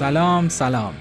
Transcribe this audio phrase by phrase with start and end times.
[0.00, 0.94] سلام سلام.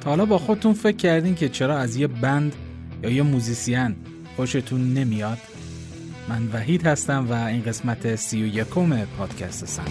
[0.00, 2.54] تا حالا با خودتون فکر کردین که چرا از یه بند
[3.02, 3.96] یا یه موزیسین
[4.36, 5.38] خوشتون نمیاد؟
[6.28, 9.90] من وحید هستم و این قسمت سی و یکم پادکست سند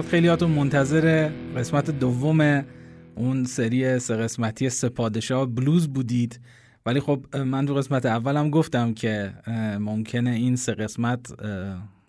[0.00, 2.64] شاید خیلیاتون منتظر قسمت دوم
[3.14, 6.40] اون سری سه قسمتی سپادشاه بلوز بودید.
[6.86, 9.32] ولی خب من تو قسمت اولم گفتم که
[9.80, 11.32] ممکنه این سه قسمت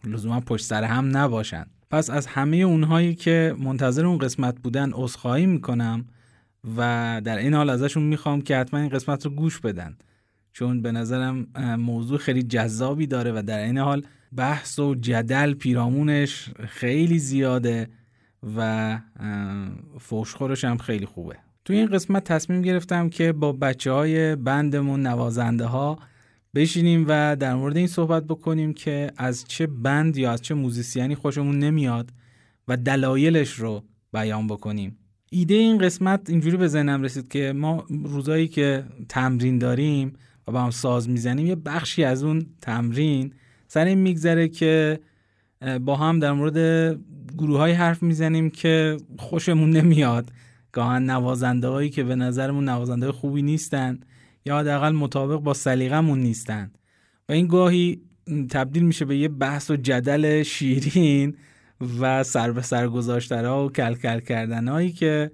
[0.03, 1.65] لزوما پشت سر هم نباشن.
[1.89, 6.05] پس از همه اونهایی که منتظر اون قسمت بودن عذرخواهی می‌کنم
[6.77, 9.97] و در این حال ازشون می‌خوام که حتما این قسمت رو گوش بدن.
[10.53, 11.47] چون به نظرم
[11.79, 14.03] موضوع خیلی جذابی داره و در این حال
[14.35, 17.89] بحث و جدل پیرامونش خیلی زیاده
[18.57, 18.99] و
[19.99, 21.35] فوشخورش هم خیلی خوبه.
[21.65, 25.99] توی این قسمت تصمیم گرفتم که با بچه های بندمون نوازنده ها
[26.55, 31.15] بشینیم و در مورد این صحبت بکنیم که از چه بند یا از چه موزیسیانی
[31.15, 32.09] خوشمون نمیاد
[32.67, 34.97] و دلایلش رو بیان بکنیم.
[35.29, 40.13] ایده این قسمت اینجوری به ذهنم رسید که ما روزایی که تمرین داریم
[40.47, 43.33] و با هم ساز می‌زنیم یه بخشی از اون تمرین
[43.73, 44.99] سر این میگذره که
[45.81, 46.99] با هم در مورد
[47.37, 50.31] گروه های حرف می‌زنیم که خوشمون نمیاد.
[50.71, 53.99] گاهن نوازنده هایی که به نظرمون نوازنده خوبی نیستن
[54.45, 56.71] یا حداقل مطابق با سلیقمون نیستن.
[57.29, 58.01] و این گاهی
[58.49, 61.35] تبدیل میشه به یه بحث و جدل شیرین
[61.99, 65.31] و سر به سر گذاشترها و کل کل کردن هایی که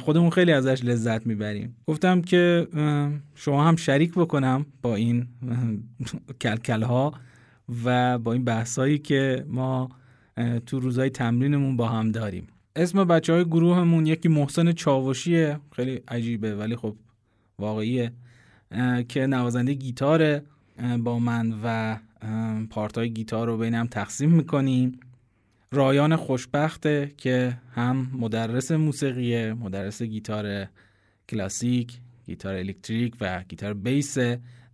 [0.00, 1.76] خودمون خیلی ازش لذت می‌بریم.
[1.86, 2.66] گفتم که
[3.34, 5.26] شما هم شریک بکنم با این
[6.40, 7.14] کلکل ها
[7.84, 9.88] و با این بحثایی که ما
[10.66, 12.46] تو روزهای تمرینمون با هم داریم.
[12.76, 16.96] اسم بچه های گروهمون یکی محسن چاوشیه خیلی عجیبه ولی خب
[17.58, 18.12] واقعیه
[19.08, 20.42] که نوازنده گیتاره
[20.98, 21.98] با من و
[22.70, 25.00] پارتای گیتار رو بینم تقسیم می‌کنیم.
[25.72, 30.66] رایان خوشبخته که هم مدرس موسیقیه مدرس گیتار
[31.28, 34.16] کلاسیک گیتار الکتریک و گیتار بیس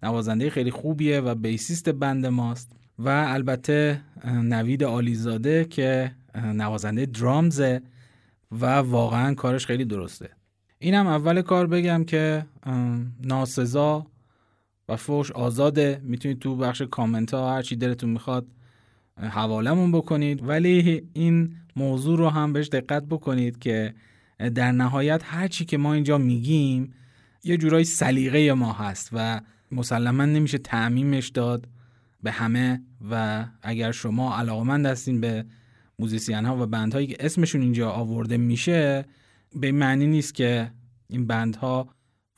[0.02, 2.76] نوازنده خیلی خوبیه و بیسیست بند ماست.
[2.98, 7.82] و البته نوید آلیزاده که نوازنده درامزه
[8.52, 10.30] و واقعا کارش خیلی درسته.
[10.78, 12.46] اینم اول کار بگم که
[13.22, 14.06] ناسزا
[14.88, 16.00] و فوش آزاده.
[16.04, 18.46] می‌تونید تو بخش کامنت ها هرچی دلتون می‌خواد
[19.16, 20.48] حوالمون بکنید.
[20.48, 23.94] ولی این موضوع رو هم بهش دقت بکنید که
[24.54, 26.94] در نهایت هرچی که ما اینجا میگیم
[27.44, 29.40] یه جورایی سلیقه ما هست و
[29.72, 31.68] مسلما نمیشه تعمیمش داد.
[32.24, 35.44] به همه و اگر شما علاقمند هستین به
[35.98, 39.04] موزیسین ها و بندهایی که اسمشون اینجا آورده میشه
[39.54, 40.70] به معنی نیست که
[41.08, 41.88] این بندها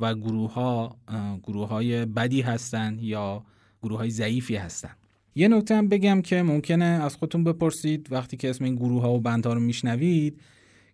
[0.00, 0.96] و گروه ها
[1.42, 3.44] گروه های بدی هستن یا
[3.82, 4.90] گروه های ضعیفی هستن.
[5.34, 9.12] یه نکته هم بگم که ممکنه از خودتون بپرسید وقتی که اسم این گروه ها
[9.12, 10.40] و بندها رو میشنوید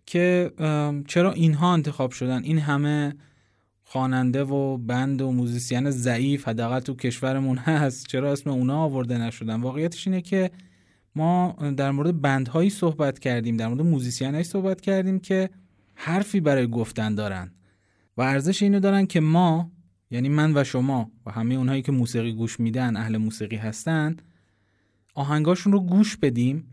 [0.05, 0.51] که
[1.07, 3.15] چرا اینها انتخاب شدن؟ این همه
[3.83, 8.07] خواننده و بند و موزیسین ضعیف حداقل تو کشورمون هست.
[8.07, 10.51] چرا اسم اونا آورده نشدن؟ واقعیتش اینه که
[11.15, 15.49] ما در مورد بندهایی صحبت کردیم در مورد موزیسینایی صحبت کردیم که
[15.95, 17.51] حرفی برای گفتن دارن.
[18.17, 19.71] و ارزش اینو دارن که ما
[20.11, 24.15] یعنی من و شما و همه اونهایی که موسیقی گوش میدن اهل موسیقی هستن
[25.15, 26.67] آهنگاشون رو گوش بدیم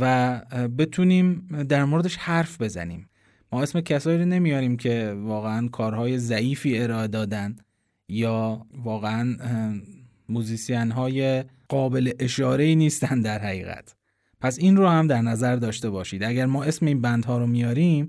[0.00, 0.38] و
[0.78, 3.08] بتونیم در موردش حرف بزنیم.
[3.52, 7.56] ما اسم کسایی رو نمیاریم که واقعا کارهای ضعیفی ارائه دادن
[8.08, 9.36] یا واقعا
[10.28, 13.94] موزیسین های قابل اشاره ای نیستن در حقیقت.
[14.40, 16.24] پس این رو هم در نظر داشته باشید.
[16.24, 18.08] اگر ما اسم این بندها رو میاریم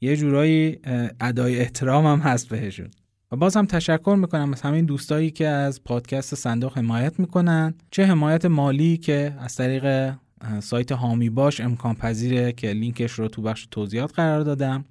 [0.00, 0.78] یه جورایی
[1.20, 2.90] ادای احترام هم هست بهشون.
[3.32, 7.74] و باز هم تشکر می‌کنم از همین دوستایی که از پادکست صندوق حمایت می‌کنن.
[7.90, 10.14] چه حمایت مالی که از طریق
[10.60, 14.84] سایت هامی باش امکان پذیره که لینکش رو تو بخش توضیحات قرار دادم.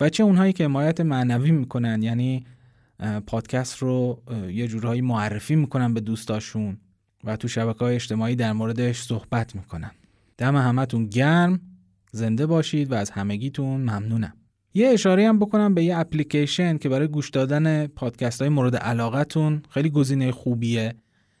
[0.00, 2.46] و چه اونهایی که حمایت معنوی می‌کنن یعنی
[3.26, 6.76] پادکست رو یه جورهایی معرفی می‌کنن به دوستاشون
[7.24, 9.90] و تو شبکه های اجتماعی در موردش صحبت می‌کنن.
[10.38, 11.60] دم همتون گرم.
[12.12, 14.32] زنده باشید و از همگیتون ممنونم.
[14.74, 19.62] یه اشاره هم بکنم به یه اپلیکیشن که برای گوش دادن پادکست های مورد علاقتون
[19.70, 20.94] خیلی گزینه خوبیه.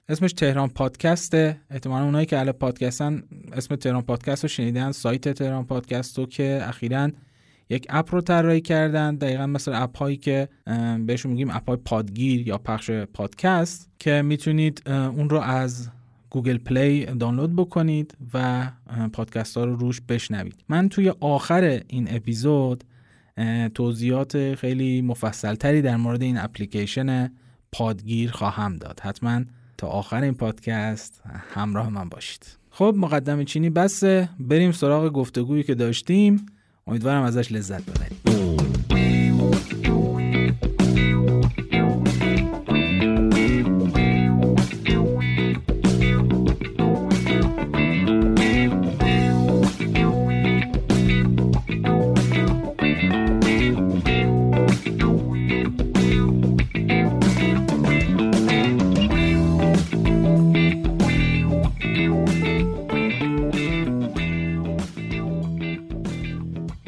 [0.08, 3.22] اسمش تهران پادکسته احتمالا اونایی که اهل پادکستن
[3.52, 7.10] اسم تهران پادکست رو شنیدن سایت تهران پادکست رو که اخیرا
[7.70, 10.48] یک اپ رو طراحی کردن دقیقا مثل اپ هایی که
[11.06, 15.90] بهشون میگیم اپ های پادگیر یا پخش پادکست که می‌تونید اون رو از
[16.30, 18.66] Google Play دانلود بکنید و
[19.12, 20.64] پادکست ها رو روش بشنوید.
[20.68, 22.84] من توی آخر این اپیزود
[23.74, 27.32] توضیحات خیلی مفصلتری در مورد این اپلیکیشن
[27.72, 29.00] پادگیر خواهم داد.
[29.00, 29.40] حتما
[29.78, 31.22] تا آخر این پادکست
[31.54, 32.46] همراه من باشید.
[32.70, 34.28] خب مقدمه چینی بسه.
[34.40, 36.46] بریم سراغ گفتگویی که داشتیم.
[36.86, 38.45] امیدوارم ازش لذت ببرید.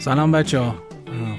[0.08, 0.82] سلام بچه ها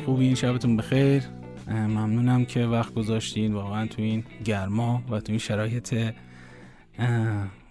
[0.05, 1.23] خوبی شبتون بخیر.
[1.67, 6.13] ممنونم که وقت گذاشتین واقعا تو این گرما و تو این شرایط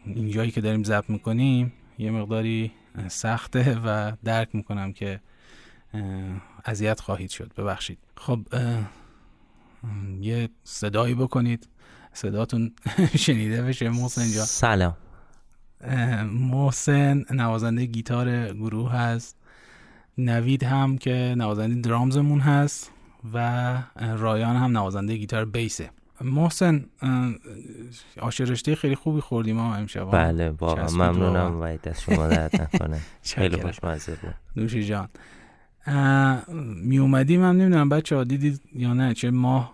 [0.04, 2.72] اینجایی که داریم ضبط می‌کنیم یه مقداری
[3.08, 5.20] سخته و درک می‌کنم که
[6.64, 7.52] اذیت خواهید شد.
[7.56, 7.98] ببخشید.
[8.16, 8.40] خب
[10.20, 11.68] یه صدایی بکنید.
[12.12, 12.72] صداتون
[13.26, 13.88] شنیده بشه.
[13.88, 14.96] محسن جا سلام.
[16.32, 19.37] محسن نوازنده گیتار گروه هست.
[20.18, 22.90] نوید هم که نوازنده درامزمون هست
[23.34, 23.78] و
[24.16, 25.90] رایان هم نوازنده گیتار بیسه.
[26.20, 26.84] محسن
[28.20, 33.00] آشرشته خیلی خوبی خوردیم ما امشب بله واقعا ممنونم و دست شما درد نکنه.
[33.22, 34.34] خیلی خوشمزه بود.
[34.56, 35.08] نوشی جان.
[36.82, 39.72] می اومدیم هم نمی‌دونم بچه ها دیدید یا نه؟ چه ماه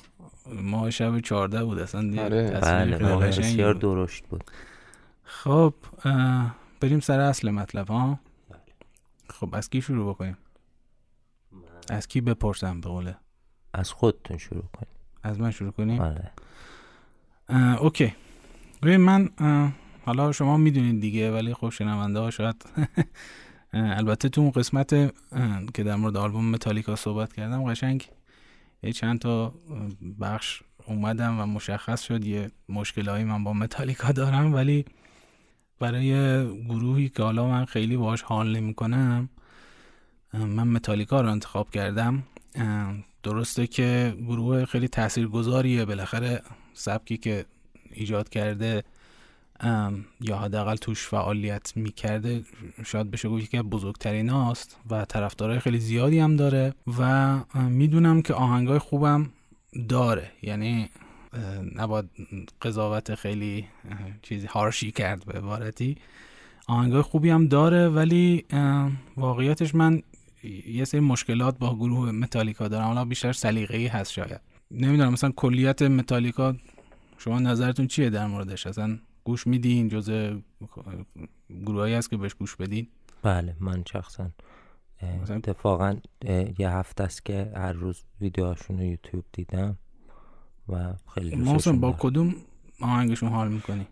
[0.62, 2.60] ماه شب چارده بود اصلا آره.
[2.62, 4.44] بله بسیار درشت بود.
[5.24, 5.74] خب
[6.80, 8.18] بریم سر اصل مطلب ها؟
[9.40, 10.36] خب از کی شروع بکنیم؟
[11.90, 13.16] از کی بپرسم به قوله
[13.72, 16.30] از خودتون شروع کنیم از من شروع کنیم؟ آره.
[17.78, 18.14] اوکی.
[18.82, 19.28] ببین من
[20.04, 22.64] حالا شما می‌دونید دیگه ولی خب شنونده ها شاید
[23.72, 24.90] البته تو اون قسمت
[25.74, 28.08] که در مورد آلبوم متالیکا صحبت کردم قشنگ
[28.82, 29.54] یه چند تا
[30.20, 34.84] بخش اومدم و مشخص شد یه مشکلهایی من با متالیکا دارم ولی
[35.78, 39.28] برای گروهی که حالا من خیلی باش حال نمی کنم
[40.32, 42.22] من متالیکا رو انتخاب کردم.
[43.22, 46.42] درسته که گروه خیلی تاثیرگذاریه بالاخره
[46.74, 47.44] سبکی که
[47.90, 48.84] ایجاد کرده
[50.20, 52.44] یا حداقل توش فعالیت می‌کرده
[52.86, 58.34] شاید بشه گفت که بزرگترین هاست و طرفدارای خیلی زیادی هم داره و می‌دونم که
[58.34, 59.30] آهنگای خوبم
[59.88, 60.30] داره.
[60.42, 60.90] یعنی
[61.76, 62.10] نباید
[62.62, 63.66] قضاوت خیلی
[64.22, 65.96] چیزی هارشی کرد به عبارتی.
[66.66, 68.44] آهنگای خوبی هم داره ولی
[69.16, 70.02] واقعیتش من
[70.66, 72.86] یه سری مشکلات با گروه متالیکا دارم.
[72.86, 74.40] حالا بیشتر سلیقه ای هست شاید.
[74.70, 76.56] نمی‌دونم مثلا کلیت متالیکا
[77.18, 80.10] شما نظرتون چیه در موردش؟ اصلا گوش میدین؟ جز
[81.66, 82.88] گروهایی هست که بهش گوش بدین؟
[83.22, 84.30] بله من شخصا
[85.30, 85.96] اتفاقا
[86.58, 89.78] یه هفته است که هر روز ویدیوهاشون رو یوتیوب دیدم.
[90.68, 92.34] و خیلی دوستشون با کدوم
[92.80, 93.86] آهنگشون حال می‌کنی؟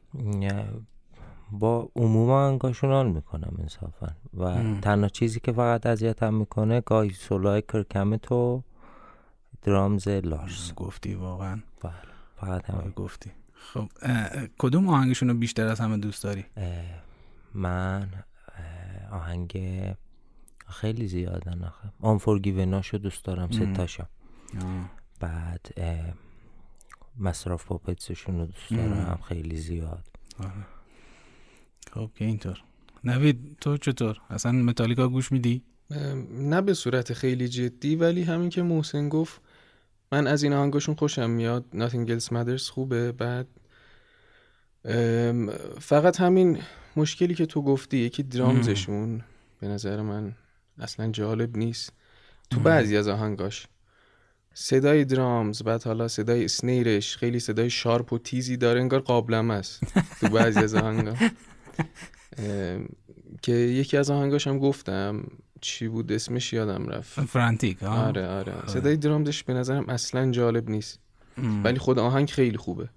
[1.51, 4.15] با عموم آهنگاشون حال می‌کنم انصافا.
[4.35, 8.63] و تنها چیزی که فقط اذیتم می‌کنه گاهی سولای کرکمت و
[9.63, 10.75] درامز لارس.
[10.75, 11.61] گفتی واقعا.
[11.83, 11.93] بله
[12.37, 13.31] فقط همه گفتی.
[13.55, 13.89] خب
[14.59, 16.45] کدوم آهنگشون رو بیشتر از همه دوست داری؟
[17.55, 18.09] من
[19.13, 19.59] آهنگ
[20.67, 21.93] خیلی زیادن آخه.
[22.01, 24.05] آن فورگیوناشو دوست دارم ستاشا
[25.21, 25.67] بعد
[27.19, 30.05] مصرف پاپتسشون رو دوست دارم خیلی زیاد.
[30.39, 30.67] آره.
[31.93, 32.63] خب که اینطور.
[33.05, 35.63] نوید تو چطور؟ اصلا متالیکا گوش میدی؟
[36.31, 39.41] نه به صورت خیلی جدی ولی همین که محسن گفت
[40.13, 41.65] من از این آهنگاشون خوشم میاد.
[41.73, 43.13] Nothing Else Matters خوبه.
[43.13, 43.47] بعد
[45.81, 46.59] فقط همین
[46.97, 49.23] مشکلی که تو گفتی یکی درامزشون.
[49.61, 50.37] به نظر من
[50.79, 51.93] اصلا جالب نیست.
[52.51, 53.67] تو بعضی از آهنگاش.
[54.55, 59.81] صدای درامز بعد حالا صدای سنیرش خیلی صدای شارپ و تیزی داره انگار قابلم است
[60.21, 61.15] تو بعضی از آهنگا.
[63.43, 65.25] که یکی از آهنگاش هم گفتم
[65.61, 67.21] چی بود اسمش؟ یادم رفت.
[67.21, 68.53] فرانتیک آره آره.
[68.67, 71.01] صدای درامزش به نظرم اصلا جالب نیست.
[71.65, 72.89] ولی خود آهنگ خیلی خوبه.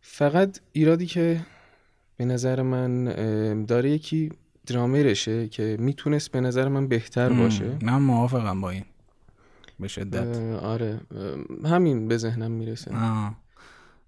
[0.00, 1.40] فقط ایرادی که
[2.16, 3.04] به نظر من
[3.64, 4.30] داره یکی
[4.66, 7.76] درامرشه که می‌تونست به نظر من بهتر باشه.
[7.82, 8.84] من موافقم با این.
[9.82, 10.36] به شدت.
[10.62, 11.00] آره.
[11.64, 12.90] همین به ذهنم می‌رسه.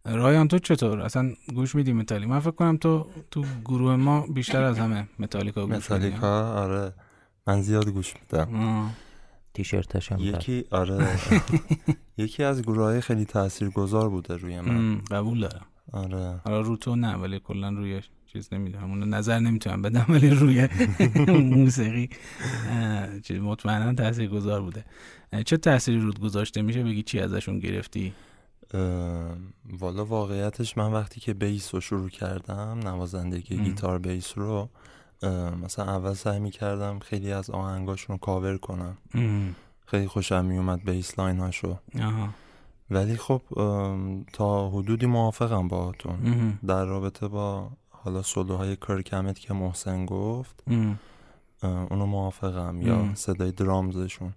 [0.04, 4.62] رایان تو چطور؟ اصلا گوش میدی متالی؟ من فکر کنم تو تو گروه ما بیشتر
[4.62, 6.92] از همه متالیکا گوش متالیکا؟ آره.
[7.46, 8.90] من زیاد گوش میدم.
[9.54, 11.08] تیشرتش هم یکی آره.
[12.24, 14.98] یکی از گروه های خیلی تاثیرگذار بوده روی من.
[15.10, 15.66] قبول دارم.
[15.92, 16.40] آره.
[16.44, 18.02] آره رو تو نه ولی کلا روی
[18.34, 18.84] چیز نمی‌دونم.
[18.84, 20.68] اون نظر نمی‌تونم بدم ولی روی
[21.28, 22.08] موسیقی
[23.30, 24.84] مطمئنا تاثیرگذار بوده.
[25.46, 28.12] چه تأثیری رود گذاشته؟ میشه بگی چی ازشون گرفتی؟
[29.78, 34.68] والا واقعیتش من وقتی که بیس رو شروع کردم نوازندگی گیتار بیس رو
[35.62, 38.96] مثلا اول سعی می‌کردم خیلی از آهنگاشون رو کاور کنم.
[39.86, 41.78] خیلی خوشم میومد bass line هاشو
[42.90, 43.42] ولی خب
[44.32, 46.58] تا حدودی موافقم باهاتون.
[46.66, 47.70] در رابطه با
[48.04, 50.64] حالا سولوهای کرک همت که محسن گفت
[51.62, 54.34] اونو موافقم یا صدای drums شون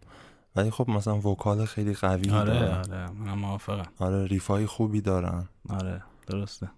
[0.55, 2.77] ولی خب مثلا vocal خیلی قوی آره دارن.
[2.77, 3.91] آره من موافقم.
[3.99, 5.49] آره riff ای خوبی دارن.
[5.69, 6.69] آره درسته.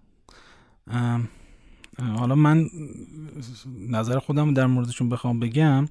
[1.98, 2.66] حالا من
[3.88, 5.88] نظر خودم در موردشون بخوام بگم.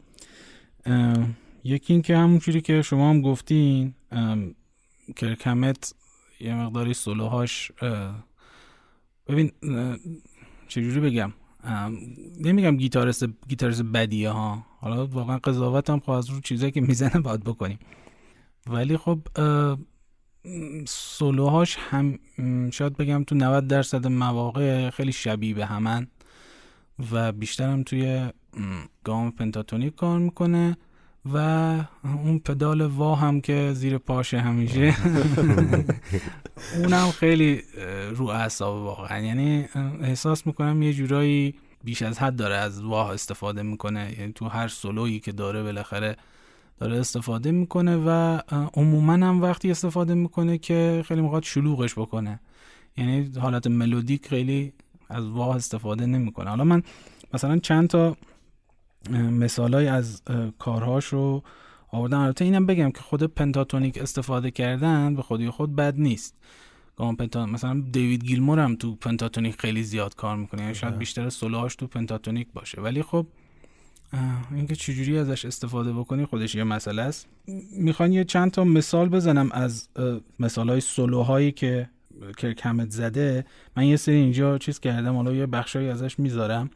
[1.64, 3.94] یکی این که همون چیزی که شما هم گفتین
[5.16, 5.94] کرکمت
[6.40, 7.72] یه مقداری سولوهاش
[9.28, 9.52] ببین
[10.70, 11.34] چجوری بگم؟
[12.40, 14.66] نمیگم گیتارست گیتارست بدیه ها.
[14.80, 17.80] حالا واقعا قضاوت هم از رو چیزایی که می‌زنه باید بکنیم.
[18.68, 19.20] ولی خب
[20.88, 22.20] سولوهاش هم
[22.72, 26.08] شاید بگم تو 90 درصد مواقع خیلی شبیه به همن
[27.12, 28.30] و بیشتر هم توی
[29.04, 30.78] گام پنتاتونیک کار می‌کنه.
[31.34, 31.38] و
[32.04, 34.96] اون پدال وا هم که زیر پاشه همیشه.
[36.78, 37.62] اونم خیلی
[38.16, 39.20] رو اعصاب واقعا.
[39.20, 39.66] یعنی
[40.02, 44.16] احساس می‌کنم یه جورایی بیش از حد داره از واه استفاده می‌کنه.
[44.20, 46.16] یعنی تو هر سولویی که داره بالاخره
[46.80, 48.40] داره استفاده می‌کنه و
[48.74, 52.40] عموما هم وقتی استفاده می‌کنه که خیلی موقع شلوغش بکنه.
[52.98, 54.74] یعنی حالت ملودیک خیلی
[55.10, 56.50] از wah استفاده نمی‌کنه.
[56.50, 56.84] حالا من
[57.34, 58.18] مثلا چند تا
[59.12, 60.22] مثالای از
[60.60, 61.44] کارهاش رو
[61.92, 66.36] آوردم البته اینم بگم که خود پنتاتونیک استفاده کردن به خودی خود بد نیست.
[66.96, 70.62] گام پنتا مثلا دیوید گیلمور هم تو پنتاتونیک خیلی زیاد کار می‌کنه.
[70.62, 72.82] یعنی شاید بیشتر سولوهاش تو پنتاتونیک باشه.
[72.82, 73.26] ولی خب
[74.52, 77.28] اینکه چجوری ازش استفاده بکنی خودش یه مسئله است.
[77.72, 79.90] می‌خوان یه چند تا مثال بزنم از
[80.40, 81.90] مثال های سولوهایی که
[82.38, 83.46] کرکمت زده.
[83.78, 86.70] من یه سری اینجا چیز کردم حالا یه بخشایی ازش می‌ذارم.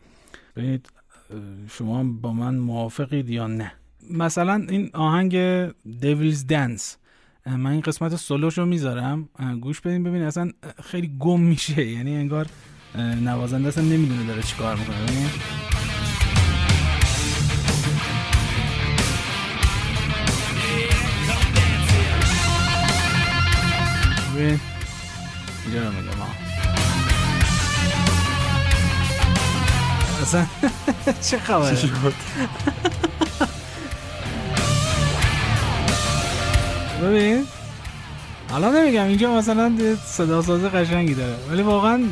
[0.56, 0.90] ببینید
[1.70, 3.72] شما با من موافقید یا نه؟
[4.12, 5.38] مثلا این آهنگ
[6.00, 6.98] دیویلز دنس
[7.46, 9.30] من این قسمت سولوش رو می‌ذارم
[9.62, 10.52] گوش بدین ببین اصلا
[10.84, 11.86] خیلی گم میشه.
[11.86, 12.46] یعنی انگار
[13.24, 14.96] نوازنده اصلا نمی‌دونه داره چیکار می‌کنه.
[24.36, 24.60] ببین.
[25.66, 25.92] اینجا
[30.24, 30.46] اصلا.
[31.30, 31.78] چه خبره؟
[37.04, 37.46] ببین
[38.52, 42.04] حالا نمیگم اینجا مثلا صدا سازه قشنگی داره ولی واقعا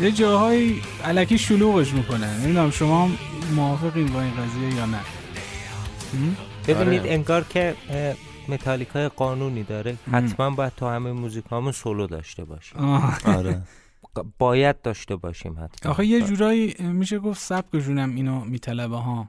[0.00, 2.40] یه جاهایی علکی شلوغش می‌کنه.
[2.40, 3.10] نمی‌دونم شما
[3.56, 5.00] موافقین با این قضیه یا نه؟
[6.68, 7.12] ببینید آره.
[7.12, 7.74] انگار که
[8.48, 9.96] متالیکای قانونی داره.
[10.12, 12.78] حتما باید تو همه موزیکامون سولو داشته باشیم
[13.24, 13.62] آره.
[14.38, 15.92] باید داشته باشیم حتما.
[15.92, 19.28] آخه یه جورایی میشه گفت سبکشونم اینو میطلبه ها.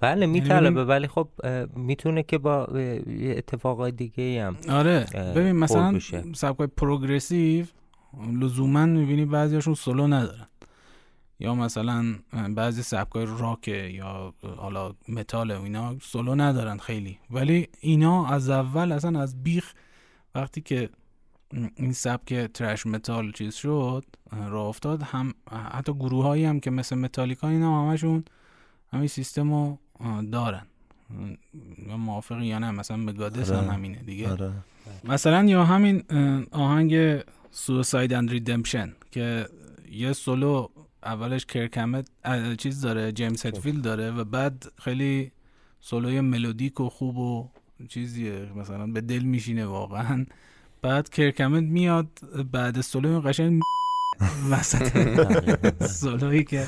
[0.00, 1.28] بله یعنی میطلبه ولی خب
[1.76, 2.64] می‌تونه که با
[3.36, 5.98] اتفاقای دیگه هم آره ببین مثلا
[6.34, 7.66] سبکای progressive
[8.32, 10.46] لزوما می‌بینی بعضیاشون سولو ندارن.
[11.40, 12.04] یا مثلا
[12.48, 17.18] بعضی سبکای راک یا حالا متال و اینا سولو ندارن خیلی.
[17.30, 19.74] ولی اینا از اول اصلا از بیخ
[20.34, 20.90] وقتی که
[21.52, 25.02] این سبک thrash metal چیز شد راه افتاد.
[25.02, 28.24] هم حتی گروه هایی هم که مثل متالیکا اینا همشون
[28.92, 29.78] همین سیستم رو
[30.32, 30.66] دارن.
[31.98, 33.72] موافقی یا نه مثلا مگادث هم آره.
[33.72, 34.30] همینه دیگه.
[34.30, 34.52] آره.
[35.04, 36.04] مثلا یا همین
[36.50, 39.48] آهنگ Suicide and Redemption که
[39.92, 40.68] یه سولو
[41.02, 42.08] اولش کرک همت
[42.58, 45.32] چیز داره جیمز هتفیلد داره و بعد خیلی
[45.80, 47.48] سولوی ملودیک و خوب و
[47.88, 50.26] چیزیه مثلا به دل میشینه واقعا.
[50.82, 52.06] بعد کرک همت میاد
[52.52, 53.60] بعد سولو قشنگ
[54.50, 54.98] وسط
[55.86, 56.66] سولویی که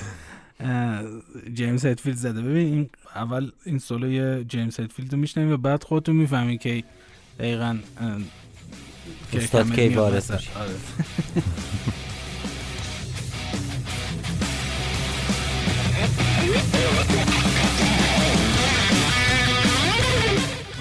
[1.55, 2.43] جیمز هدفیلد زده.
[2.43, 6.85] ببین این اول این سولوی جیمز هدفیلد رو میشنیم و بعد خودتون می‌فهمی که
[7.39, 7.79] دقیقا
[9.33, 10.71] استاد کی وارد آره.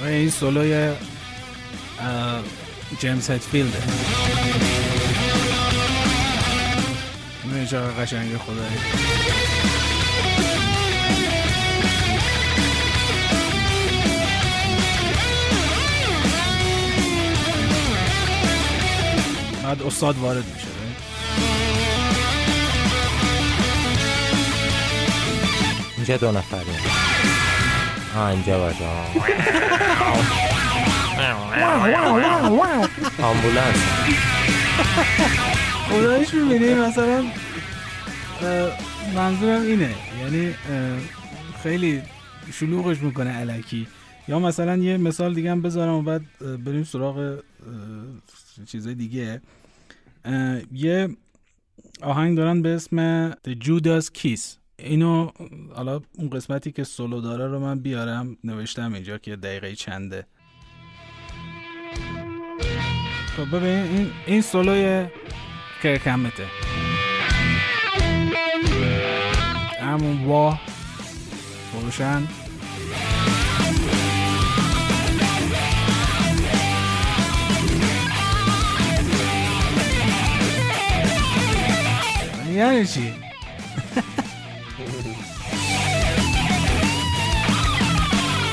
[0.02, 0.94] آره، این سولوی
[2.98, 3.78] جیمز هتفیلده
[7.44, 8.78] می‌دونی چقدر قشنگ خدایی.
[19.64, 20.68] بعد استاد وارد میشه.
[25.98, 26.60] اینجا دو نفری
[28.16, 28.86] آه اینجا باشه.
[33.24, 33.78] آمبولانس.
[35.90, 37.24] خدایش می‌بینی؟ مثلا
[39.16, 39.96] منظورم اینه.
[40.22, 40.54] یعنی
[41.64, 42.02] خیلی
[42.54, 43.88] شلوغش می‌کنه علکی
[44.28, 47.40] یا مثلا یه مثال دیگه هم بذارم و بعد بریم سراغ
[48.66, 49.42] چیزای دیگه.
[50.72, 51.10] یه
[52.02, 54.42] آهنگ دارن به اسم The Judas Kiss.
[54.78, 55.30] اینو
[55.76, 60.26] حالا اون قسمتی که سولو داره رو من بیارم نوشتم اینجا که دقیقه چنده.
[63.38, 65.06] خب ببین این این سولوی
[65.84, 66.46] کرکمته
[69.82, 70.58] همون وا.
[71.74, 72.28] روشن.
[82.54, 83.14] یعنی چی؟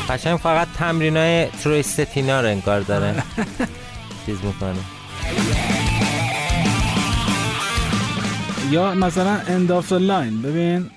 [0.08, 3.14] قشنگ فقط تمرین های ترویستتینا رو انگار داره.
[4.26, 4.78] چیز می‌کنه
[8.71, 10.47] یا مثلا end of the line.
[10.47, 10.90] ببین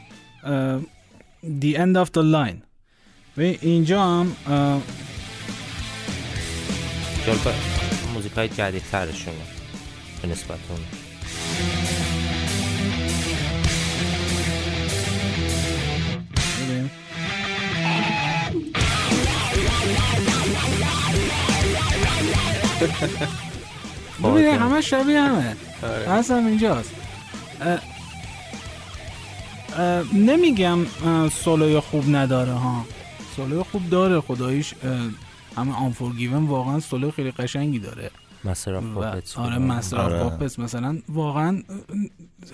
[1.43, 2.57] the end of the line.
[3.37, 4.35] ببین اینجا هم
[8.13, 9.35] موزیک های جدید ترشونه
[10.21, 10.79] به نسبت اون
[24.23, 25.55] ببین همه شبیه همه.
[26.07, 26.91] هست هم اینجاست.
[30.13, 30.79] نمیگم
[31.29, 32.85] سولوی خوب نداره ها.
[33.35, 34.73] سولوی خوب داره خداییش
[35.57, 38.11] همه Unforgiven واقعا سولوی خیلی قشنگی داره.
[38.45, 40.23] و Puppets آره Master of آره.
[40.23, 40.97] Puppets مثلا.
[41.09, 41.63] واقعا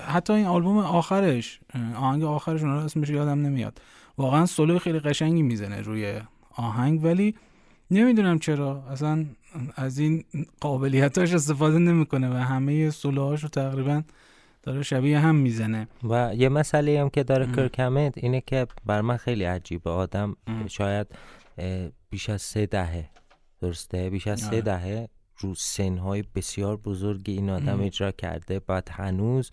[0.08, 1.60] حتی این آلبوم آخرش
[1.96, 3.82] آهنگ آخرش اون اسمش یادم نمیاد.
[4.18, 6.20] واقعا سولو خیلی قشنگی می‌زنه روی
[6.56, 7.36] آهنگ ولی
[7.92, 8.84] نمی‌دونم چرا.
[8.90, 9.26] اصلا
[9.76, 10.24] از این
[10.60, 14.04] قابلیتاش استفاده نمی‌کنه و همه سولوهاش رو تقریبا
[14.64, 15.88] داره شبیه هم می‌زنه.
[16.04, 19.90] و یه مسئله هم که داره کرکمت اینه که بر من خیلی عجیبه.
[19.90, 20.68] آدم ام.
[20.68, 21.08] شاید
[22.10, 23.10] بیش از سه دهه.
[23.62, 24.62] درسته؟ بیش از سه آره.
[24.62, 27.82] دهه رو سنهای بسیار بزرگی این آدم ام.
[27.82, 29.52] اجرا کرده بعد هنوز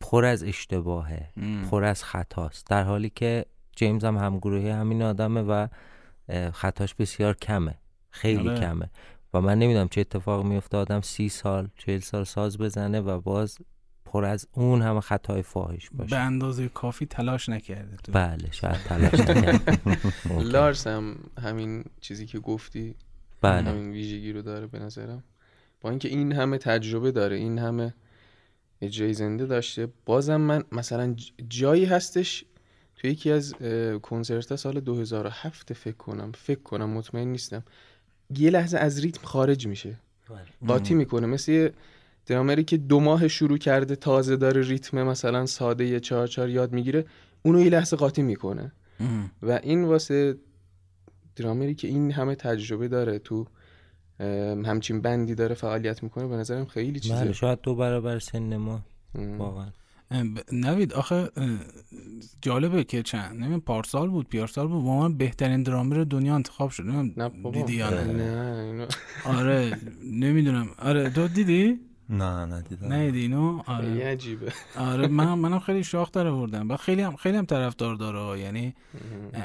[0.00, 1.28] پر از اشتباهه
[1.70, 2.66] پر از خطاست.
[2.66, 3.44] در حالی که
[3.76, 5.66] جیمز هم همگروهی همین آدمه و
[6.54, 7.74] خطاش بسیار کمه
[8.10, 8.60] خیلی آره.
[8.60, 8.90] کمه.
[9.34, 13.58] و من نمی‌دونم چه اتفاق میفته آدم سی سال چهل سال ساز بزنه و باز
[14.04, 18.12] پر از اون همه خطای فاحش به باشه اندازه کافی تلاش نکرده تو.
[18.12, 19.80] بله شاید تلاش نکرد
[20.30, 20.42] ممکن.
[20.42, 22.94] لارس هم همین چیزی که گفتی
[23.40, 23.70] بله.
[23.70, 25.24] همین ویژگی رو داره به نظرم.
[25.80, 27.94] با اینکه این همه تجربه داره این همه
[28.80, 31.16] اجرای زنده داشته بازم من مثلا
[31.48, 32.44] جایی هستش
[33.04, 33.54] تو یکی از
[34.02, 36.32] کنسرت سال 2007 فکر کنم.
[36.32, 37.62] فکر کنم مطمئن نیستم.
[38.38, 39.96] یه لحظه از ریتم خارج میشه.
[40.66, 41.26] قاطی می‌کنه.
[41.26, 41.72] مثل یه
[42.26, 46.72] درامری که دو ماه شروع کرده تازه داره ریتم مثلا ساده یه چهار چهار یاد
[46.72, 47.04] می‌گیره
[47.42, 48.72] اونو یه لحظه قاطی می‌کنه.
[49.42, 50.36] و این واسه
[51.36, 53.46] درامری که این همه تجربه داره تو
[54.64, 57.14] همچین بندی داره فعالیت می‌کنه به نظرم خیلی چیزه.
[57.14, 58.80] بله شاید دو برابر سن ما.
[59.14, 59.68] واقعا.
[60.52, 61.28] نوید آخه
[62.42, 66.82] جالبه که چند نمیم پارسال بود پیارسال بود واقعا بهترین درامر دنیا انتخاب شد.
[66.86, 67.50] نمیم نه بابا.
[67.60, 68.04] دیدی یا نه؟
[68.72, 68.86] نه.
[69.38, 69.78] آره
[70.12, 70.68] نمی‌دونم.
[70.78, 74.52] آره تو دیدی؟ نه ندیدم نه اینو؟ خیلی آره عجیبه.
[74.78, 78.74] آره من منم خیلی شاخ داره بردم و خیلی هم خیلی هم طرفدار داره یعنی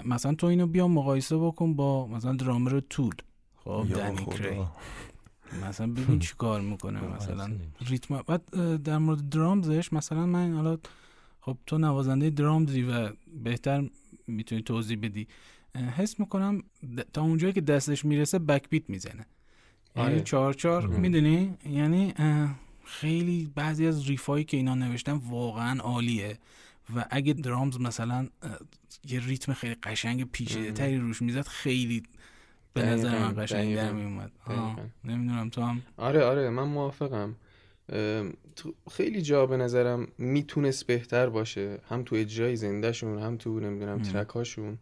[0.05, 3.13] مثلا تو اینو بیا مقایسه بکن با مثلا درامر تول
[3.55, 4.25] خب دنی.
[4.25, 4.57] کری.
[5.69, 8.49] مثلا ببین چی کار می‌کنه مثلا ریتم بعد
[8.83, 10.77] در مورد درامزش مثلا من حالا
[11.41, 13.09] خب تو نوازنده درامزی و
[13.43, 13.89] بهتر
[14.27, 15.27] می‌تونی توضیح بدی.
[15.97, 16.63] حس می‌کنم
[17.13, 19.25] تا اونجایی که دستش می‌رسه بک بیت می‌زنه.
[19.95, 20.21] یعنی آره.
[20.21, 20.99] چهار چهار مم.
[20.99, 22.13] می‌دونی؟ یعنی
[22.83, 26.39] خیلی بعضی از ریفایی که اینا نوشتن واقعا عالیه
[26.95, 28.27] و اگه درامز مثلا
[29.07, 32.03] یه ریتم خیلی قشنگ پیچیده تری روش می‌زد خیلی
[32.73, 34.31] به نظر من قشنگ در میومد.
[35.03, 37.35] نمی‌دونم تو هم؟ آره آره من موافقم.
[38.55, 41.77] تو خیلی جا به نظرم می‌تونست بهتر باشه.
[41.89, 44.01] هم تو اجرای زندهشون هم تو نمی‌دونم ام.
[44.01, 44.77] ترک هاشون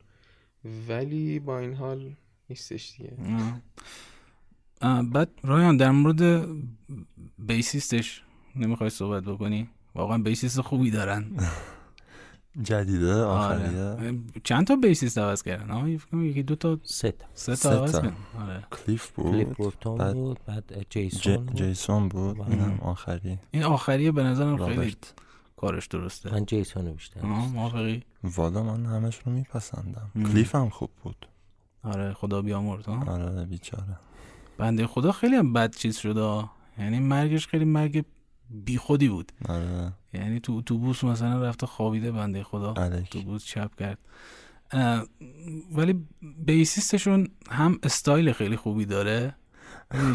[0.87, 2.15] ولی با این حال
[2.49, 3.13] نیستش دیگه.
[5.13, 6.47] بعد رایان در مورد
[7.39, 8.23] بیسیستش
[8.55, 11.25] نمی‌خوای صحبت بکنی؟ واقعا بیسیست خوبی دارن.
[12.63, 13.83] جدیده آخریه.
[13.83, 14.19] آره.
[14.43, 17.25] چند تا بیسیست عوض کردن؟ آه یکی دو تا سه تا.
[17.33, 18.13] سه تا عوض کردن.
[18.39, 18.63] آره.
[18.71, 19.31] کلیف بود.
[19.31, 21.55] کلیف بورتون بعد بود بعد جیسون بود.
[21.55, 22.41] جیسون بود.
[22.41, 23.39] اینم آخری.
[23.51, 24.95] این آخریه به نظرم خیلی
[25.57, 26.31] کارش درسته.
[26.31, 30.11] من جیسون بیشتر موافقی والا من همش رو میپسندم.
[30.15, 31.27] کلیف هم خوب بود.
[31.83, 33.99] آره خدا بیامرز آره بیچاره.
[34.57, 36.43] بنده خدا خیلی هم بد چیز شده
[36.79, 38.03] یعنی مرگش خیلی مرگ
[38.49, 39.31] بیخودی بود.
[39.49, 39.93] آره.
[40.13, 42.73] یعنی تو اتوبوس مثلا رفته خوابیده بنده خدا.
[42.73, 43.97] اتوبوس چپ کرد.
[45.71, 46.05] ولی
[46.45, 49.35] بیسیستشون هم استایل خیلی خوبی داره.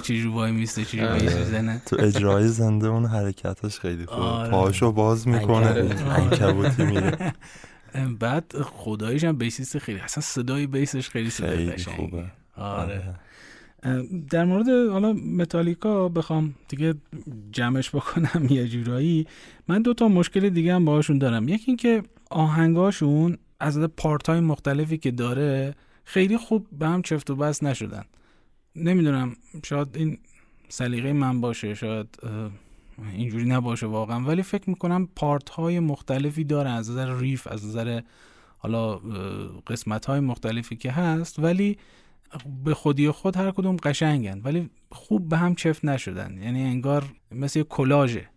[0.03, 1.83] چی رو وای میسته چی آره.
[1.87, 4.51] تو اجرای زنده اون حرکتش خیلی خوبه آره.
[4.51, 5.67] پاشو باز می‌کنه
[6.11, 7.35] انکبوتی میره
[8.21, 12.25] بعد خدایش هم بیسیست خیلی اصلا صدای بیسش خیلی صدای خوبه.
[12.57, 13.15] آره.
[14.31, 16.95] در مورد حالا متالیکا بخوام دیگه
[17.53, 19.27] جمعش بکنم یه جورایی.
[19.69, 21.49] من دو تا مشکل دیگه هم باهاشون دارم.
[21.49, 27.37] یکی اینکه آهنگاشون از پارت های مختلفی که داره خیلی خوب به هم چفت و
[27.37, 28.05] بس نشدن.
[28.77, 30.19] نمی‌دونم شاید این
[30.69, 32.07] سلیقه من باشه شاید
[33.13, 34.25] اینجوری نباشه واقعا.
[34.25, 38.01] ولی فکر می‌کنم پارت های مختلفی داره از نظر ریف از نظر
[38.59, 39.01] حالا
[39.67, 41.39] قسمت های مختلفی که هست.
[41.39, 41.79] ولی
[42.65, 46.39] به خودی خود هر کدوم قشنگن ولی خوب به هم چفت نشدن.
[46.43, 48.29] یعنی انگار مثل یه کلاژه.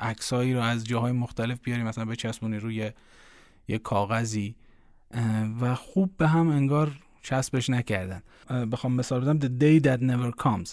[0.00, 2.90] عکسایی رو از جاهای مختلف بیاری مثلا به چسبونی روی
[3.68, 4.54] یه کاغذی.
[5.60, 8.22] و خوب به هم انگار چسبش نکردن.
[8.72, 10.68] بخوام مثال بدم The Day That Never Comes.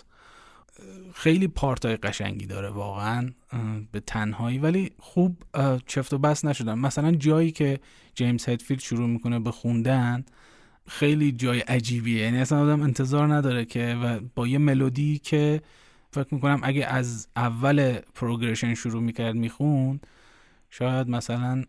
[1.13, 3.32] خیلی پارتای قشنگی داره واقعا
[3.91, 5.43] به تنهایی ولی خوب
[5.86, 6.73] چفت و بس نشدن.
[6.73, 7.79] مثلا جایی که
[8.15, 10.25] جیمز هدفیلد شروع می‌کنه به خوندن
[10.89, 12.23] خیلی جای عجیبیه.
[12.23, 15.62] یعنی اصلا آدم انتظار نداره که و با یه ملودی که
[16.12, 20.08] فکر می‌کنم اگه از اول پروگرشن شروع می‌کرد می‌خوند
[20.69, 21.63] شاید مثلا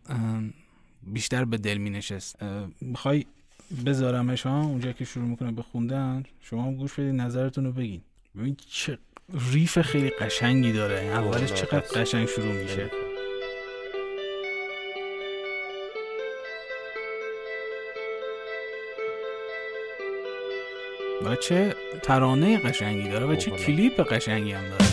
[1.03, 2.43] بیشتر به دل مینشست.
[2.81, 3.25] می‌خوای
[3.85, 8.01] بذارمش ها؟ اونجا که شروع می‌کنه به خوندن شما هم گوش بدید نظرتون رو بگین.
[8.37, 8.97] ببین چه
[9.51, 10.99] ریف خیلی قشنگی داره.
[10.99, 12.91] اولش چقدر قشنگ شروع میشه.
[21.25, 24.85] و چه ترانه قشنگی داره و چه کلیپ قشنگی هم داره.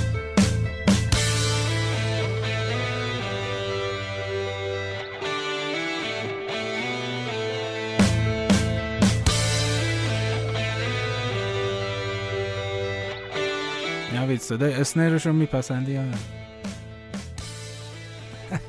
[14.15, 16.19] نوید صدای اسنیرش رو میپسندی یا نه؟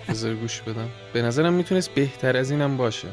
[0.09, 0.89] بذار گوش بدم.
[1.13, 3.07] به نظرم می‌تونست بهتر از اینم باشه.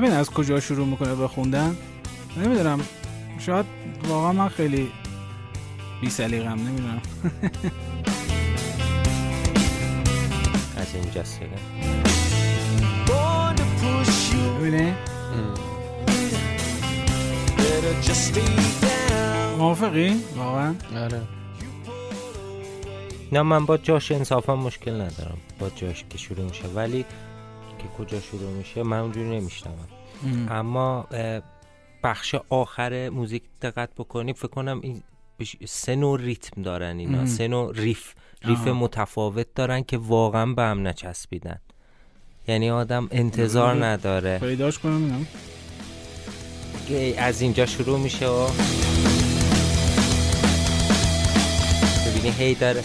[0.00, 1.76] ببین از کجا شروع می‌کنه به خوندن؟
[2.36, 2.80] نمی‌دونم.
[3.38, 3.66] شاید
[4.08, 4.90] واقعا من خیلی
[6.00, 7.00] بی سلیقم نمی‌دونم.
[10.76, 11.22] از اینجا
[14.60, 14.96] ببینه
[19.58, 21.22] موافقی؟ واقعا؟ آره.
[23.32, 25.38] نه من با جاش انصافا مشکل ندارم.
[25.58, 26.64] با جاش که شروع میشه.
[26.74, 27.04] ولی
[27.82, 29.72] که کجا شروع میشه من اونجوری نمیشنم
[30.48, 31.06] اما
[32.02, 35.02] بخش آخر موزیک دقت بکنیم فکر کنم این
[35.68, 37.26] سه نوع ریتم دارن اینا.
[37.26, 41.58] سه نوع ریف ریف متفاوت دارن که واقعا به هم نچسبیدن.
[42.48, 44.38] یعنی آدم انتظار نداره.
[44.38, 45.26] پیداش کنم
[47.18, 48.48] از اینجا شروع میشه و
[52.06, 52.84] ببینی هی داره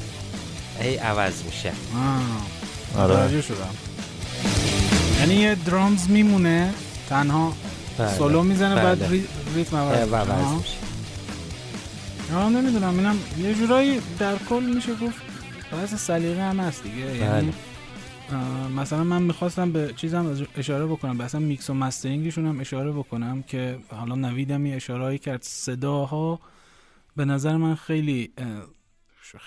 [0.80, 1.72] هی عوض میشه.
[2.98, 3.42] آره.
[3.42, 3.95] شدم.
[5.26, 6.74] یعنی یه درامز میمونه
[7.10, 7.54] تنها
[7.98, 8.14] بله.
[8.14, 9.24] سولو می‌زنه بعد بله.
[9.56, 10.78] ریتم عوض میشه.
[12.50, 12.98] نمی‌دونم.
[12.98, 15.22] اینم یه جورایی در کل میشه گفت
[15.72, 17.16] بحث سلیقه هم هست دیگه.
[17.16, 17.54] یعنی
[18.30, 18.68] بله.
[18.68, 21.22] مثلا من می‌خواستم به چیزم اشاره بکنم.
[21.22, 25.42] اصلا میکس و مسترینگشون هم اشاره بکنم که حالا نویدم یه اشاره کرد.
[25.44, 26.40] صداها
[27.16, 28.34] به نظر من خیلی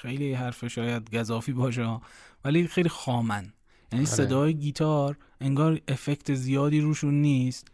[0.03, 2.01] خیلی حرف شاید گذافی باشه
[2.45, 3.53] ولی خیلی خامن.
[3.92, 4.14] یعنی آره.
[4.14, 7.68] صدای گیتار انگار افکت زیادی روشون نیست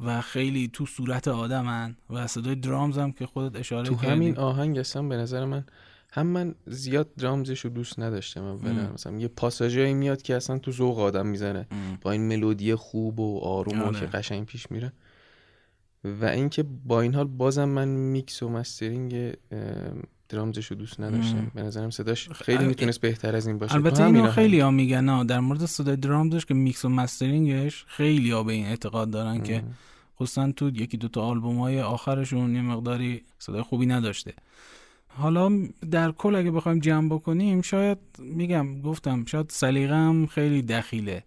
[0.00, 4.78] و خیلی تو صورت آدمن و صدای درامز هم که خودت اشاره تو همین آهنگ
[4.78, 5.64] اصلا به نظر من
[6.10, 8.92] هم من زیاد درامزش رو دوست نداشتم اولا.
[8.92, 11.66] مثلا یه پاساژایی میاد که اصلا تو ذوق آدم می‌زنه
[12.00, 14.00] با این ملودی خوب و آروم و آره.
[14.00, 14.92] که قشنگ پیش میره.
[16.04, 19.32] و اینکه با این حال بازم من میکس و mastering
[20.30, 21.50] اه، drums ش رو دوست نداشتم.
[21.54, 23.74] به نظرم صداش خیلی می‌تونست بهتر از این باشه.
[23.74, 27.67] البته اینو خیلی ها میگن ها در مورد صدای drums ش که میکس و mastering
[27.67, 29.64] ش خیلی ها به این اعتقاد دارن که
[30.16, 34.34] خصوصا تو یکی دوتا آلبوم های آخرشون یه مقداری صدای خوبی نداشته.
[35.08, 35.52] حالا
[35.90, 41.24] در کل اگه بخوایم جمع بکنیم شاید میگم گفتم شاید سلیقم خیلی دخیله.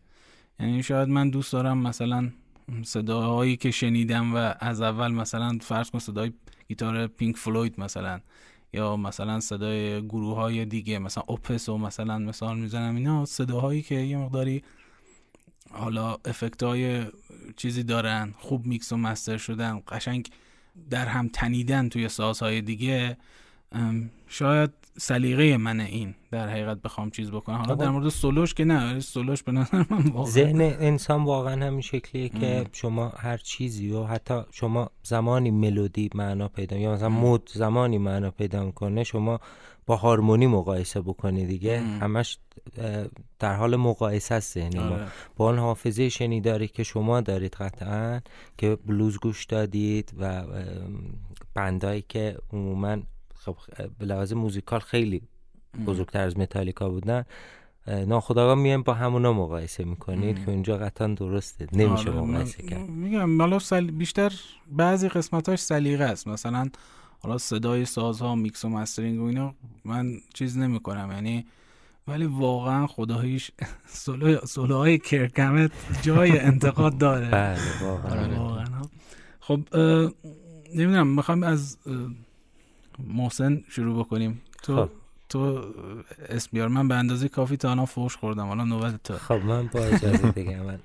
[0.60, 2.30] یعنی شاید من دوست دارم مثلا
[2.84, 6.32] صداهایی که شنیدم و از اول مثلا فرض کن صدای
[6.68, 8.20] گیتار پینک فلوید مثلا.
[8.74, 13.96] یا مثلا صدای گروه های دیگه مثلا اوپث و مثلا مثال می‌زنم اینا صداهایی که
[13.96, 14.64] یه مقداری
[15.72, 17.06] حالا افکت های
[17.58, 20.30] چیزی دارن خوب میکس و master شدن قشنگ
[20.90, 23.18] در هم تنیدن توی سازهای دیگه.
[24.28, 29.00] شاید سلیقه منه این در حقیقت بخوام چیز بکنم حالا در مورد سولوش که نه
[29.00, 32.66] سولوش به نظر من واقعا ذهن انسان واقعا همین شکلیه که ام.
[32.72, 37.10] شما هر چیزی و حتی شما زمانی ملودی معنا پیدا یا مثلا.
[37.10, 39.40] مود زمانی معنا پیدا می‌کنه شما
[39.86, 42.00] با هارمونی مقایسه بکنی دیگه ام.
[42.00, 42.38] همش
[43.40, 45.08] در حال مقایسه است ذهن ما آره.
[45.36, 48.22] با اون حافظه شنیداری که شما دارید قطعا
[48.58, 50.44] که بلوز گوش دادید و
[51.54, 52.98] بندایی که عموما
[53.46, 53.56] خب
[54.00, 55.22] به لحاظ موزیکال خیلی
[55.86, 57.24] بزرگتر از متالیکا بودن.
[57.88, 60.46] ناخودآگاه میایم با همونا مقایسه می‌کنید ام.
[60.46, 61.68] که اونجا قطعا درسته.
[61.74, 62.90] نمیشه آره، مقایسه کرد.
[62.90, 63.92] میگم حالا سل...
[63.92, 64.34] بیشتر
[64.72, 66.28] بعضی قسمتاش سلیقه است.
[66.28, 66.70] مثلا
[67.20, 69.54] حالا صدای سازها میکس و mastering و اینا
[69.86, 71.12] من چیز نمی‌کنم.
[71.12, 71.46] یعنی
[72.08, 73.52] ولی واقعا خداییش
[74.04, 77.30] سولو سولوهای کرک همت جای انتقاد داره.
[77.30, 78.12] بله واقعا.
[78.12, 78.82] آره، واقعا.
[79.40, 79.60] خب
[80.76, 81.78] نمی‌دونم می‌خوام از
[83.00, 84.42] محسن شروع بکنیم.
[84.64, 84.92] تو خب.
[85.30, 85.66] تو
[86.30, 88.48] اسم بیار من به اندازه کافی تا الان فوش خوردم.
[88.48, 89.14] حالا نوبت تو.
[89.14, 90.80] خب من با اجازه من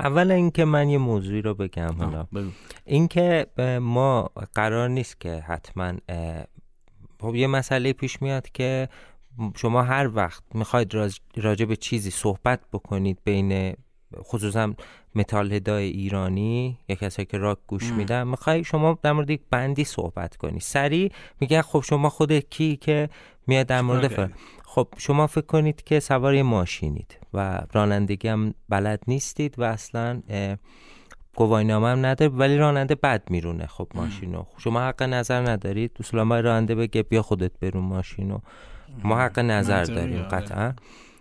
[0.00, 2.26] اول اینکه من یه موضوعی رو بگم حالا.
[2.84, 3.46] اینکه
[3.82, 5.92] ما قرار نیست که حتما
[7.20, 8.88] خب یه مسئله پیش میاد که
[9.56, 13.74] شما هر وقت می‌خواید راج- راجع به چیزی صحبت بکنید بین
[14.22, 14.74] خصوصا
[15.14, 17.92] متال هدای ایرانی یا کسایی که راک گوش.
[17.92, 18.22] میدن.
[18.22, 20.60] می‌خوای شما در مورد یک بندی صحبت کنی.
[20.60, 23.08] سریع میگن خب شما خود کی که
[23.46, 24.32] میاد در مورد فلان
[24.64, 30.56] خب شما فکر کنید که سوار ماشینید و رانندگی هم بلد نیستید و اصلا اه،
[31.36, 35.96] گواهینامه هم نداره ولی راننده بد میرونه خب ماشینو شما حق نظر ندارید.
[36.00, 38.38] اصولا راننده بگه بیا خودت برون ماشینو
[39.04, 40.28] ما حق نظر داریم آره.
[40.28, 40.74] قطعا.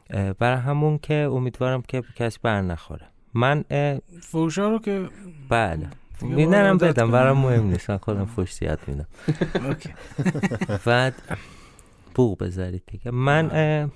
[0.09, 3.63] برای همون که امیدوارم که کسی بر نخوره من
[4.21, 5.09] فوشا رو که
[5.49, 5.87] بله
[6.21, 7.37] میدنم بدم برام.
[7.37, 9.07] مهم نیست من خودم فوش زیاد میدم.
[10.85, 11.13] بعد
[12.15, 13.89] بوق بذارید دیگه من اه،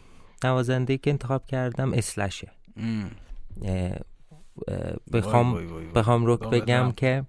[0.44, 2.52] نوازنده که انتخاب کردم اسلشه
[5.14, 5.68] بخوام.
[5.96, 6.92] بخوام رک بگم.
[6.92, 7.24] که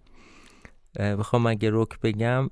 [0.97, 2.51] بخوام اگه رک بگم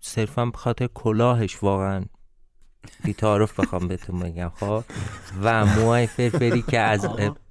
[0.00, 2.04] صرفا به خاطر کلاهش واقعا
[3.04, 4.84] بیتعارف بخوام بهتون بگم خب؟
[5.42, 7.06] و موهای فرفری که از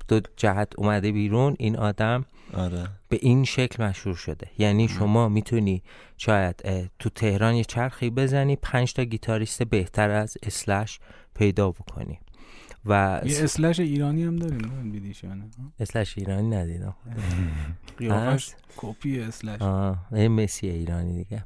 [0.08, 2.88] دو جهت اومده بیرون این آدم آره.
[3.10, 4.48] به این شکل مشهور شده.
[4.58, 5.84] یعنی شما می‌تونی
[6.18, 6.64] شاید
[7.00, 11.00] تو تهران یه چرخی بزنی پنج تا گیتاریست بهتر از اسلش
[11.36, 12.20] پیدا بکنی.
[12.86, 14.58] و یه اسلش ایرانی هم داریم
[15.60, 16.96] نه؟ اسلش ایرانی ندیدم.
[17.98, 19.62] قیافش؟ کپی اسلش.
[20.12, 21.44] مسی ایرانی دیگه.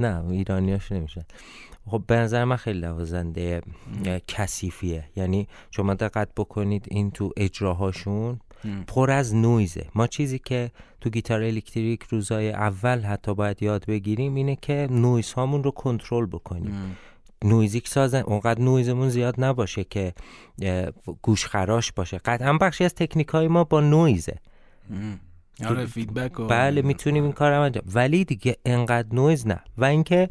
[0.00, 1.24] نه ایرانیاش نمیشه.
[1.86, 3.62] خب به نظر من خیلی نوازنده
[4.06, 5.04] اه، کثیفیه.
[5.16, 8.40] یعنی شما دقت بکنید این تو اجراهاشون.
[8.86, 9.86] پر از نویزه.
[9.94, 10.70] ما چیزی که
[11.00, 16.26] تو گیتار الکتریک روزای اول حتی باید یاد بگیریم اینه که نویز هامون رو کنترل
[16.26, 16.72] بکنیم.
[16.72, 16.96] ام.
[17.44, 20.14] نویزیک سازن اونقدر نویزمون زیاد نباشه که
[21.22, 22.18] گوش خراش باشه.
[22.18, 24.38] قطعا بخشی از تکنیک های ما با نویزه.
[24.90, 25.20] ام.
[25.66, 29.60] آره feedback و بله می‌تونیم این کار رو انجام ولی دیگه انقدر نویز نه.
[29.78, 30.28] و اینکه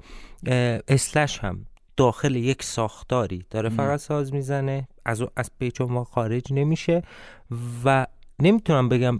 [0.87, 1.65] اسلش هم
[1.97, 3.69] داخل یک ساختاری داره.
[3.69, 7.01] فقط ساز می‌زنه از او- از pitch و گام خارج نمیشه
[7.85, 8.07] و
[8.39, 9.19] نمی‌تونم بگم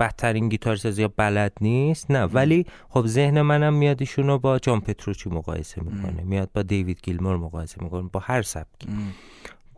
[0.00, 2.24] بدترین گیتار سازی یا بلد نیست نه.
[2.24, 6.22] ولی خب ذهن منم میاد ایشون رو با جان پتروچی مقایسه می‌کنه.
[6.22, 8.88] میاد با دیوید گیلمور مقایسه می‌کنه با هر سبکی.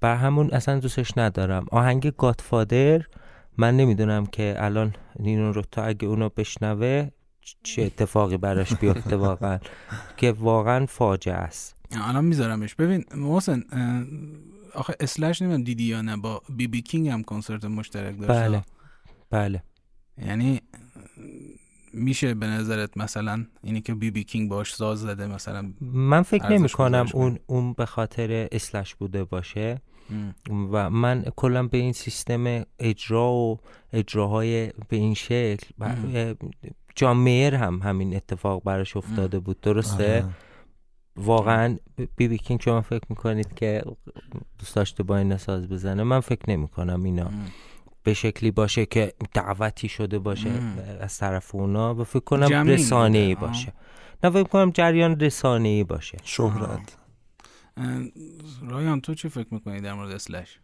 [0.00, 1.66] برای همون اصلا دوستش ندارم.
[1.72, 3.02] آهنگ Godfather
[3.56, 7.08] من نمی‌دونم که الان نینو رو تا اگه اونو بشنوه
[7.62, 9.58] چه اتفاقی براش بیفته واقعا؟
[10.16, 11.76] که واقعا فاجعه است.
[11.90, 12.74] الان میذارمش.
[12.74, 13.64] ببین محسن
[14.74, 16.16] آخه اسلش نمی‌دونم دیدی یا نه.
[16.16, 18.62] با بی بی کینگ هم کنسرت مشترک داشت بله.
[19.30, 19.62] بله.
[20.18, 20.60] یعنی
[21.92, 26.48] میشه به نظرت مثلا اینی که بی بی کینگ باش ساز زده مثلا؟ من فکر
[26.48, 29.80] نمی کنم اون اون به خاطر اسلش بوده باشه.
[30.72, 33.58] و من کلا به این سیستم اجرا و
[33.92, 35.66] اجراهای به این شکل
[36.94, 40.28] جان میر هم همین اتفاق براش افتاده بود درسته؟ آره.
[41.16, 41.76] واقعا
[42.16, 43.82] بی بی کینگ شما فکر می‌کنید که
[44.58, 47.30] دوست داشته با این ساز بزنه؟ من فکر نمی کنم اینا
[48.02, 50.50] به شکلی باشه که دعوتی شده باشه
[51.00, 53.72] از طرف اونا و فکر کنم رسانه ای باشه.
[54.24, 56.18] نه فکر کنم جریان رسانه ای باشه.
[56.22, 56.96] شهرت.
[58.62, 60.58] رایان تو چی فکر می‌کنی در مورد اسلش؟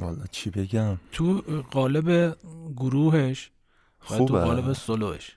[0.00, 2.36] والا چی بگم؟ تو قالب
[2.76, 3.50] گروهش
[4.04, 5.36] خوبه تو قالب سولوش.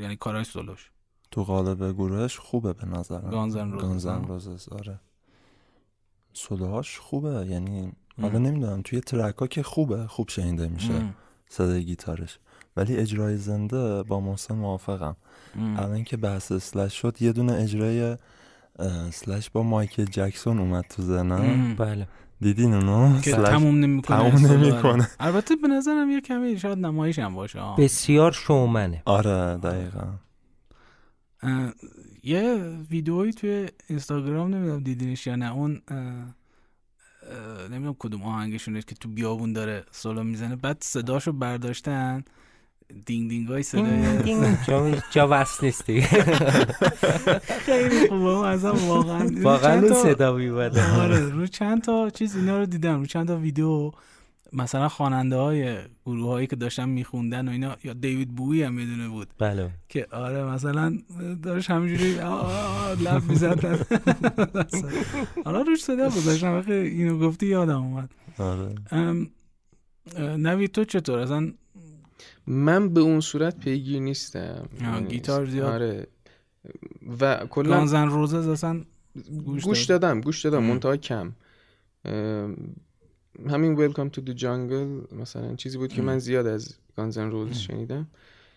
[0.00, 0.90] یعنی کارای سولوش.
[1.30, 5.00] تو قالب گروهش خوبه به نظر گانزن روزز گانزن روزز آره.
[6.32, 7.46] سولوهاش خوبه.
[7.46, 11.14] یعنی حالا نمی‌دونم توی ترک ها که خوبه خوب شنیده میشه
[11.48, 12.38] صدای گیتارش.
[12.76, 15.16] ولی اجرای زنده با محسن موافقم.
[15.56, 18.16] الان که بحث اسلش شد یه دونه اجرای
[19.12, 22.08] سلش با مایکل جکسون اومد تو زنم بله.
[22.40, 24.30] دیدین اونو که تموم نمی‌کنه.
[24.30, 25.08] تموم نمی‌کنه.
[25.20, 27.60] البته به نظرم یه کمی شاید نمایش هم باشه.
[27.78, 29.02] بسیار شومنه.
[29.04, 30.06] آره دقیقا.
[32.22, 32.54] یه
[32.90, 35.52] ویدئویی توی اینستاگرام نمی‌دونم دیدینش یا نه.
[35.52, 35.82] اون
[37.70, 40.56] نمی‌دونم کدوم آهنگشونه که تو بیابون داره سولو می‌زنه.
[40.56, 42.24] بعد صداشو برداشتن.
[43.06, 44.56] دینگ دینگ های صدای دینگ.
[45.14, 46.00] جا وست نیستی.
[47.66, 52.66] خیلی خوبه ازم واقعا واقعا اون صدا میبده آره رو چند تا چیز اینا رو
[52.66, 53.00] دیدم.
[53.00, 53.90] رو چند تا ویدیو
[54.52, 59.08] مثلا خواننده های گروه هایی که داشتن میخوندن و اینا یا دیوید بوی هم می‌دونه
[59.08, 59.28] بود.
[59.38, 59.70] بله.
[59.88, 60.98] که آره مثلا
[61.42, 62.12] داشت همینجوری
[63.04, 63.64] لب می‌زد.
[65.44, 68.10] حالا روش صدا گذاشتم وقتی اینو گفتی یادم اومد.
[68.38, 68.74] آره.
[70.36, 71.52] نوید تو چطور؟ اصلا
[72.48, 74.68] من به اون صورت پیگیر نیستم.
[75.08, 75.72] گیتار زیاد.
[75.72, 76.06] آره.
[77.20, 78.84] و کلا گانزن روزز اصلا
[79.44, 81.32] گوش, گوش دادم گوش دادم منتها کم.
[83.50, 88.06] همین ویلکام تو دی جانگل مثلا چیزی بود که من زیاد از گانزن روز شنیدم.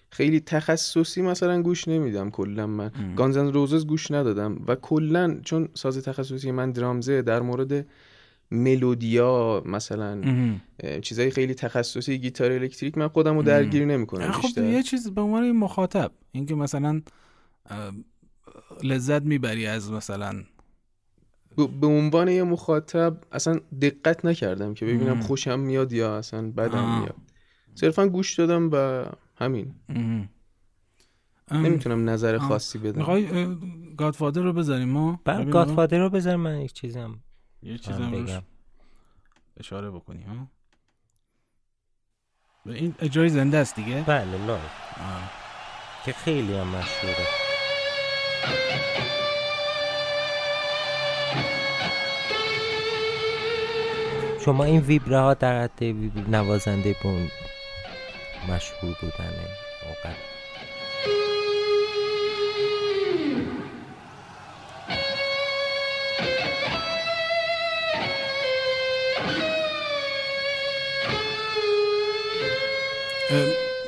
[0.09, 2.91] خیلی تخصصی مثلا گوش نمیدم کلا من.
[3.15, 7.85] گانزن روزز گوش ندادم و کلا چون ساز تخصصی من درامزه در مورد
[8.51, 10.21] ملودیا مثلا
[11.01, 15.51] چیزای خیلی تخصصی گیتار الکتریک من خودم رو درگیر نمی‌کنم خب یه چیز به عنوان
[15.51, 17.01] مخاطب اینکه مثلا
[18.83, 20.43] لذت می‌بری از مثلا
[21.81, 27.15] به عنوان یه مخاطب اصلا دقت نکردم که ببینم خوشم میاد یا اصلا بدم میاد.
[27.75, 29.75] صرفا گوش دادم و همین.
[31.51, 32.97] نمی‌تونم نظر خاصی بدم.
[32.97, 33.47] می‌خوای
[33.97, 37.19] گادفادر رو بذاریم ما؟ بله گادفادر رو بذاریم من یک چیزم
[37.63, 38.39] یه چیزم روش
[39.57, 40.47] اشاره بکنی ها؟
[42.65, 44.61] این اجرای زنده است دیگه؟ بله لایو
[46.05, 47.27] که خیلی هم مشهوره.
[54.45, 55.83] شما این ویبره ها در حد
[56.29, 57.31] نوازنده بون
[58.49, 59.47] مشهور بودنه
[59.83, 60.30] اوقات.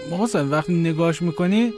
[0.10, 1.74] محسن وقتی نگاش می‌کنی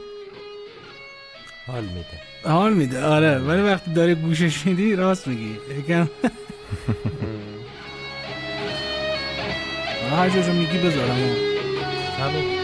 [1.66, 2.20] حال میده.
[2.44, 3.38] حال میده آره.
[3.38, 5.58] ولی وقتی داری گوشش میدی راست میگی.
[5.78, 6.08] یکم.
[10.10, 11.10] هر جاشو میگی بذارم
[12.20, 12.55] همین.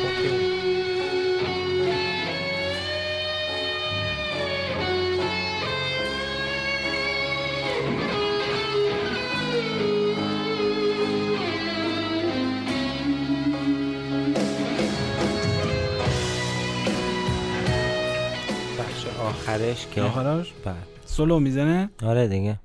[19.73, 20.75] آخرش که آخرش بله.
[21.07, 22.59] سولو می‌زنه؟ آره دیگه.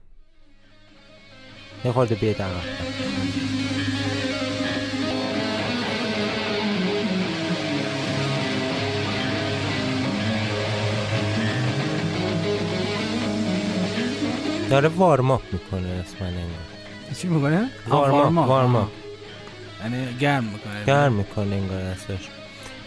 [1.86, 2.36] یه خورده بیاد
[14.70, 16.34] داره وارماپ می‌کنه اسمن
[17.22, 18.48] چی می‌کنه؟ وارماپ.
[18.48, 18.90] وارماپ.
[19.84, 20.86] یعنی گرم می‌کنه.
[20.86, 22.37] گرم می‌کنه انگار ازش.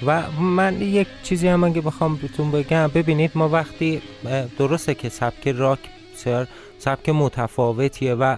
[0.07, 4.03] و من یک چیزی هم اگه بخوام بهتون بگم ببینید ما وقتی
[4.59, 5.79] درسته که سبک راک
[6.15, 6.49] سر
[6.79, 8.37] سبک متفاوتیه و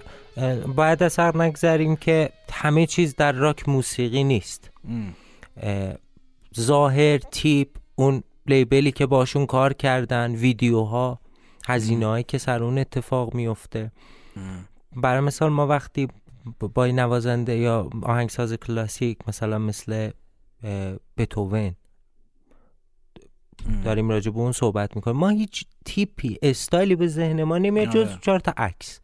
[0.75, 4.71] باید از سر نگذاریم که همه چیز در راک موسیقی نیست.
[6.59, 11.19] ظاهر تیپ اون لیبلی که باشون کار کردن ویدیوها
[11.67, 13.91] هزینه هایی که سر اون اتفاق میفته
[14.95, 16.07] برای مثال ما وقتی
[16.59, 20.09] با نوازنده یا آهنگساز کلاسیک مثلا مثل
[21.17, 21.75] بتوون.
[23.83, 25.17] داریم راجع به اون صحبت می‌کنیم.
[25.17, 28.19] ما هیچ تیپی استایلی به ذهن ما نمیاد جز آره.
[28.21, 28.99] چهار تا عکس.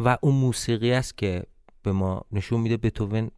[0.00, 1.44] و اون موسیقی است که
[1.82, 3.30] به ما نشون میده بتوون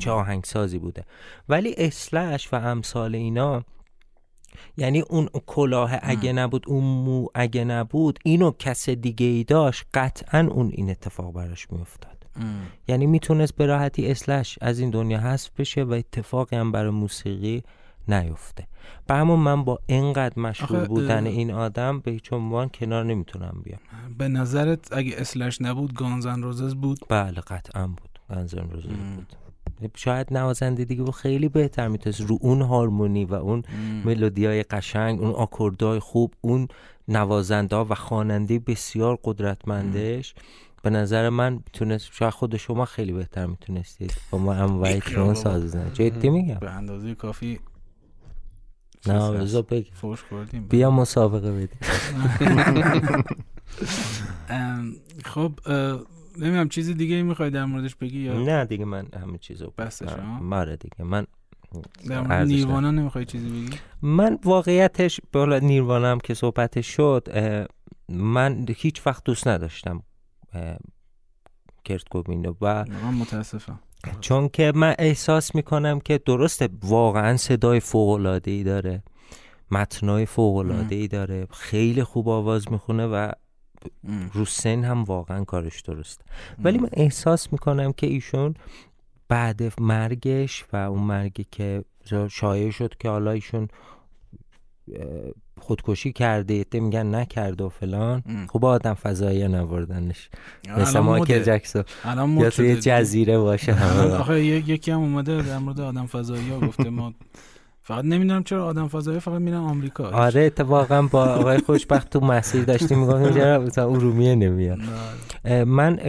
[0.00, 1.04] چه آهنگسازی بوده.
[1.48, 3.64] ولی اسلش و امثال اینا
[4.76, 10.48] یعنی اون کلاه اگه نبود اون مو اگه نبود اینو کس دیگه ای داشت قطعا
[10.50, 12.13] اون این اتفاق براش میافتاد.
[12.88, 17.62] یعنی می‌تونست به راحتی اسلش از این دنیا حذف بشه و اتفاقی هم برای موسیقی
[18.08, 18.66] نیفته.
[19.06, 23.80] به همون من با اینقدر مشغول بودن این آدم به هیچ عنوان کنار نمی‌تونم بیام.
[24.18, 28.18] به نظرت اگه اسلش نبود گانزن روزز بود؟ بله قطعا بود.
[28.30, 29.16] گنزن روزز ام.
[29.16, 29.36] بود.
[29.94, 33.62] شاید نوازنده دیگه خیلی بهتر می‌تونست رو اون هارمونی و اون
[34.04, 36.68] ملودی های قشنگ اون آکوردهای خوب اون
[37.08, 40.34] نوازنده و خواننده بسیار قدرتمندش
[40.84, 45.00] به نظر من می‌تونست شاید خود شما خیلی بهتر می‌تونستید با ما انواعی.
[45.34, 47.60] ساز بزنید جدی میگم؟ به اندازه کافی
[49.06, 49.66] نه چیز هست.
[49.66, 50.66] بگی فوش خوردیم.
[50.66, 51.78] بیا مسابقه بدیم.
[55.24, 56.00] خب اه،
[56.38, 60.06] نمی‌دونم چیزی دیگه می‌خوای در موردش بگی یا؟ نه دیگه من همه چیزو بسش،؟
[60.40, 61.04] ماره دیگه.
[61.04, 61.26] من
[62.08, 67.28] در مورد نیروانا نمی‌خوای چیزی بگی؟ من واقعیتش بالا نیروانم هم که صحبتش شد
[68.08, 70.02] من هیچ وقت دوست نداشتم
[71.84, 73.80] کرت کوبین و من متاسفم.
[74.20, 79.02] چون که من احساس می‌کنم که درسته واقعا صدای فوق ای داره.
[79.70, 81.46] متنای فوق ای داره.
[81.50, 83.32] خیلی خوب آواز می‌خونه و.
[84.32, 86.24] رو سن هم واقعا کارش درسته
[86.58, 88.54] ولی من احساس می‌کنم که ایشون
[89.28, 91.84] بعد مرگش و اون مرگی که
[92.30, 93.68] شایع شد که حالا ایشون
[95.60, 98.46] خودکشی کرده یه میگن نکرده و فلان ام.
[98.46, 100.30] خوب آدم فضایی نوردنش
[100.78, 101.42] مثل مایکل.
[101.42, 101.84] جکسون
[102.16, 102.76] یا توی.
[102.76, 103.76] جزیره باشه
[104.20, 107.14] آخه یکی هم اومده در مورد آدم فضایی ها گفته ما
[107.82, 112.64] فقط نمی‌دونم چرا آدم فضایی فقط میرن آمریکا آره اتفاقا با آقای خوشبخت تو مسیر
[112.64, 114.78] داشتیم می‌گفتیم چرا مثلا ارومیه نمیاد.
[115.44, 116.00] اه، من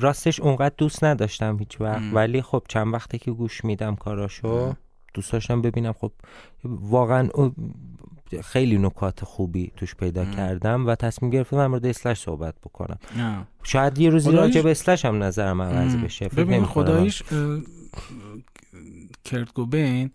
[0.00, 2.02] راستش اونقدر دوست نداشتم هیچ وقت.
[2.12, 4.74] ولی خب چند وقتی که گوش میدم کاراشو.
[5.16, 5.92] دوست داشتم ببینم.
[5.92, 6.12] خب
[6.64, 7.28] واقعا
[8.44, 10.30] خیلی نکات خوبی توش پیدا ام.
[10.30, 12.98] کردم و تصمیم گرفتم در مورد اسلش صحبت بکنم.
[13.16, 13.46] نه.
[13.62, 16.02] شاید یه روزی راجع به اسلش هم نظرم عوض ام.
[16.02, 17.06] بشه ببین اه،
[19.24, 20.10] کرت کوبین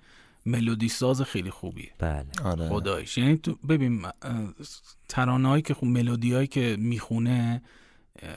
[0.45, 1.91] ملودی ساز خیلی خوبیه.
[1.99, 2.25] بله.
[2.43, 2.69] آره.
[2.69, 4.05] خدایش یعنی تو ببین
[5.07, 7.61] ترانه هایی که خب ملودی هایی که می‌خونه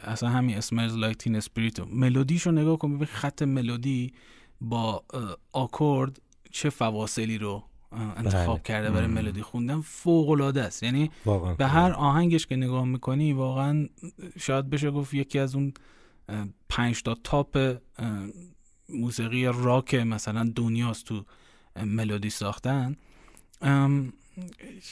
[0.04, 4.12] اصلا همین Smells Like Teen Spirit ملودیشو نگاه کن ببین خط ملودی
[4.60, 5.04] با
[5.52, 6.20] آکورد
[6.54, 8.62] چه فواصلی رو انتخاب بله.
[8.62, 10.82] کرده برای ملودی خوندن؟ فوق العاده است.
[10.82, 11.54] یعنی واقعا.
[11.54, 13.88] به هر آهنگش که نگاه می‌کنی واقعا
[14.38, 15.72] شاید بشه گفت یکی از اون
[16.68, 17.76] پنج تا top
[18.88, 21.24] موسیقی راک مثلا دنیاست تو
[21.84, 22.96] ملودی ساختن.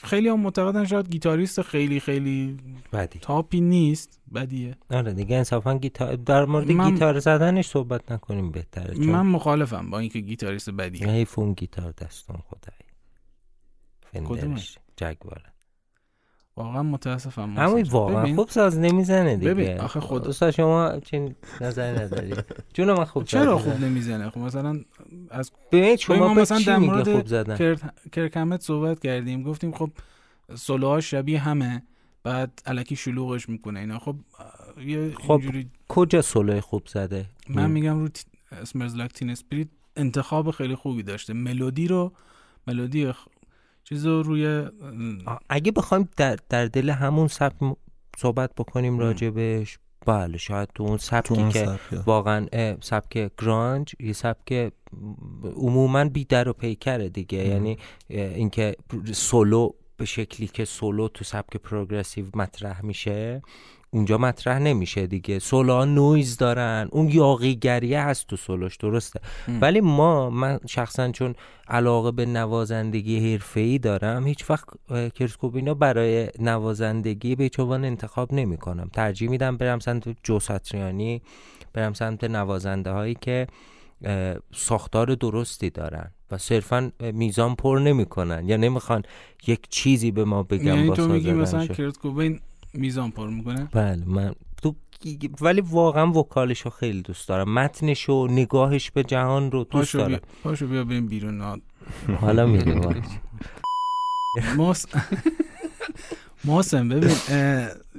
[0.02, 2.56] خیلی هم معتقدن شاید گیتاریست خیلی خیلی
[2.92, 3.18] بدی.
[3.18, 4.76] top ی نیست بدیه.
[4.90, 9.90] آره دیگه انصافا گیتار در مورد من- گیتار زدنش صحبت نکنیم بهتره چون من مخالفم
[9.90, 11.08] با اینکه گیتاریست بدیه.
[11.08, 12.82] حیف اون گیتار دست اون خدایی.
[14.24, 15.51] کدومش؟ Fender ش Jaguar ه.
[16.56, 17.82] واقعا متاسفم همون.
[17.82, 19.54] واقعا خوب ساز نمی‌زنه دیگه.
[19.54, 22.34] ببین، آخه خود- استاد شما چین نظری نداری.
[22.74, 23.88] جون من خوب چرا خوب می‌زنه.
[23.88, 24.80] نمی‌زنه؟ خب مثلا
[25.30, 29.90] از ببین، شما مثلا در مورد خوب زدن؟ کرد کرکمت صحبت کردیم گفتیم خب
[30.54, 31.82] سولوها شبیه همه
[32.24, 33.98] بعد علکی شلوغش می‌کنه اینا.
[33.98, 34.16] خب
[34.86, 38.08] یه خب، اینجوری کجا سولوی خوب زده؟ من میگم رو
[38.62, 41.32] اسمرز لاک تین اسپریت انتخاب خیلی خوبی داشته.
[41.32, 42.12] ملودی رو
[42.66, 43.12] ملودی.
[43.84, 44.68] چیز رو روی
[45.48, 47.76] اگه بخوایم در, در دل همون سبک
[48.18, 52.00] صحبت بکنیم راجبش بله شاید تو اون سبکی اون که سبکه.
[52.06, 52.46] واقعا
[52.80, 54.72] سبک grunge یه سبک
[55.56, 57.38] عموما بی در و پیکره دیگه.
[57.38, 57.78] یعنی
[58.10, 58.76] اه، اینکه
[59.12, 63.42] سولو به شکلی که سولو تو سبک progressive مطرح میشه.
[63.94, 65.38] اونجا مطرح نمیشه دیگه.
[65.38, 66.88] سولو نویز دارن.
[66.92, 69.20] اون یاغی‌گریه هست تو سولوش درسته؟
[69.60, 71.34] ولی ما من شخصا چون
[71.68, 74.68] علاقه به نوازندگی حرفه‌ای دارم هیچ وقت
[75.14, 81.22] کرسکوبینا برای نوازندگی به چوبان انتخاب نمی کنم ترجیح میدم برم سمت جو ساتریانی
[81.72, 83.46] برم سمت نوازنده هایی که
[84.54, 88.48] ساختار درستی دارن و صرفا میزان پر نمی‌کنن.
[88.48, 89.02] یا نمی‌خوان
[89.46, 91.66] یک چیزی به ما بگن یعنی تو میگی مثلا.
[91.66, 92.40] کرت کوبین
[92.74, 94.74] میزان پر می‌کنه؟ بله من تو
[95.40, 97.54] ولی واقعا وکالشو خیلی دوست دارم.
[97.54, 100.20] متنشو نگاهش به جهان رو دوست پاشو بیا دارم.
[100.42, 101.62] پاشو بیا بریم بیرون
[102.20, 102.80] حالا میریم.
[104.56, 104.86] محس...
[106.44, 107.16] محسن ببین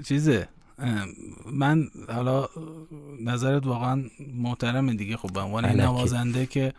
[0.05, 0.47] چیزه
[1.51, 2.47] من حالا
[3.21, 4.03] نظرت واقعا
[4.35, 5.65] محترمه دیگه خب به عنوان.
[5.65, 6.73] نوازنده که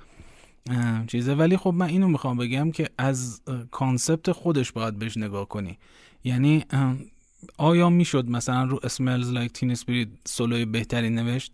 [1.06, 1.34] چیزه.
[1.34, 3.40] ولی خب من اینو می‌خوام بگم که از
[3.70, 5.78] کانسپت خودش باید بهش نگاه کنی.
[6.24, 6.64] یعنی
[7.58, 11.52] آیا می‌شد مثلا رو Smells Like Teen Spirit سولوی بهتری نوشت؟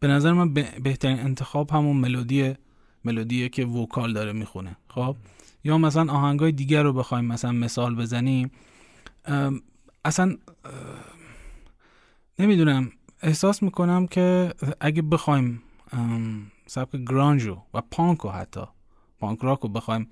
[0.00, 2.58] به نظر من بهترین انتخاب همون ملودیه
[3.04, 5.16] ملودیه که vocal داره می‌خونه خب؟
[5.64, 8.50] یا مثلا آهنگای دیگر رو بخوایم مثلا مثال بزنیم.
[10.04, 10.36] اصلا
[12.38, 12.92] نمی‌دونم.
[13.22, 15.62] احساس می‌کنم که اگه بخوایم
[16.66, 18.60] سبک grunge و و پانک حتی
[19.18, 20.08] پانک راک رو بخوایم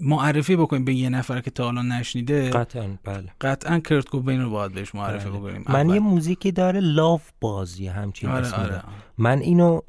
[0.00, 2.50] معرفی بکنیم به یه نفر که تا حالا نشنیده.
[2.50, 3.28] قطعا بله.
[3.40, 5.38] قطعا کرت کوبین رو باید بهش معرفی بله.
[5.38, 5.64] بکنیم.
[5.68, 8.82] من یه موزیکی داره لاف بازی همچین آره آره.
[9.18, 9.80] من اینو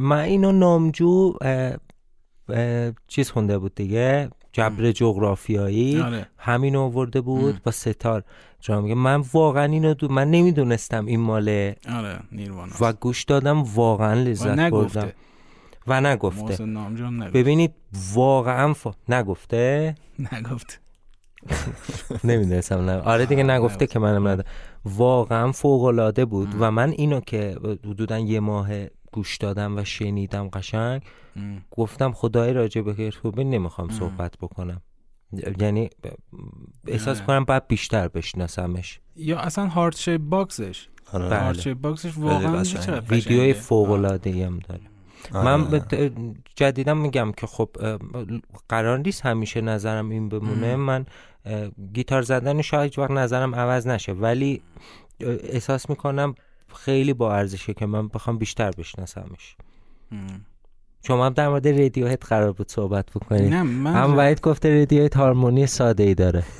[0.00, 1.34] من اینو نامجو
[3.08, 6.00] چیز خونده بود دیگه جبر جغرافیایی.
[6.00, 6.26] آره.
[6.38, 8.24] همین آورده بود با ستار.
[8.68, 10.08] میگه من واقعا اینو دو...
[10.08, 12.18] من نمی‌دونستم این ماله آره
[12.80, 15.12] و گوش دادم واقعا لذت بردم.
[15.86, 16.64] و نگفته.
[17.34, 17.74] ببینید
[18.14, 18.86] واقعا ف...
[19.08, 19.94] نگفته؟
[20.32, 20.74] نگفته
[22.24, 22.92] نمی‌دونستم نه.
[22.92, 24.44] آره دیگه نگفته که منم نده
[24.84, 28.68] واقعا فوق العاده بود و من اینو که حدودا یه ماه
[29.12, 31.02] گوش دادم و شنیدم قشنگ
[31.70, 34.82] گفتم خدای راجع به کرکوبه نمی‌خوام صحبت بکنم.
[35.60, 35.90] یعنی
[36.86, 39.00] احساس کنم باید بیشتر بشناسمش.
[39.16, 40.88] یا اصلا Heart-Shaped Box ش.
[41.12, 41.38] آره.
[41.38, 42.62] Heart-Shaped Box ش واقعا
[43.10, 44.80] ویدیوی فوق العاده هم داره.
[45.32, 45.56] آره.
[45.56, 45.82] من
[46.56, 47.68] جدیدم میگم که خب
[48.68, 50.76] قرار نیست همیشه نظرم این بمونه.
[50.76, 51.06] من
[51.92, 54.62] گیتار زدن شاید وقت نظرم عوض نشه ولی
[55.20, 56.34] احساس می‌کنم
[56.74, 59.56] خیلی با ارزشه که من بخوام بیشتر بشناسمش.
[61.02, 63.54] شما هم در مورد Radiohead قرار بود صحبت بکنید.
[63.54, 66.42] نه من هم باید گفته Radiohead هارمونی ساده ای داره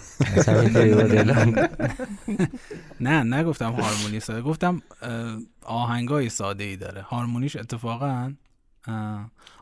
[3.01, 4.43] نه نگفتم هارمونی ساده.
[4.43, 4.83] گفتم
[5.63, 7.03] آهنگای ساده ای داره.
[7.03, 8.33] هارمونیش اتفاقا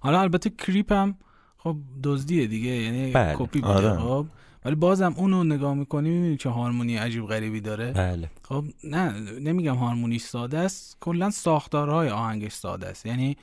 [0.00, 1.14] حالا البته کریپ هم
[1.58, 3.34] خب دزدیه دیگه یعنی بله.
[3.38, 3.72] کپی بوده.
[3.90, 4.00] آره.
[4.00, 4.26] خب.
[4.64, 7.92] ولی بازم اونو نگاه می‌کنی می‌بینی چه هارمونی عجیب غریبی داره.
[7.92, 8.30] بله.
[8.42, 13.06] خب نه نمیگم هارمونی ساده است کلا ساختارهای آهنگش ساده است.
[13.06, 13.36] یعنی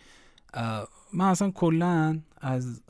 [1.13, 2.81] من اصلا کلا از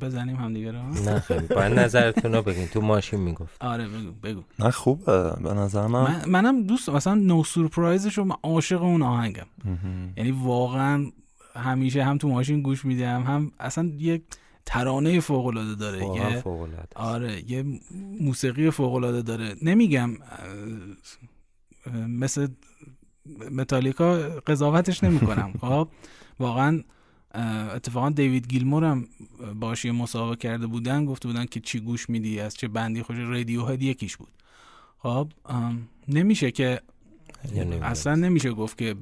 [0.00, 0.78] بزنیم هم دیگه رو.
[0.82, 1.46] نه خیلی.
[1.46, 2.66] باید نظرتون رو بگین.
[2.66, 3.62] تو ماشین می‌گفت.
[3.64, 4.42] آره بگو بگو.
[4.58, 5.32] نه خوبه.
[5.42, 9.46] به نظر من, من منم دوست مثلا نو سورپرایزش رو من عاشق اون آهنگم.
[10.16, 11.06] یعنی واقعا
[11.54, 14.22] همیشه هم تو ماشین گوش میدم هم اصلا یک
[14.66, 16.44] ترانه فوق العاده داره یه
[16.94, 17.64] آره یه
[18.20, 19.54] موسیقی فوق العاده داره.
[19.62, 20.10] نمیگم
[22.08, 22.48] مثل
[23.50, 24.14] متالیکا
[24.46, 25.52] قضاوتش نمی‌کنم.
[25.60, 25.88] خب
[26.40, 26.82] واقعا
[27.74, 29.08] اتفاقا دیوید گیلمور هم
[29.60, 33.64] باشی مسابقه کرده بودن گفته بودن که چی گوش میدی از چه بندی خوش رادیو
[33.64, 34.28] هد یکیش بود.
[34.98, 35.32] خب
[36.08, 36.80] نمیشه که
[37.82, 38.94] اصلا نمیشه گفت که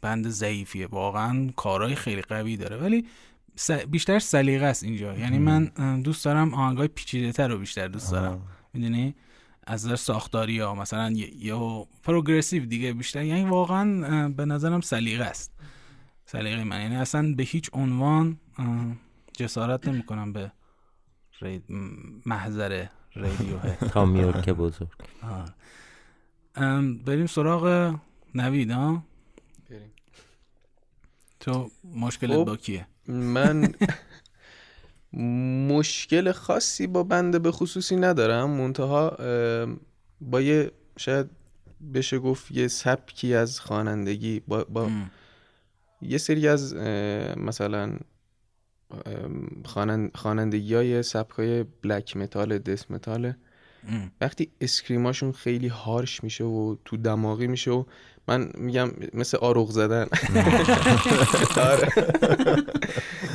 [0.00, 0.86] بند ضعیفیه.
[0.86, 2.76] واقعا کارهای خیلی قوی داره.
[2.76, 3.06] ولی
[3.90, 5.18] بیشتر سلیقه است اینجا.
[5.18, 5.64] یعنی من
[6.02, 8.42] دوست دارم آهنگای پیچیده تر رو بیشتر دوست دارم.
[8.72, 9.14] می‌دونی؟
[9.66, 13.24] از نظر ساختاری ها مثلا یا پروگرسیو دیگه بیشتر.
[13.24, 15.52] یعنی واقعا به نظرم سلیقه است.
[16.32, 16.80] سلیقه من.
[16.80, 18.38] یعنی اصلا به هیچ عنوان
[19.32, 20.52] جسارت نمی‌کنم به
[21.40, 21.64] رید
[22.26, 23.58] محضر رادیو
[23.92, 24.88] تا که بزرگ.
[27.04, 27.94] بریم سراغ
[28.34, 29.04] نوید ها؟
[29.70, 29.92] بریم.
[31.40, 33.74] تو مشکلت خب، با کیه من
[35.74, 38.50] مشکل خاصی با بنده به خصوصی ندارم.
[38.50, 39.16] منتها
[40.20, 41.30] با یه شاید
[41.94, 44.90] بشه گفت یه سبکی از خوانندگی با, با
[46.02, 46.74] یه سری از
[47.36, 47.96] مثلا
[50.14, 53.32] خوانندگی های سبک های black metal death metal
[54.20, 57.84] وقتی scream اشون خیلی harsh میشه و تو دماغی میشه و
[58.28, 60.06] من میگم مثل آروغ زدن.
[61.70, 61.88] آره.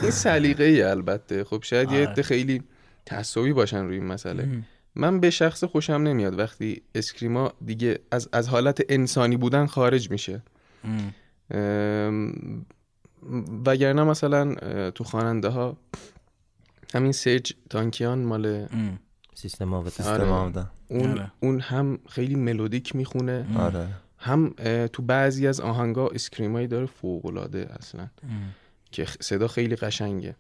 [0.01, 1.43] این سلیقه ای البته.
[1.43, 2.63] خب شاید یه عده خیلی
[3.05, 4.47] تعصبی باشن روی این مسئله.
[4.95, 10.11] من به شخصه خوشم نمیاد وقتی scream ا دیگه از, از حالت انسانی بودن خارج
[10.11, 10.41] میشه.
[13.66, 14.56] وگرنه مثلا
[14.91, 15.78] تو خواننده ها
[16.93, 18.68] همین سرج تانکیان مال
[19.36, 19.89] سیستم آره.
[19.89, 21.32] System of a Down آره.
[21.39, 23.46] اون هم خیلی ملودیک می‌خونه.
[23.60, 23.88] آره.
[24.18, 24.54] هم
[24.93, 28.08] تو بعضی از آهنگا scream ایی داره فوق العاده اصلا
[28.91, 30.36] که صدا خیلی قشنگه.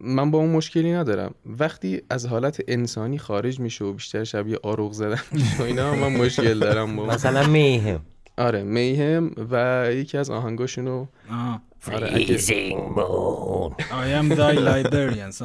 [0.00, 1.34] من با اون مشکلی ندارم.
[1.46, 6.58] وقتی از حالت انسانی خارج میشه و بیشتر شبیه آروغ زدن میشه اینا من مشکل
[6.58, 8.00] دارم با مثلا میهم.
[8.38, 11.06] آره میهم و یکی از آهنگاشونو.
[11.80, 15.42] فریزینگ مون I am thy librarians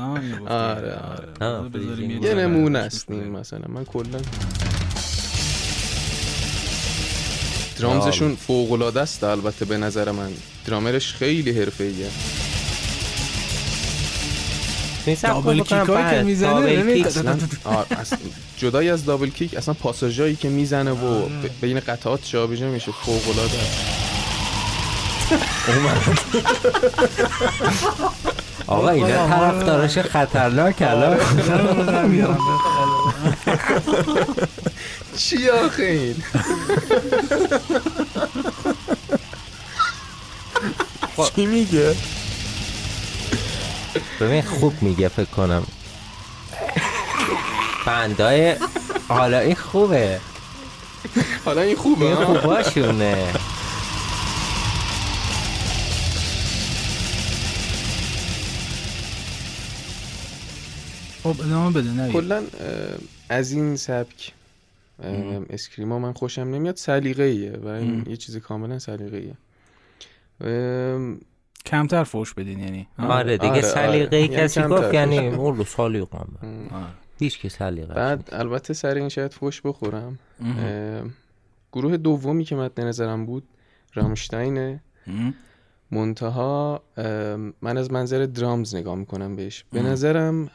[0.48, 1.70] آره آره.
[2.22, 3.66] یه نمونه است مثلا.
[3.68, 4.20] من کلا
[7.80, 10.30] درامزشون فوق العاده است البته به نظر من.
[10.68, 12.08] درامرش خیلی حرفه‌ایه.
[15.06, 17.38] دابل کیک که می‌زنه
[18.58, 21.30] جدای از دابل کیک اصلا پاساژایی که می‌زنه و
[21.62, 23.58] بین قطعات جابجا میشه فوق العاده
[28.68, 31.18] آقا اینا طرف دارش خطرناک الان.
[35.18, 36.16] چی آخه این؟
[41.36, 41.96] چی میگه؟
[44.20, 45.64] ببین خوب میگه فکر کنم.
[47.86, 48.56] بندای
[49.08, 50.20] حالا این خوبه.
[51.46, 53.34] حالا این خوبه این خوباشونه.
[61.24, 62.12] خب ادامه بده نه.
[62.12, 62.44] کلا
[63.30, 64.32] از این سبک
[65.50, 69.36] اسکریما من خوشم نمیاد سلیقه ایه و این یه چیز کاملا سلیقه ایه
[71.66, 72.88] کمتر فوش بدین یعنی.
[73.00, 74.28] آره دیگه آره، سلیقه آره.
[74.28, 76.28] کسی یعنی گفت کمتر یعنی اون رو سلیقه آره.
[77.20, 80.20] هیچ که سلیقه بعد البته سر این شاید فوش بخورم.
[81.72, 83.44] گروه دومی که مد نظرم بود
[83.94, 84.82] رامشتاینه
[85.92, 86.84] منتها
[87.62, 89.66] من از منظر درامز نگاه می‌کنم بهش.
[89.72, 90.50] به نظرم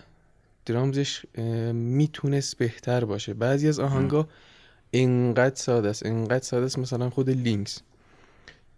[0.66, 1.24] درامزش
[1.72, 3.34] می‌تونست بهتر باشه.
[3.34, 4.28] بعضی از آهنگا
[4.92, 6.06] انقدر ساده است.
[6.06, 7.82] انقدر ساده است مثلا خود لینکس.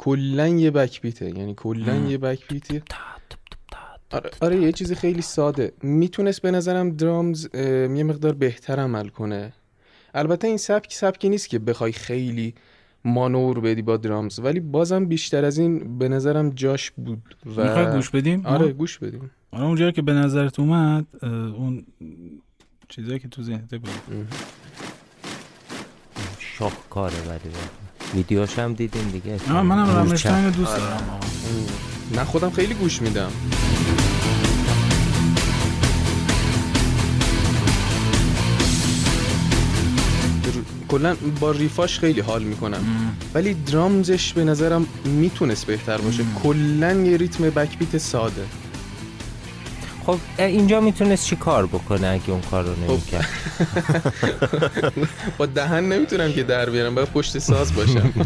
[0.05, 2.82] کلا یه بک بیته یعنی کلا یه بک بیته
[4.12, 5.72] آره, آره یه چیز خیلی ساده.
[5.82, 9.53] می‌تونست به نظرم درامز یه مقدار بهتر عمل کنه.
[10.14, 12.55] البته این سبک سبکی نیست که بخوای خیلی
[13.05, 14.38] مانور بدی با درامز.
[14.38, 18.98] ولی بازم بیشتر از این به نظرم جاش بود و می‌خوای گوش بدیم؟ آره گوش
[18.98, 19.30] بدیم.
[19.53, 21.86] آره اونجایی که به نظرت اومد اون
[22.88, 23.90] چیزایی که تو ذهنت بود.
[26.38, 27.51] شاهکاره ولی.
[28.14, 29.40] ویدیوش هم دیدیم دیگه.
[29.54, 29.94] آه منم.
[29.94, 30.92] رامشتاین دوست دارم.
[30.92, 31.26] آقا.
[32.14, 33.30] نه خودم خیلی گوش میدم.
[40.88, 42.84] کلا با ریفاش خیلی حال می‌کنم.
[43.34, 46.22] ولی درامزش به نظرم می‌تونست بهتر باشه.
[46.42, 48.42] کلا یه ریتم بک بیت ساده.
[50.11, 53.28] خب اینجا می‌تونست چی کار بکنه اگه اون کار رو نمی‌کرد؟
[55.38, 58.12] با دهن نمی‌تونم که در بیارم باید پشت ساز باشم.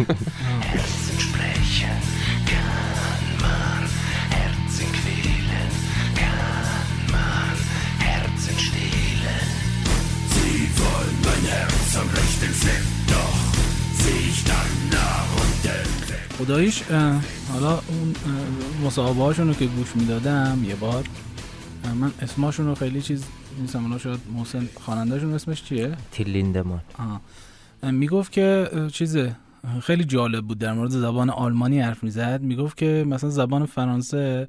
[16.38, 17.20] خداییش اه،
[17.52, 18.14] حالا اون
[18.84, 21.04] مصاحبه هاشون رو که گوش می‌دادم یه بار
[21.92, 23.24] من اسماشون رو خیلی چیز
[23.60, 26.80] نیستم اونا شاید محسن خوانندهشون اسمش چیه؟ تیلیندمان
[27.82, 29.36] می‌گفت که چیزه
[29.82, 34.46] خیلی جالب بود در مورد زبان آلمانی حرف می‌زد می‌گفت که مثلا زبان فرانسه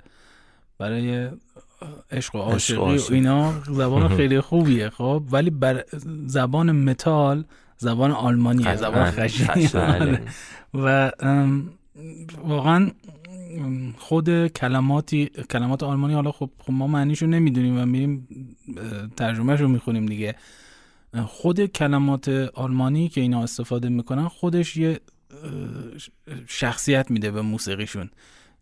[0.77, 1.29] برای
[2.11, 3.01] عشق و عاشقی و.
[3.13, 5.83] اینا زبان خیلی خوبیه خب ولی بر
[6.25, 7.43] زبان متال
[7.77, 9.27] زبان آلمانیه زبان قطعاً.
[9.27, 10.17] خشنی.
[10.83, 11.11] و
[12.43, 12.91] واقعا
[13.97, 18.27] خود کلماتی کلمات آلمانی حالا خب, خب ما معنیشو نمی‌دونیم و میریم
[19.17, 20.35] ترجمهش رو می‌خونیم دیگه.
[21.25, 24.99] خود کلمات آلمانی که اینا استفاده می‌کنن خودش یه
[26.47, 28.09] شخصیت میده به موسیقیشون.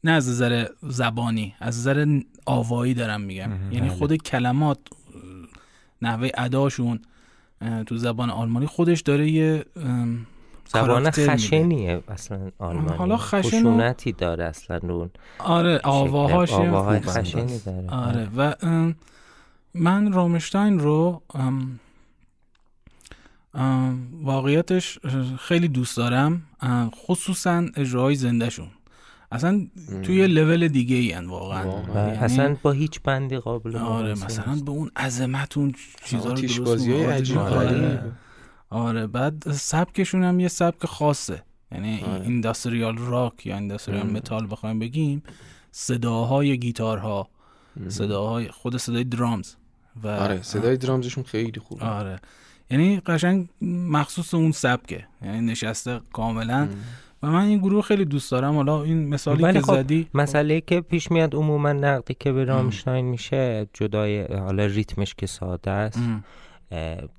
[0.04, 3.52] نه از نظر زبانی از نظر آوایی دارم میگم.
[3.72, 3.98] یعنی بله.
[3.98, 4.80] خود کلمات
[6.02, 7.00] نحوه اداشون
[7.86, 9.66] تو زبان آلمانی خودش داره یه
[10.68, 11.12] زبان.
[11.12, 12.98] خشنیه اصلا آلمانی.
[12.98, 15.10] حالا خشن و- خشونتی داره اصلا اون
[15.40, 17.00] آره آواهاش آواهای.
[17.00, 17.90] خشنی داره.
[17.90, 18.54] آره و
[19.74, 21.80] من رامشتاین رو ام،
[23.54, 25.00] ام، واقعیتش
[25.40, 26.42] خیلی دوست دارم
[27.08, 28.68] خصوصا اجراهای زندهشون.
[29.32, 29.68] اصلا
[30.04, 31.66] توی یه لول دیگه ای واقعا.
[31.96, 34.56] یعنی- اصلا با هیچ بندی قابل آره مثلا.
[34.66, 35.74] به اون عظمت اون
[36.06, 36.94] چیزا رو درست بازی.
[36.94, 37.38] عجیب
[38.74, 39.08] آره.
[39.08, 41.44] بعد سبکشون هم یه سبک خاصه.
[41.72, 42.22] یعنی آره.
[42.22, 44.10] اینداستریال راک یا اینداستریال.
[44.10, 45.24] متال بخوایم بگیم
[45.72, 47.28] صداهای گیتارها
[47.88, 49.56] صداهای خود صدای درامز
[50.04, 51.86] و آره صدای درامزشون خیلی خوبه.
[51.86, 52.20] آره.
[52.72, 55.08] یعنی قشنگ مخصوص اون سبکه.
[55.22, 56.70] یعنی نشسته کاملا.
[57.24, 58.56] و من این گروه خیلی دوست دارم.
[58.56, 62.44] حالا این مثالی ولی که خب، زدی مسئله که پیش میاد عموما نقدی که به
[62.44, 65.98] رامشتاین میشه جدای حالا ریتمش که ساده است.
[65.98, 66.24] ام.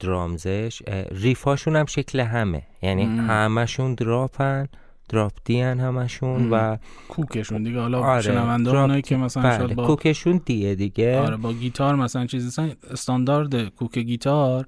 [0.00, 0.82] درامزش.
[1.10, 2.62] ریفاشون هم شکل همه.
[2.82, 3.30] یعنی ام.
[3.30, 4.68] همشون دراپن
[5.08, 6.76] دراپ دیان همشون و
[7.08, 7.80] کوکشون دیگه.
[7.80, 11.18] حالا آره، شنونده دراپ- اونایی که مثلا بله شاید با کوکشون دیه دیگه.
[11.20, 14.66] آره با گیتار مثلا چیزی مثلا استاندارد کوک گیتار.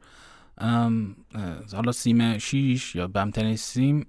[1.72, 4.06] حالا سیم 6 یا بمترین سیم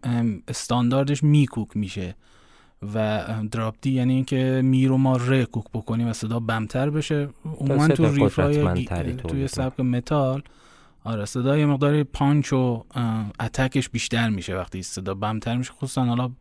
[0.48, 2.16] استانداردش میکوک میشه.
[2.94, 7.30] و دراپ دی یعنی اینکه می رو ما ر کوک بکنیم و صدا بمتر بشه.
[7.60, 8.86] عموما تو riff ای
[9.18, 10.42] توی سبک متال.
[11.04, 12.84] آره صدا یه مقدار پانچ و
[13.40, 15.72] attack ش بیشتر میشه وقتی صدا بمتر میشه.
[15.72, 16.32] خصوصا حالا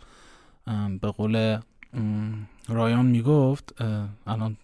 [1.00, 1.58] به قول
[2.68, 3.82] رایان می‌گفت
[4.26, 4.56] الان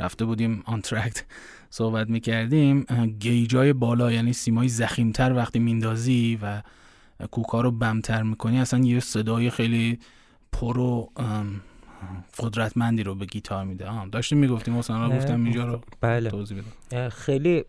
[0.00, 1.24] رفته بودیم آنتراکت
[1.70, 2.82] صحبت می‌کردیم
[3.20, 6.62] gauge ای بالا یعنی سیمای ضخیم‌تر وقتی میندازی و
[7.30, 9.98] کوکا رو بمتر می‌کنی اصلا یه صدای خیلی
[10.52, 11.12] پر و
[12.38, 14.06] قدرتمندی رو به گیتار میده.
[14.12, 16.30] داشتیم می‌گفتیم مثلا گفتم اینجا رو بله.
[16.30, 17.64] توضیح بده خیلی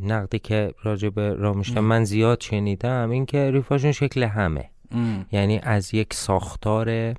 [0.00, 4.70] نقدی که راجع به رامشتن من زیاد شنیدم این که ریفاشون شکل همه.
[5.32, 7.14] یعنی از یک ساختار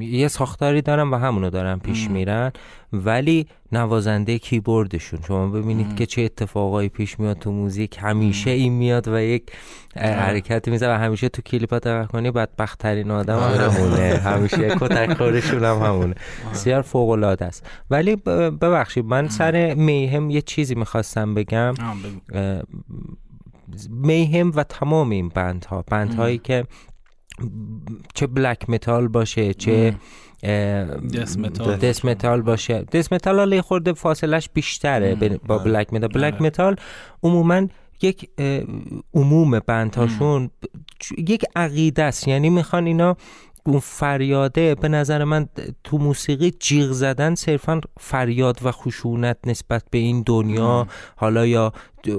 [0.00, 2.52] یه ساختاری دارن و همونو دارن پیش میرن
[2.92, 5.20] ولی نوازنده کیبوردشون.
[5.26, 7.98] شما ببینید که چه اتفاقایی پیش میاد تو موزیک.
[8.00, 9.52] همیشه این میاد و یک
[9.96, 14.20] حرکتی میزه و همیشه تو کلیپا دقیق کنی بدبختترین آدم هم همونه.
[14.24, 16.14] همیشه کتک خورشون هم همونه.
[16.52, 17.66] بسیار فوق العاده است.
[17.90, 21.74] ولی ببخشید من سر Mayhem یه چیزی می‌خواستم بگم.
[23.90, 25.84] Mayhem و تمام این بندها.
[25.86, 26.64] بندهایی که
[28.14, 29.94] چه black metal باشه چه
[31.14, 32.82] death metal death metal باشه.
[32.82, 36.76] death metal حالا خرده فاصلش بیشتره با black metal black metal
[37.22, 37.66] عموما
[38.02, 38.30] یک
[39.14, 40.50] عموم بندهاشون
[41.18, 42.28] یک عقیده است.
[42.28, 43.16] یعنی می‌خوان اینا
[43.66, 45.48] اون فریاده به نظر من
[45.84, 50.86] تو موسیقی جیغ زدن صرفا فریاد و خشونت نسبت به این دنیا.
[51.16, 51.72] حالا یا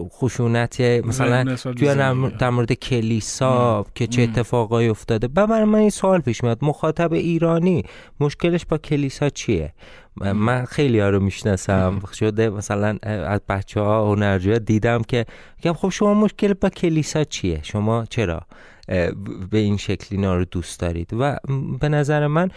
[0.09, 1.95] خشونت مثلا توی
[2.39, 5.27] در مورد کلیسا که چه اتفاقایی افتاده.
[5.27, 7.83] برای من این سوال پیش میاد مخاطب ایرانی
[8.19, 9.73] مشکلش با کلیسا چیه؟
[10.15, 12.01] من خیلی ها رو می‌شناسم.
[12.13, 15.25] شده مثلا از بچه ها هنرجوها دیدم که
[15.75, 18.41] خب شما مشکل با کلیسا چیه؟ شما چرا؟
[19.51, 21.09] به این شکل اینا رو دوست دارید.
[21.19, 21.37] و
[21.79, 22.49] به نظر من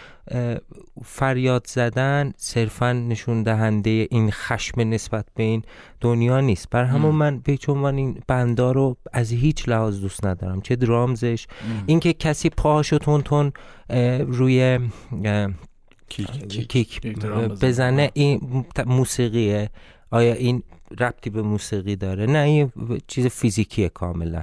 [1.05, 5.63] فریاد زدن صرفا نشون دهنده این خشم نسبت به این
[6.01, 6.71] دنیا نیست.
[6.71, 10.61] بر همون من به عنوان این بندا رو از هیچ لحاظ دوست ندارم.
[10.61, 11.47] چه درامزش
[11.87, 13.53] اینکه کسی پاهاشو تون تون
[14.27, 14.79] روی
[16.09, 17.17] کیک, کیک
[17.63, 18.11] بزنه.
[18.15, 19.71] این موسیقیه.
[20.11, 20.63] آیا این
[21.01, 22.73] ربطی به موسیقی داره؟ نه این
[23.07, 24.43] چیز فیزیکیه کاملا.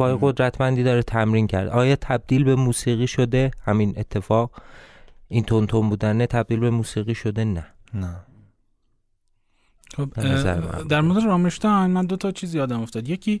[0.00, 1.68] وای قدرتمندی داره تمرین کرد.
[1.68, 4.50] آیا تبدیل به موسیقی شده؟ همین اتفاق.
[5.28, 7.66] این تون تون بودنه تبدیل به موسیقی شده نه.
[7.94, 8.16] نه.
[9.96, 10.08] خب
[10.88, 13.08] در مورد رامشتاین من دو تا چیز یادم افتاد.
[13.08, 13.40] یکی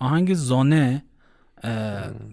[0.00, 1.04] آهنگ زانه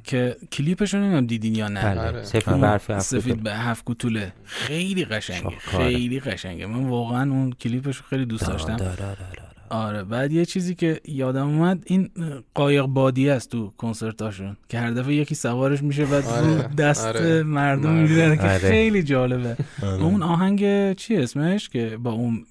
[0.03, 1.81] که کلیپش رو نمی‌دونم دیدین یا نه.
[1.81, 2.01] بله.
[2.01, 2.23] آره.
[2.23, 4.33] سفید برف سفید به هفت کوتوله.
[4.43, 5.57] خیلی قشنگه.
[5.59, 6.65] خیلی قشنگه.
[6.65, 8.77] من واقعا اون کلیپش رو خیلی دوست داشتم.
[9.69, 12.09] آره بعد یه چیزی که یادم اومد این
[12.53, 16.67] قایق بادی است تو کنسرتاشون که هر دفعه یکی سوارش میشه بعد آره.
[16.77, 17.43] دست آره.
[17.43, 18.57] مردم می‌گیرن که آره.
[18.57, 19.57] خیلی جالبه.
[19.83, 20.03] آره.
[20.03, 22.45] اون آهنگ چی اسمش؟ که با اون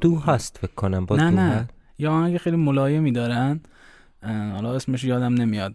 [0.00, 1.68] دو هست فکر کنم با نه نه.
[1.98, 3.60] یا آهنگ خیلی ملایمی دارن.
[4.22, 5.74] حالا اسمش یادم نمیاد.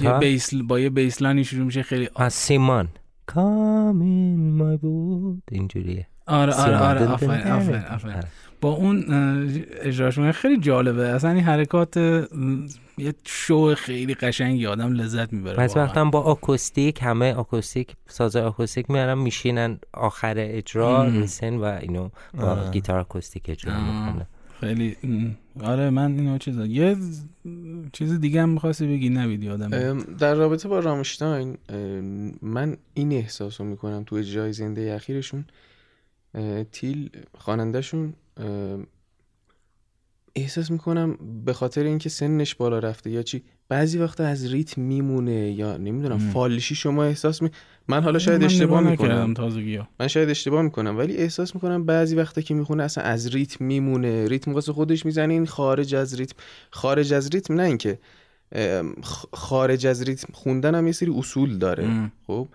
[0.00, 2.88] یه بیس با یه بیسلانی شروع میشه خیلی از سیمان.
[3.30, 6.06] Come in my boat اینجوریه.
[6.26, 7.06] آره آره آره.
[7.06, 8.22] آفرین آفرین آفرین.
[8.60, 9.04] با اون
[9.80, 11.08] اجراشون خیلی جالبه.
[11.08, 11.96] اصلا این حرکات
[12.98, 14.66] یه شو خیلی قشنگی.
[14.66, 21.10] آدم لذت می‌بره بعضی وقتا با آکوستیک همه آکوستیک ساز آکوستیک میارن میشینن آخر اجرا
[21.10, 24.26] میسن و اینو با گیتار آکوستیک اجرا می‌کنن
[24.60, 24.96] خیلی
[25.64, 26.96] آره من اینو چیز یه
[27.92, 31.58] چیز دیگه هم می‌خواستی بگی؟ نوید یادم در رابطه با رامشتاین
[32.42, 35.44] من این احساس رو می‌کنم تو اجرای زنده اخیرشون.
[36.72, 38.12] تیل خوانندهشون
[40.34, 45.50] احساس می‌کنم به خاطر اینکه سنش بالا رفته یا چی بعضی وقتا از ریتم میمونه
[45.50, 47.50] یا نمی‌دونم فالشی شما احساس می
[47.88, 49.34] من حالا شاید اشتباه می‌کنم.
[50.00, 54.28] من شاید اشتباه می‌کنم ولی احساس می‌کنم بعضی وقتا که می‌خونه اصلا از ریتم میمونه.
[54.28, 56.36] ریتم واسه خودش می‌زنه این خارج از ریتم
[56.70, 57.98] خارج از ریتم نه اینکه
[59.32, 62.10] خارج از ریتم خوندن هم یه سری اصول داره.
[62.26, 62.48] خب؟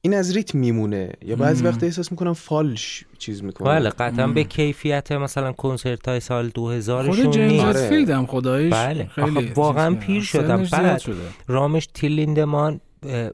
[0.00, 1.12] این از ریتم میمونه.
[1.22, 3.68] یا بعضی وقت احساس می‌کنم فالش چیز می‌کنه.
[3.68, 7.88] بله قطعا به کیفیت مثلا کنسرت های سال 2000 خود جیمز آره.
[7.88, 9.06] فیلد خدایش بله.
[9.06, 10.64] خیلی واقعا پیر شده.
[10.72, 11.02] بعد
[11.46, 12.80] رامش تیلیندمان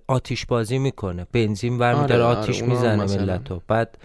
[0.06, 1.26] آتیش بازی می‌کنه.
[1.32, 3.62] بنزین برمیداره آره, آره، آتیش آره می‌زنه ملتو.
[3.68, 3.98] بعد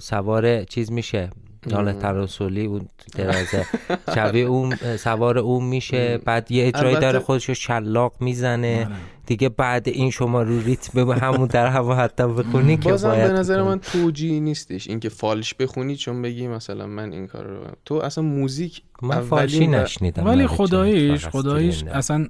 [0.00, 1.30] سوار چیز میشه.
[1.66, 3.66] نال تراسلی اون درازه.
[4.14, 8.84] شبیه اون سوار اون میشه بعد یه اجرایی داره خودشو شلاق می‌زنه.
[8.84, 8.96] آره.
[9.26, 13.62] دیگه بعد این شما رو ریتم همون در هوا حتی بخونی که بازم به نظر
[13.62, 18.24] من توجی نیستش اینکه فالش بخونی چون بگی مثلا من این کار رو تو اصلا
[18.24, 22.26] موزیک من فالشی نشنیدم ولی خداییش خداییش اصلا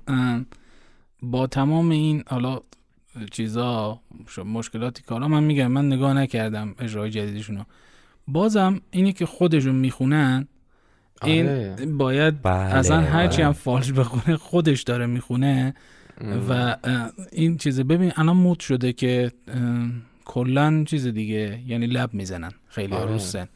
[1.23, 2.61] با تمام این حالا
[3.31, 4.01] چیزا
[4.45, 7.63] مشکلاتی که حالا من میگم من نگاه نکردم اجرای جدیدشونو.
[8.29, 10.49] بازم اینی که خودشون می‌خونن
[11.23, 11.77] این آره.
[11.87, 15.75] باید بله، اصلا هرچی هم فالش بخونه خودش داره می‌خونه
[16.49, 16.77] و
[17.33, 19.33] این چیزه ببین الان مود شده که
[20.25, 23.19] کلا چیز دیگه یعنی لب می‌زنن خیلی آره.
[23.19, 23.49] سن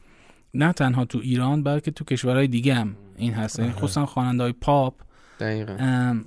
[0.55, 3.73] نه تنها تو ایران بلکه تو کشورهای دیگه هم این هست آره.
[3.73, 4.95] خصوصا خواننده های پاپ
[5.41, 6.21] دقیقا.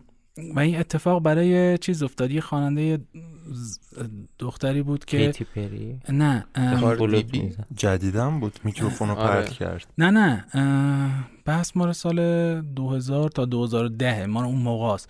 [0.55, 2.99] و این اتفاق برای چیز افتاد یه خواننده
[4.39, 6.45] دختری بود که کیتی پری؟ نه
[7.75, 9.41] جدیدم بود میکروفون رو آره.
[9.41, 9.87] پرت کرد.
[9.97, 10.45] نه نه
[11.45, 15.09] بحث مال سال 2000 تا 2010 ما اون موقع است.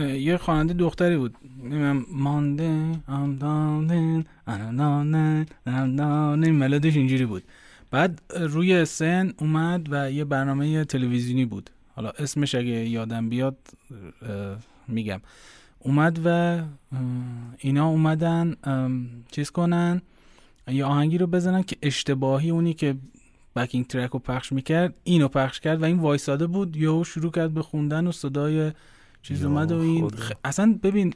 [0.00, 4.24] یه خواننده دختری بود میگم مانده ام دانن
[5.66, 7.42] انا ملودش اینجوری بود.
[7.90, 11.70] بعد روی سن اومد و یه برنامه تلویزیونی بود.
[11.96, 13.56] حالا اسمش اگه یادم بیاد
[14.88, 15.20] میگم.
[15.84, 16.60] اومد و
[17.58, 18.56] اینا اومدن
[19.30, 20.02] چیز کنن
[20.68, 22.96] یه آهنگی رو بزنن که اشتباهی اونی که
[23.56, 27.54] بکینگ ترک رو پخش می‌کرد اینو پخش کرد و این وایساده بود یا شروع کرد
[27.54, 28.72] به خوندن و صدای
[29.22, 30.10] چیز اومد و این
[30.44, 31.14] اصلا ببین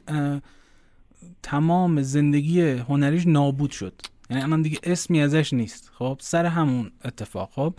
[1.43, 3.93] تمام زندگی هنریش نابود شد.
[4.29, 5.91] یعنی الان دیگه اسمی ازش نیست.
[5.93, 7.49] خب سر همون اتفاق.
[7.51, 7.73] خب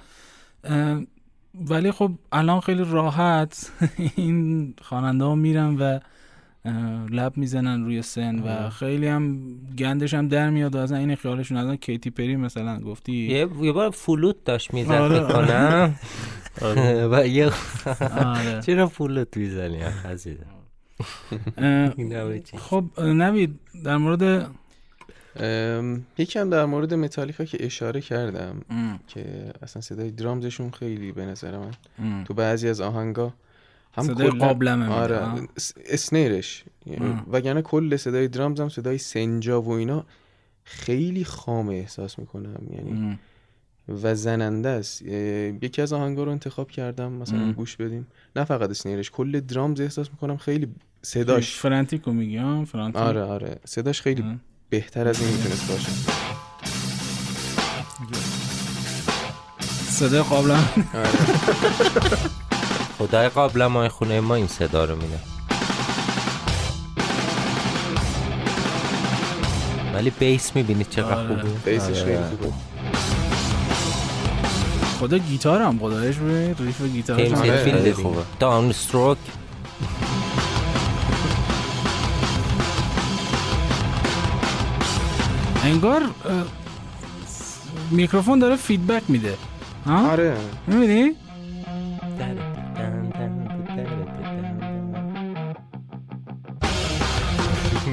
[1.55, 3.72] ولی خب الان خیلی راحت
[4.16, 5.99] این خواننده ها میرن و
[7.11, 9.38] لب می‌زنن روی سن و خیلی هم
[9.78, 13.72] گندش هم در میاد و از این خیالشون از کیتی پری مثلا گفتی یه, یه
[13.72, 15.32] بار فلوت داشت می‌زد آره.
[15.32, 15.94] کنم
[16.62, 17.08] آره.
[17.08, 17.50] و یه
[18.16, 18.62] آره.
[18.66, 19.82] چرا فلوت می‌زنی
[22.56, 24.50] خب نوید در مورد
[26.18, 28.61] یکم در مورد متالیکا که اشاره کردم
[29.08, 31.70] که اصلا صدای درامزشون خیلی به نظر من
[32.24, 33.32] تو بعضی از آهنگا
[33.93, 35.20] هم صدای قابلمه آره
[35.86, 36.64] اسنیرش.
[37.32, 40.05] وگرنه کل صدای درامز هم صدای سنجا و اینا
[40.64, 43.18] خیلی خامه احساس می‌کنم یعنی
[44.03, 45.03] و زننده است.
[45.03, 48.07] یکی از آهنگا رو انتخاب کردم مثلا گوش بدیم.
[48.36, 50.68] نه فقط اسنیرش کل درامز احساس می‌کنم خیلی
[51.03, 53.59] صداش فرانتیکو میگم فرانتیک آره آره.
[53.64, 54.24] صداش خیلی
[54.68, 55.93] بهتر از این می‌تونست باشه.
[59.88, 60.64] صدای قابلم
[60.95, 61.09] آره.
[63.01, 65.18] خدای قابل ما خونه ما این صدا رو میده
[69.94, 71.28] ولی بیس می‌بینید چقدر آره.
[71.28, 71.72] خوبه.
[71.72, 72.53] بیسش خیلی خوبه.
[75.01, 77.34] خدا گیتار هم خدایش به ریف گیتار هم.
[77.34, 77.92] آره.
[77.92, 78.22] خوبه.
[78.40, 79.18] داون ستروک
[85.64, 86.03] انگار
[87.90, 89.36] میکروفون داره feedback میده.
[89.86, 90.36] آره.
[90.66, 91.12] می‌بینی؟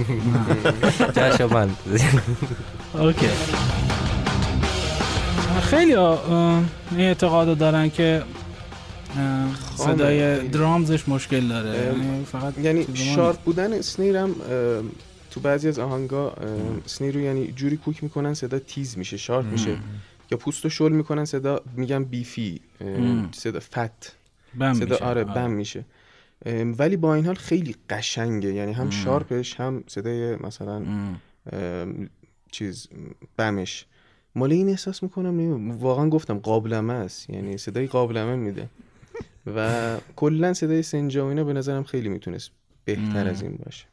[1.53, 1.70] من
[2.93, 3.28] okay.
[5.62, 6.66] خیلی این
[6.97, 8.24] اعتقاد دارن که
[9.76, 11.70] صدای drums ش مشکل داره.
[11.70, 14.36] یعنی فقط یعنی sharp بودن snare م
[15.32, 16.34] تو بعضی از آهنگا
[16.86, 19.78] snare رو یعنی جوری کوک می‌کنن صدا تیز میشه sharp میشه.
[20.32, 22.61] یا پوست رو شل می‌کنن صدا میگن beefy
[23.32, 24.15] صدا fat.
[24.60, 25.05] بم صدا میشه.
[25.05, 25.24] آره.
[25.24, 25.86] بم میشه.
[26.77, 28.53] ولی با این حال خیلی قشنگه.
[28.53, 30.85] یعنی هم شارپش هم صدای مثلا
[32.51, 32.88] چیز
[33.38, 33.85] بمش.
[34.35, 37.29] مال این احساس می‌کنم واقعا گفتم قابلمه است.
[37.29, 38.69] یعنی صدای قابلمه میده.
[39.55, 42.51] و کلا صدای سنجا به نظرم خیلی می‌تونست
[42.85, 43.85] بهتر از این باشه.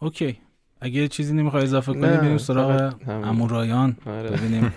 [0.00, 0.38] اوکی.
[0.80, 4.30] اگه چیزی نمی‌خوای اضافه کنی بریم سراغ امورایان آره.
[4.30, 4.72] ببینیم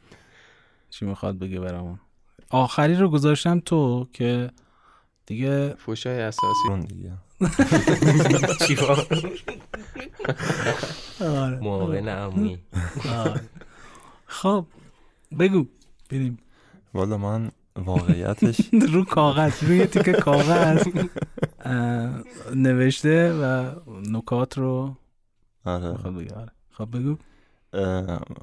[0.90, 2.00] چی می‌خواد بگه برامون.
[2.50, 4.50] آخری رو گذاشتم تو که
[5.26, 6.86] دیگه فوشای اساسی.
[6.88, 7.12] دیگه.
[8.66, 8.76] چی
[11.60, 12.58] معاون عمومی
[14.26, 14.66] خب
[15.38, 15.66] بگو.
[16.10, 16.38] بریم.
[16.94, 18.60] والا من واقعیتش
[18.92, 20.88] رو کاغذ روی تیکه کاغذ.
[22.54, 23.72] نوشته و
[24.10, 24.96] نکات رو
[25.64, 25.94] آره.
[26.70, 27.16] خب بگو.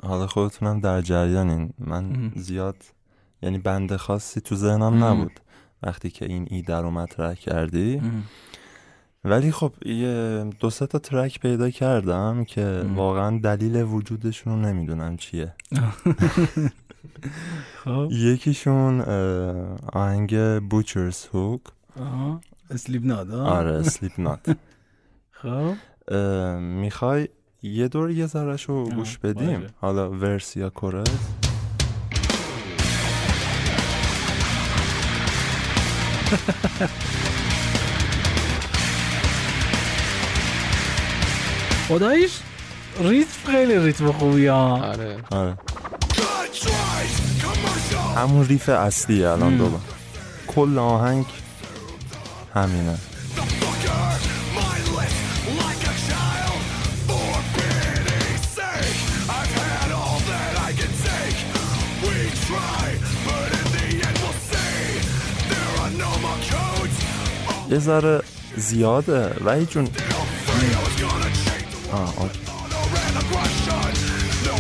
[0.04, 1.74] حالا خودتونم در جریانین.
[1.80, 2.76] من زیاد
[3.42, 5.40] یعنی بنده خاصی تو ذهنم نبود.
[5.84, 8.02] وقتی که این ایده رو مطرح کردی.
[9.24, 15.18] ولی خب یه دو سه تا ترک پیدا کردم که واقعا دلیل وجودشون رو نمی‌دونم
[15.18, 15.54] چیه.
[17.84, 18.08] خب.
[18.12, 19.02] یکیشون
[19.94, 21.62] آهنگ Butcher's Hook
[22.72, 24.48] Slipknot آره Slipknot
[25.42, 25.74] خب
[26.60, 27.28] می‌خوای
[27.64, 31.47] یه دور یه ذرهش رو گوش بدیم؟ حالا verse یا chorus
[41.88, 42.32] خداییش
[43.00, 44.86] ریتم خیلی ریتم خوبی ها.
[44.86, 45.18] آره.
[45.32, 45.58] آره.
[48.16, 49.82] همون ریف اصلی الان دوباره
[50.48, 51.26] کل آهنگ
[52.56, 52.98] همینه.
[67.70, 68.22] یه ذره
[68.58, 69.36] زیاده.
[69.46, 69.88] ولی جون.
[71.92, 72.14] آه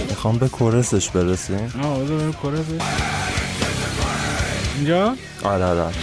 [0.09, 1.73] می‌خوام به کورسش برسیم.
[1.83, 2.81] آه به کورسش.
[4.77, 5.93] اینجا؟ آره آره.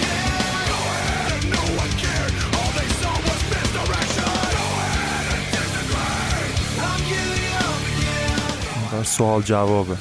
[9.05, 9.97] سوال جوابه.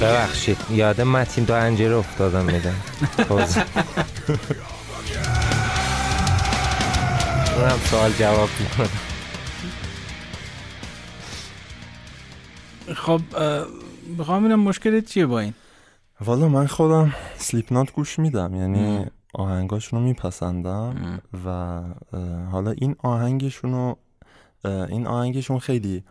[0.00, 0.56] ببخشید.
[0.70, 2.74] یاد متین دو انجیر افتادم میدم.
[7.56, 8.88] اونم سوال جواب می‌کنم
[12.96, 13.20] خب
[14.18, 15.54] بخوام ببینم مشکلت چیه با این؟
[16.20, 18.54] والا من خودم سلیپ نات گوش میدم.
[18.54, 21.80] یعنی آهنگاشون رو میپسندم و
[22.50, 23.96] حالا این آهنگشون
[24.64, 26.04] این آهنگشون خیلی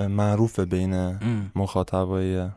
[0.00, 1.20] معروفه بین
[1.54, 2.48] مخاطبای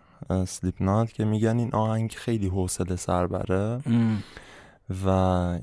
[0.47, 3.81] سلیپ نات که میگن این آهنگ خیلی حوصله سر بره.
[5.05, 5.09] و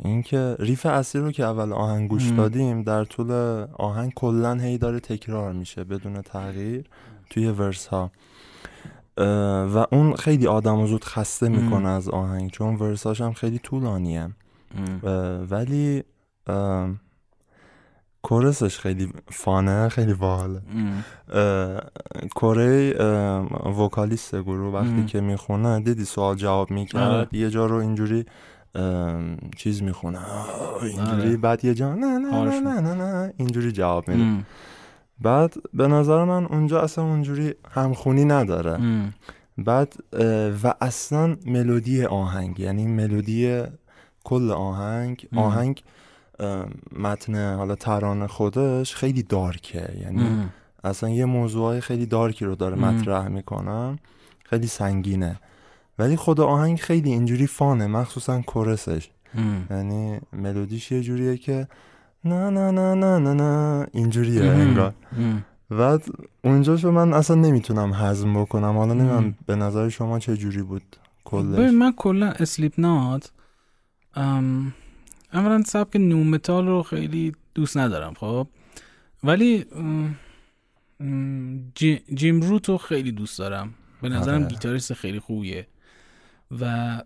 [0.04, 3.32] اینکه ریف اصلی رو که اول آهنگ گوش دادیم در طول
[3.72, 6.84] آهنگ کلا هی داره تکرار میشه بدون تغییر
[7.30, 8.10] توی ورس ها
[9.74, 14.30] و اون خیلی آدم زود خسته می‌کنه از آهنگ چون ورساش هم خیلی طولانیه.
[15.50, 16.02] ولی
[18.24, 20.60] کورسش خیلی فانه خیلی باحاله.
[22.34, 22.94] کره
[23.78, 27.28] وکالیست گروه وقتی که می‌خونه دیدی سوال جواب می‌کرد آره.
[27.32, 28.24] یه جا رو اینجوری
[29.56, 30.18] چیز می‌خونه.
[30.82, 31.36] اینجوری آره.
[31.36, 34.44] بعد یه جا نه نه نه نه نه, نه اینجوری جواب میده.
[35.20, 38.78] بعد به نظر من اونجا اصلا اونجوری همخونی نداره.
[39.58, 39.94] بعد
[40.64, 43.62] و اصلا ملودی آهنگ یعنی ملودی
[44.24, 45.82] کل آهنگ آهنگ
[46.98, 49.92] متن حالا ترانه خودش خیلی دارکه.
[50.00, 50.50] یعنی
[50.84, 53.98] اصلا یه موضوعای خیلی دارکی رو داره مطرح می‌کنم.
[54.44, 55.40] خیلی سنگینه.
[55.98, 59.10] ولی خود آهنگ خیلی اینجوری فانه مخصوصا کورسش.
[59.70, 61.68] یعنی ملودیش یه جوریه که
[62.24, 64.94] نه نه نه نه نه نه اینجوریه انگار.
[65.70, 65.98] و
[66.44, 68.76] اونجا شو من اصلا نمی‌تونم هضم بکنم.
[68.76, 71.72] حالا نمی‌دونم به نظر شما چه جوری بود کلش.
[71.72, 73.32] من کلا Slipknot
[75.34, 78.48] اولا سبک nu metal رو خیلی دوست ندارم خب.
[79.24, 79.64] ولی
[82.14, 83.74] Jim Root رو خیلی دوست دارم.
[84.02, 84.48] به نظرم آره.
[84.50, 85.66] گیتاریست خیلی خوبیه.
[86.60, 87.02] و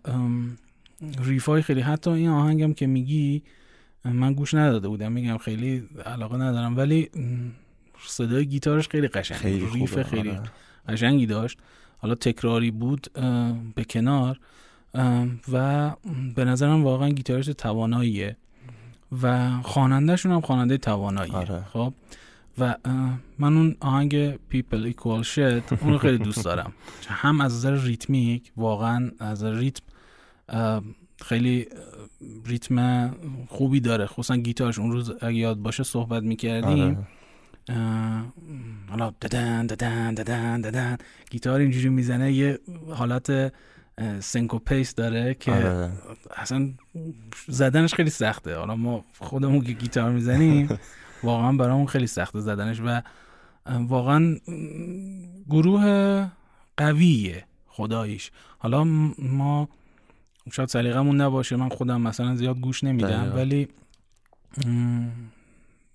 [1.19, 3.43] riff ای خیلی حتی این آهنگم که میگی
[4.05, 6.77] من گوش نداده بودم میگم خیلی علاقه ندارم.
[6.77, 7.09] ولی
[8.07, 10.51] صدای گیتارش خیلی قشنگ خیلی riff خیلی آره.
[10.87, 11.59] قشنگی داشت.
[11.97, 13.07] حالا تکراری بود
[13.75, 14.39] به کنار.
[15.51, 15.91] و
[16.35, 18.37] به نظرم واقعا گیتاریست تواناییه.
[19.21, 21.35] و خوانندهشون هم خواننده تواناییه.
[21.35, 21.63] آره.
[21.73, 21.93] خب؟
[22.57, 22.75] و
[23.39, 26.73] من اون آهنگ People Equal Shit اون رو خیلی دوست دارم.
[27.07, 29.83] هم از نظر ریتمیک واقعا از ریتم
[31.21, 31.67] خیلی
[32.45, 33.11] ریتم
[33.47, 34.05] خوبی داره.
[34.05, 36.97] خصوصا گیتارش اون روز اگه یاد باشه صحبت می‌کردیم.
[37.69, 38.23] آره.
[38.89, 40.97] حالا ددن ددن ددن ددن.
[41.29, 42.59] گیتار اینجوری می‌زنه یه
[42.89, 43.53] حالت
[44.19, 45.91] سنکوپیس داره که آره.
[46.35, 46.69] اصلا
[47.47, 48.55] زدنش خیلی سخته.
[48.55, 50.79] حالا ما خودمون که گیتار می‌زنیم
[51.23, 53.01] واقعا برامون خیلی سخته زدنش و
[53.65, 54.35] واقعا
[55.49, 56.27] گروه
[56.77, 58.31] قویه خداییش.
[58.57, 58.83] حالا
[59.19, 59.69] ما
[60.51, 63.67] شاید سلیقمون نباشه من خودم مثلا زیاد گوش نمیدم ولی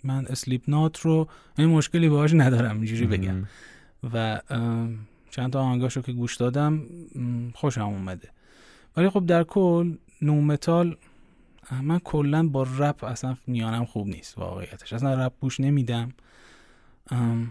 [0.04, 1.28] من Slipknot رو
[1.58, 3.34] این مشکلی باهاش ندارم اینجوری بگم.
[4.14, 4.40] و
[5.34, 6.82] چند تا آهنگاشو که گوش دادم
[7.54, 8.28] خوشم اومده.
[8.96, 10.96] ولی خب در کل nu metal
[11.82, 14.92] من کلا با رپ اصلا میانم خوب نیست واقعیتش.
[14.92, 16.12] اصلا رپ گوش نمیدم.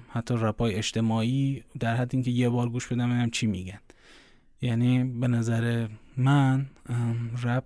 [0.10, 3.80] حتی رپ های اجتماعی در حد اینکه یه بار گوش بدم ببینم چی میگن.
[4.62, 6.66] یعنی به نظر من
[7.44, 7.64] رپ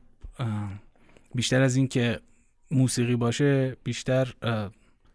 [1.35, 2.19] بیشتر از اینکه
[2.71, 4.33] موسیقی باشه بیشتر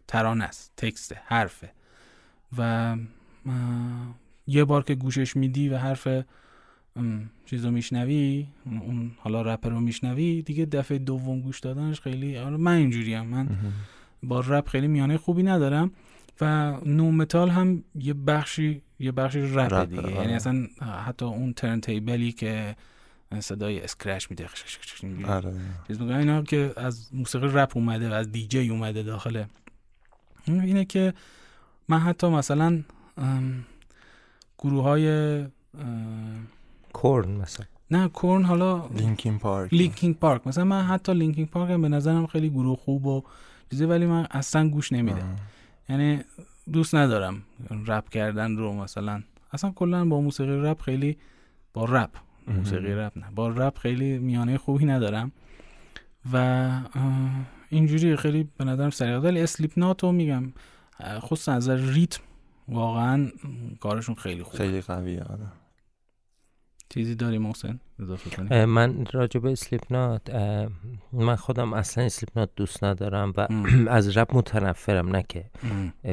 [0.07, 1.71] ترانه است text حرفه.
[2.57, 2.95] و
[4.47, 6.07] یه بار که گوشش میدی و حرف
[7.45, 12.57] چیز رو میشنوی اون حالا رپ رو میشنوی دیگه دفعه دوم گوش دادنش خیلی آره
[12.57, 13.47] من اینجوریم من
[14.23, 15.91] با رپ خیلی میانه خوبی ندارم
[16.41, 20.03] و nu metal هم یه بخشی یه بخشی رپ دیگه.
[20.03, 20.35] یعنی آره.
[20.35, 20.67] اصلا
[21.05, 22.75] حتی اون turntable ی که
[23.39, 24.47] صدای scratch میده
[25.27, 25.53] آره.
[25.87, 29.47] چیز اینا که از موسیقی رپ اومده و از دیجی اومده داخله
[30.47, 31.13] اینه که
[31.87, 32.83] من حتی مثلا
[34.63, 35.45] گروه های
[36.93, 37.65] Korn مثلا.
[37.91, 39.73] نه Korn حالا Linkin Park.
[39.73, 40.47] Linkin Park.
[40.47, 43.23] مثلا من حتی Linkin Park هم به نظرم خیلی گروه خوب و
[43.71, 45.35] چیزی ولی من اصلا گوش نمیدم
[45.89, 46.21] یعنی
[46.73, 47.43] دوست ندارم
[47.87, 49.23] رپ کردن رو مثلا.
[49.51, 51.17] اصلا کلا با موسیقی رپ خیلی
[51.73, 52.09] با رپ.
[52.47, 53.25] موسیقی رپ نه.
[53.35, 55.31] با رپ خیلی میانه خوبی ندارم.
[56.33, 56.69] و
[57.69, 59.17] اینجوری خیلی به نظرم سریع.
[59.17, 60.53] ولی Slipknot و میگم
[61.19, 62.21] خصوصا از ریتم.
[62.67, 63.27] واقعا
[63.79, 64.57] کارشون خیلی خوبه.
[64.57, 65.47] خیلی قویه آره.
[66.89, 70.35] چیزی داری محسن؟ اضافه کنی؟ من راجع به Slipknot
[71.13, 73.47] من خودم اصلا Slipknot دوست ندارم و
[73.97, 75.45] از رپ متنفرم نه که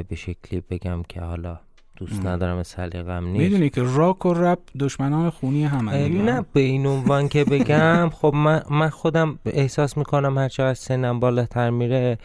[0.09, 1.61] به شکلی بگم که حالا
[1.97, 3.45] دوست ندارم سلیقم نیست.
[3.45, 8.33] می‌دونی که راک و رپ دشمنان خونی همن نه به این عنوان که بگم خب
[8.35, 12.19] من, من خودم احساس می‌کنم هرچقدر سنم بالاتر میره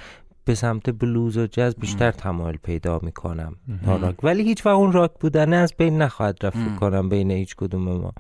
[0.46, 3.56] به سمت بلوز و جاز بیشتر تمایل پیدا می‌کنم.
[3.86, 4.24] تا راک.
[4.24, 8.14] ولی هیچ وقت اون راک بودن از بین نخواهد رفت کنم بین هیچ کدوم ما.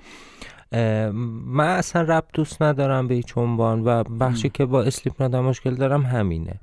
[1.45, 5.75] من اصلا رپ دوست ندارم به هیچ عنوان و بخشی که با Slipknot م مشکل
[5.75, 6.59] دارم همینه.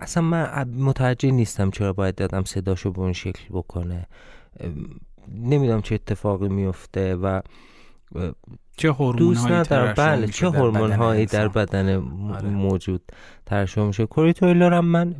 [0.00, 4.06] اصلا من متوجه نیستم چرا باید دادم صداشو به اون شکل بکنه.
[5.34, 7.40] نمی‌دونم چه اتفاقی میفته و
[8.76, 9.94] چه دوست ندارم.
[9.96, 11.96] بله چه هورمون هایی در بدن
[12.32, 12.48] آره.
[12.48, 13.02] موجود
[13.46, 14.06] ترشح میشه.
[14.06, 15.14] کوری تویلر من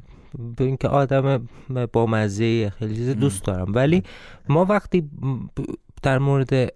[0.56, 1.48] به اینکه آدم
[1.92, 3.72] با مزه خیلی چیز دوست دارم.
[3.74, 4.02] ولی
[4.48, 5.10] ما وقتی
[6.02, 6.72] در مورد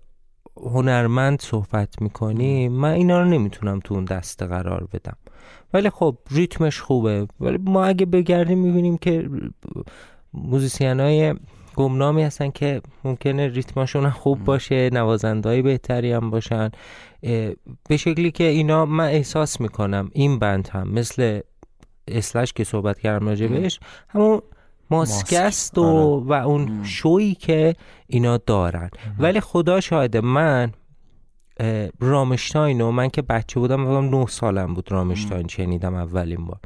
[0.57, 5.16] هنرمند صحبت می‌کنیم من اینا رو نمی‌تونم تو اون دسته قرار بدم.
[5.75, 7.27] ولی خب ریتمش خوبه.
[7.41, 9.31] ولی ما اگه بگردیم می‌بینیم که
[10.33, 11.35] موزیسین های
[11.79, 16.70] گمنامی هستن که ممکنه ریتماشون خوب باشه نوازندهای بهتری هم باشن.
[17.89, 21.41] به شکلی که اینا من احساس می‌کنم این بند هم مثل
[22.09, 24.43] اسلش که صحبت کردم راجع بهش همون
[24.91, 26.24] ماسکست و, آره.
[26.26, 27.74] و اون شویی که
[28.07, 28.91] اینا دارن.
[29.18, 30.72] ولی خدا شاهده من
[32.01, 36.59] Rammstein و من که بچه بودم نه سالم بود Rammstein شنیدم اولین بار.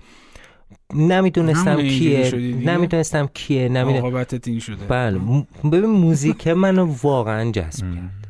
[0.95, 2.31] نمی‌دونستم کیه
[2.65, 4.85] نمی‌دونستم کیه نمی‌دونستم این شده.
[4.85, 5.19] بله
[5.65, 8.29] ببین موزیک منو واقعا جذب کرد.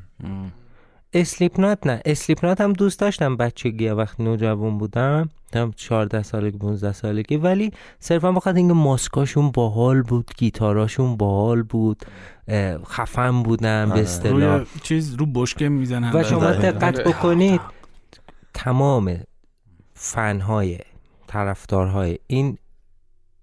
[1.14, 7.36] Slipknot نه Slipknot هم دوست داشتم بچگی وقتی نوجوان بودم هم 14 سالگی 15 سالگی
[7.36, 12.02] ولی صرفا بخاطر اینکه ماسکاشون باحال بود گیتاراشون باحال بود
[12.86, 14.02] خفن بودن به آره.
[14.02, 14.64] اصطلاح.
[14.82, 16.10] چیز رو بشکه می‌زنن.
[16.14, 17.60] و شما دقت بکنید
[18.54, 19.16] تمام
[19.94, 20.78] فنهای
[21.32, 22.58] طرفدارهای این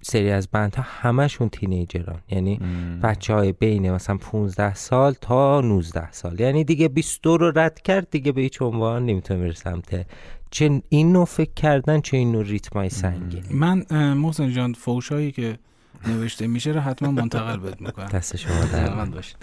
[0.01, 2.21] سری از بندها همشون تینیجران.
[2.29, 2.59] یعنی
[3.03, 6.39] بچه های بین مثلا 15 سال تا 19 سال.
[6.39, 10.05] یعنی دیگه 22 رو رد کرد دیگه به هیچ عنوان نمی‌تونه بره سمت
[10.51, 15.59] چه این نوع فکر کردن چه این نوع ریتمای سنگین من محسن جان فوشایی که
[16.07, 18.07] نوشته میشه رو حتما منتقل بهت می‌کنم.
[18.07, 19.37] دست شما در باشید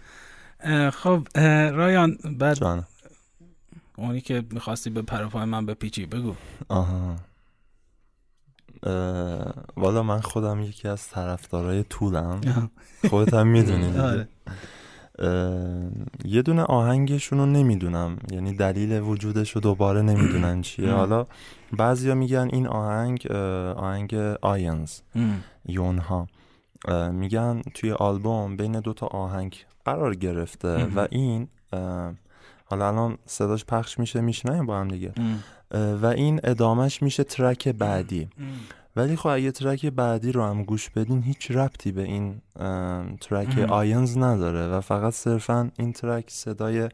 [0.90, 1.26] خب
[1.72, 2.84] رایان بعد
[3.96, 6.34] اونی که می‌خواستی به پروپای من بپیچی بگو.
[6.68, 7.16] آها.
[9.76, 12.40] والا من خودم یکی از طرفدارای طولم.
[13.10, 14.28] خودت هم می‌دونی آره.
[16.24, 18.16] یه دونه آهنگشون رو نمی‌دونم.
[18.30, 20.92] یعنی دلیل وجودش رو دوباره نمی‌دونن چیه.
[20.92, 21.26] حالا
[21.72, 23.26] بعضیا میگن این آهنگ
[23.76, 25.00] آهنگ آینز
[25.64, 26.26] یونها.
[27.12, 31.48] میگن توی آلبوم بین دوتا آهنگ قرار گرفته و این
[32.64, 35.12] حالا الان صداش پخش میشه میشنیم با هم دیگه.
[35.70, 38.28] و این ادامش میشه ترک بعدی.
[38.96, 42.40] ولی خب اگه ترک بعدی رو هم گوش بدین هیچ ربطی به این
[43.20, 46.88] ترک آینز نداره و فقط صرفا این ترک صدای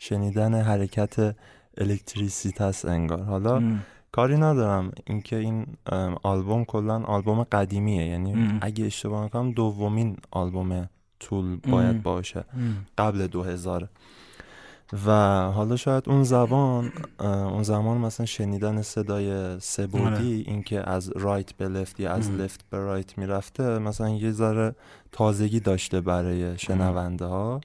[0.00, 1.36] شنیدن حرکت
[1.78, 3.22] الکتریسیت هست انگار.
[3.22, 3.62] حالا
[4.12, 5.66] کاری ندارم اینکه این
[6.22, 8.06] آلبوم کلا آلبوم قدیمیه.
[8.06, 10.88] یعنی اگه اشتباه نکنم دومین آلبوم
[11.20, 12.44] طول باید باشه.
[12.98, 13.88] قبل دو هزار
[14.92, 15.10] و
[15.50, 20.24] حالا شاید اون زبان اون زمان مثلا شنیدن صدای سبودی آره.
[20.24, 24.74] اینکه از رایت به لفت یا از لفت به رایت می‌رفته مثلا یه ذره
[25.12, 27.60] تازگی داشته برای شنونده ها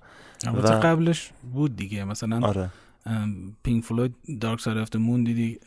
[0.46, 2.70] و قبلش بود دیگه مثلا آره.
[3.64, 5.60] پینک فلوید دارک ساید مون دیدی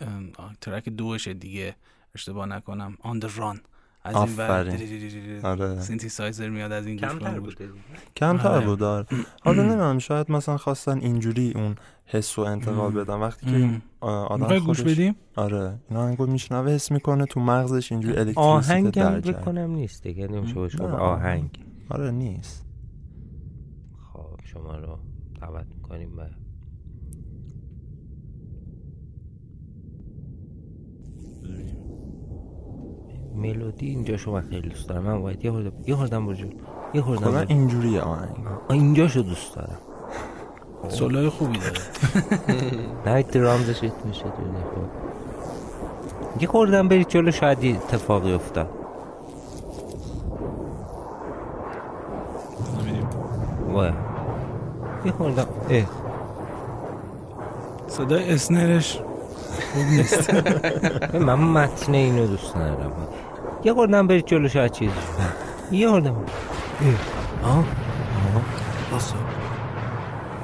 [0.60, 1.74] ترک دوشه دیگه
[2.14, 3.60] اشتباه نکنم آن ران
[4.04, 5.44] از این آفرین.
[5.44, 5.80] آره.
[5.80, 7.56] سینتیسایزر میاد از این کمتر بود
[8.16, 8.66] کمتر آره.
[8.66, 9.06] بود آره.
[9.44, 11.74] حالا نمی‌دونم شاید مثلا خواستن اینجوری اون
[12.06, 16.70] حس و انتقال بدن وقتی که آدم می‌خوای گوش خودش- بدیم آره این آهنگو میشنوه
[16.72, 19.20] حس می‌کنه تو مغزش اینجوری الکتریسیته آهنگ در هم.
[19.20, 20.84] بکنم نیست دیگه نمیشه نه.
[20.84, 22.66] آهنگ آره نیست
[24.12, 24.98] خب شما رو
[25.40, 26.30] دعوت می‌کنیم به
[33.42, 35.02] ملودی اینجا شما خیلی دوست دارم.
[35.02, 36.46] من باید یه خورده یه خوردم برجو
[36.94, 37.46] یه خوردم کلا برجو.
[37.48, 38.36] اینجوری آهنگ
[38.70, 39.78] اینجا شو دوست دارم.
[40.88, 41.80] سولای خوبی داره.
[43.16, 48.70] نه درامزش میشه دونه خب؟ یه خوردم برید جلو شاید یه اتفاقی افتاد.
[53.72, 53.92] وای.
[55.04, 55.86] یه خوردم اه.
[57.86, 58.98] صدای اسنرش
[59.74, 60.34] خوب نیست.
[61.26, 62.92] من متن اینو دوست ندارم.
[63.64, 65.74] یه خوردم برید جلو شاید چیزی شد.
[65.74, 66.24] یه خوردم.
[67.42, 67.64] آه.
[68.90, 69.16] باسو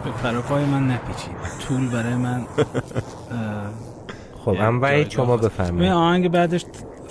[0.05, 1.37] به پروپای من نپیچید.
[1.69, 2.47] طول برای من
[4.45, 5.37] خب جایگاه شما.
[5.37, 5.79] بفرمایید.
[5.79, 6.65] ببین آهنگ بعدش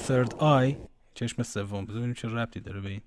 [0.08, 0.76] third eye
[1.14, 1.86] چشم سوم.
[1.86, 3.02] ببینیم چه ربطی داره به این.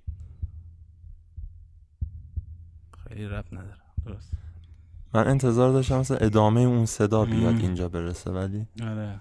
[3.09, 3.81] خیلی ربط نداره.
[4.06, 4.32] درست.
[5.14, 7.60] من انتظار داشتم مثلا ادامه اون صدا بیاد مم.
[7.60, 9.20] اینجا برسه ولی آره.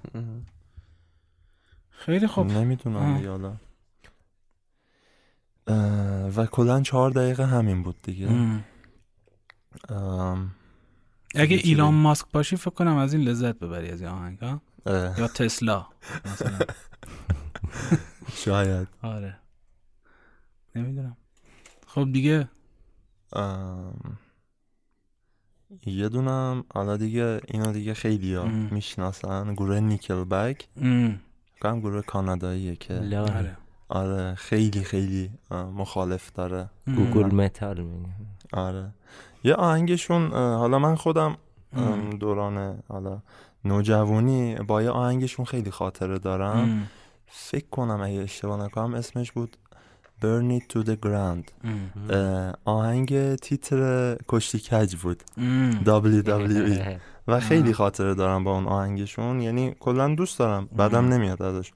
[1.90, 2.52] خیلی خوب.
[2.52, 3.54] نمی‌دونم آه.
[6.36, 8.30] و کلا چهار دقیقه همین بود دیگه.
[11.36, 14.62] اگه ایلان؟ ماسک باشی فکر کنم از این لذت ببری از این آهنگ ها؟
[15.18, 15.88] یا تسلا
[16.26, 16.60] مثلا.
[18.46, 18.88] شاید.
[19.02, 19.38] آره.
[20.76, 21.18] نمی‌دونم.
[21.88, 22.50] خب دیگه.
[25.86, 28.46] یه دونم حالا دیگه اینو دیگه خیلی ها.
[28.46, 29.54] می‌شناسن.
[29.54, 30.68] گروه Nickelback
[31.62, 32.94] گروه کاناداییه که.
[32.94, 33.58] آره.
[33.90, 36.70] آره خیلی خیلی مخالف داره.
[36.86, 38.10] گوگل متال میگه
[38.54, 38.90] آره
[39.44, 41.38] یه آهنگشون حالا من خودم.
[42.20, 43.22] دوران حالا
[43.66, 46.88] نوجوانی با یه آهنگشون خیلی خاطره دارم ام.
[47.28, 49.58] فکر کنم اگه اشتباه نکنم اسمش بود
[50.22, 52.54] Burn It To The Ground ام.
[52.66, 55.24] آهنگ تیتر کشتی کج بود.
[55.86, 56.82] WWE
[57.28, 57.74] و خیلی.
[57.74, 61.08] خاطره دارم با اون آهنگشون یعنی کلا دوست دارم بعدم.
[61.14, 61.72] نمیاد ازش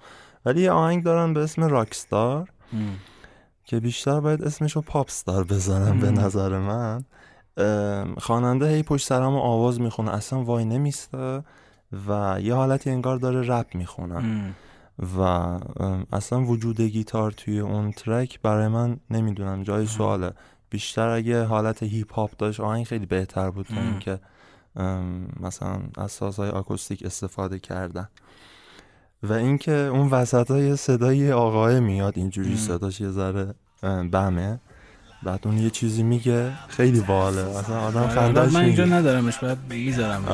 [0.45, 2.49] ولی یه آهنگ دارن به اسم راکستار.
[3.65, 6.11] که بیشتر باید اسمشو پاپ ستار بذارم به.
[6.11, 7.03] نظر من
[8.17, 11.43] خواننده هی پشت سرم آواز می‌خونه اصلا وای نمیسته
[12.07, 14.53] و یه حالتی انگار داره رپ می‌خونه.
[15.17, 15.21] و
[16.13, 20.31] اصلا وجود گیتار توی اون ترک برای من نمی‌دونم جای سواله
[20.69, 23.81] بیشتر اگه حالت هیپ هاپ داشت آهنگ خیلی بهتر بود تا.
[23.81, 24.19] اینکه
[25.39, 28.09] مثلا از سازهای آکوستیک استفاده کردن
[29.23, 32.57] و اینکه اون وسط های صدای آقای میاد اینجوری.
[32.57, 33.53] صداش یه ذره
[34.11, 34.59] بمه.
[35.23, 36.51] بعد اون یه چیزی میگه.
[36.67, 40.25] خیلی باحاله مثلا آدم آره، خندش من اینجا ندارمش بعد می‌ذارم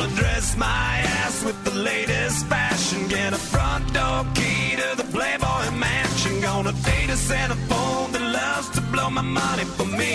[0.00, 3.00] gonna dress my ass with the latest fashion.
[3.08, 6.34] Get a front door key to the Playboy mansion.
[6.40, 10.14] Gonna date a Santa phone that loves to blow my money for me.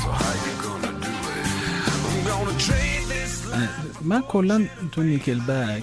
[0.00, 1.46] So how you gonna do it?
[2.08, 3.32] I'm gonna trade this
[4.02, 5.82] من کلا تو نیکل بک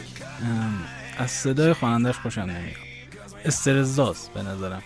[1.17, 2.75] از صدای خوانندهش خوشم نمیاد
[3.45, 4.83] استرزاز به نظرم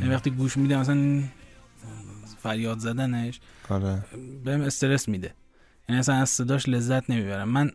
[0.00, 1.22] یعنی وقتی گوش میدم مثلا
[2.42, 4.04] فریاد زدنش آره
[4.44, 5.34] بهم استرس میده
[5.88, 7.48] یعنی اصلا از صداش لذت نمی‌برم.
[7.48, 7.72] من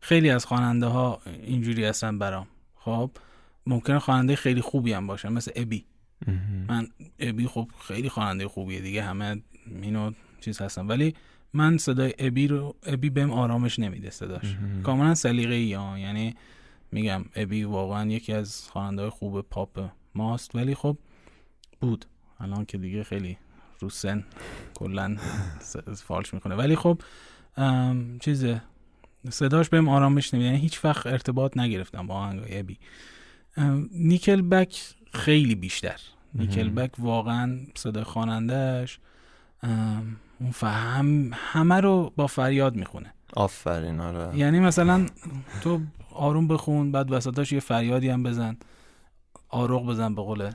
[0.00, 2.46] خیلی از خواننده ها اینجوری هستن برام.
[2.76, 3.10] خب
[3.66, 5.84] ممکنه خواننده خیلی خوبی هم باشن مثل ابی.
[6.68, 6.88] من
[7.18, 9.42] ابی خب خیلی خواننده خوبیه دیگه همه
[9.82, 10.86] اینو چیز هستن.
[10.86, 11.14] ولی
[11.52, 14.56] من صدای ابی رو ابی بهم آرامش نمیده صداش.
[14.82, 16.34] کاملا سلیقه ای ها یعنی
[16.92, 20.54] میگم ابی واقعا یکی از خواننده های خوب پاپ ماست.
[20.54, 20.98] ولی خب
[21.80, 22.04] بود.
[22.40, 23.38] الان که دیگه خیلی
[23.80, 24.24] رو سن.
[24.74, 25.16] کلا
[26.06, 26.54] فالش می‌کنه.
[26.54, 27.02] ولی خب
[28.20, 28.60] چیزه
[29.30, 32.78] صداش بهم آرامش نمیده یعنی هیچ وقت ارتباط نگرفتم با آهنگای ابی
[33.92, 36.00] نیکل بک خیلی بیشتر.
[36.34, 38.98] نیکل بک واقعا صدای خوانندهش
[40.40, 43.14] اون فهم همه رو با فریاد می‌خونه.
[43.32, 44.38] آفرین آره.
[44.38, 45.06] یعنی مثلا
[45.60, 45.80] تو
[46.12, 48.56] آروم بخون بعد وسطاش یه فریادی هم بزن.
[49.48, 50.38] آروغ بزن به قول.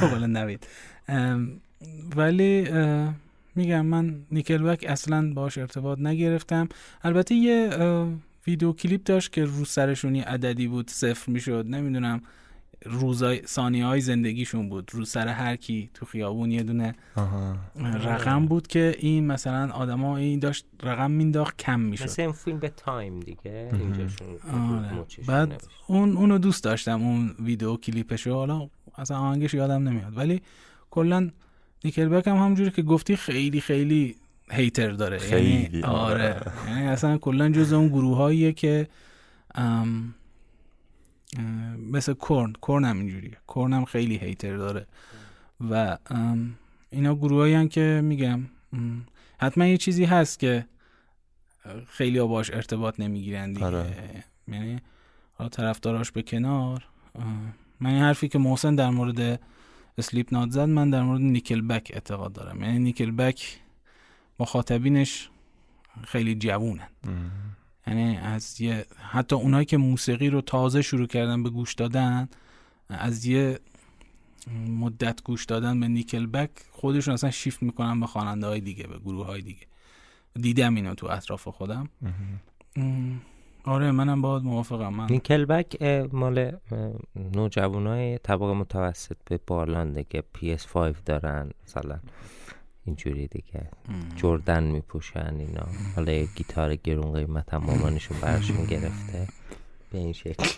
[0.00, 0.66] به قول نوید.
[2.16, 2.68] ولی
[3.54, 6.68] میگم من نیکلبک اصلا باش ارتباط نگرفتم.
[7.02, 7.70] البته یه
[8.46, 11.66] ویدیو کلیپ داشت که رو سرشون یه عددی بود صفر می‌شد.
[11.68, 12.22] نمی‌دونم.
[12.84, 14.90] روزای ثانیه های زندگیشون بود.
[14.94, 17.56] رو سر هر کی تو خیابون یه دونه آها.
[18.04, 22.04] رقم بود که این مثلا آدما این داشت رقم مینداخت کم می‌شد.
[22.04, 25.04] مثل این فیلم به تایم دیگه اینجاشون آره.
[25.26, 25.62] بعد.
[25.86, 28.34] اون اونو دوست داشتم اون ویدیو کلیپشو.
[28.34, 28.68] حالا
[28.98, 30.16] اصلا آهنگش یادم نمیاد.
[30.16, 30.42] ولی
[30.90, 31.30] کلا
[31.84, 34.16] نیکلبک هم همونجوری که گفتی خیلی خیلی
[34.50, 35.18] هیتر داره.
[35.18, 36.40] خیلی، یعنی آره.
[36.68, 38.88] یعنی اصلا کلا جز اون گروه که
[39.54, 40.14] ام،
[41.78, 43.36] مثل کرن کرن هم اینجوریه.
[43.54, 44.86] کرن هم خیلی هیتر داره.
[45.70, 45.98] و
[46.90, 48.40] اینا گروهایی که میگم
[49.40, 50.66] حتما یه چیزی هست که
[51.88, 53.66] خیلی ها باش ارتباط نمی‌گیرن دیگه.
[53.66, 54.24] آره.
[54.48, 54.80] یعنی
[55.34, 56.84] حالا طرفداراش به کنار.
[57.80, 59.40] من این حرفی که محسن در مورد
[59.98, 62.62] اسلیپ نات زد من در مورد نیکل بک اعتقاد دارم.
[62.62, 63.60] یعنی نیکل بک
[64.40, 65.30] مخاطبینش
[66.04, 66.88] خیلی جوونن.
[67.86, 72.28] یعنی از یه حتی اونایی که موسیقی رو تازه شروع کردن به گوش دادن
[72.88, 73.60] از یه
[74.68, 78.98] مدت گوش دادن به نیکل بک خودشون اصلا شیفت می‌کنن به خواننده های دیگه به
[78.98, 79.66] گروه های دیگه.
[80.34, 81.88] دیدم اینو تو اطراف خودم.
[83.64, 84.94] آره منم باید موافقم.
[84.94, 86.52] من نیکلبک اه، مال
[87.34, 91.98] نوجوانای طبق متوسط به بالان دیگه PS5 دارن مثلا.
[92.84, 93.68] اینجوری دیگه.
[94.16, 95.66] جردن میپوشن اینا.
[95.96, 99.28] حالا یه گیتار گرون قیمت هم مامانشون برشون گرفته.
[99.92, 100.48] به این شکل.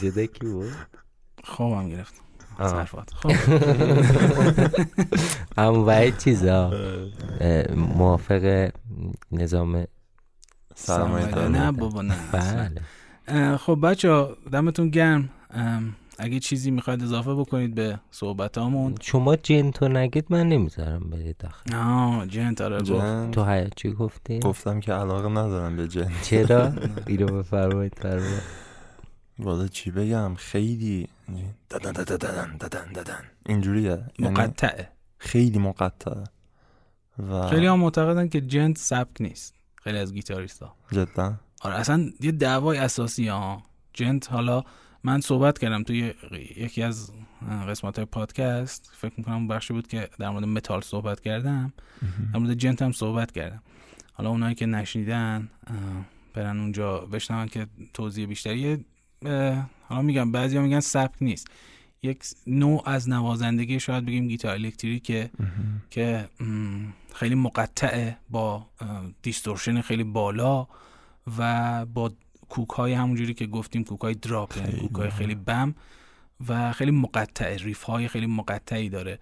[0.00, 0.72] زده کی بود؟
[1.44, 2.14] خوابم گرفت.
[2.58, 3.30] حرفات خب.
[5.60, 6.72] اما باید چیزا.
[7.76, 8.70] موافق
[9.32, 9.84] نظام
[10.74, 12.70] سرمایه نه بابا نه اصلا.
[13.26, 13.56] بله.
[13.56, 15.28] خب بچه دمتون گرم.
[16.18, 18.94] اگه چیزی می‌خواید اضافه بکنید به صحبتامون.
[19.00, 22.90] شما جنتو نگید من نمی‌ذارم برید آخه آه جنت آره گفت.
[22.92, 26.10] جن؟ تو حیات چی گفتی؟ گفتم که علاقه ندارم به جن.
[26.22, 26.72] چرا؟
[27.06, 28.42] اینو بفرمایید فرمایید.
[29.38, 31.08] والا چی بگم؟ خیلی
[31.70, 33.20] ددن ددن ددن ددن ددن.
[33.46, 34.88] اینجوریه؟ یعنی مقطعه.
[35.18, 36.24] خیلی مقطعه.
[37.30, 39.54] و خیلی هم معتقدن که جنت سبک نیست.
[39.82, 40.74] خیلی از گیتاریستا.
[40.92, 43.62] جدا؟ آره اصلا یه دعوای اساسی ها.
[43.92, 44.62] جنت حالا
[45.04, 46.14] من صحبت کردم توی
[46.56, 47.12] یکی از
[47.68, 48.92] قسمت های پادکست.
[48.96, 51.72] فکر می‌کنم بخشی بود که در مورد متال صحبت کردم.
[52.32, 53.62] در مورد جنت هم صحبت کردم.
[54.12, 55.48] حالا اونایی که نشنیدن
[56.34, 58.84] برن اونجا بشنون که توضیح بیشتری.
[59.88, 61.48] حالا میگم بعضیا میگن سبک نیست.
[62.02, 65.30] یک نوع از نوازندگی شاید بگیم گیتار الکتریکه
[65.90, 66.28] که
[67.14, 68.66] خیلی مقطعه با
[69.22, 70.66] distortion خیلی بالا
[71.38, 72.12] و با
[72.48, 74.88] کوک های همونجوری که گفتیم کوک های drop یعنی خیلی.
[74.88, 75.74] کوک های خیلی بم
[76.48, 79.18] و خیلی مقطع riff های خیلی مقطعی داره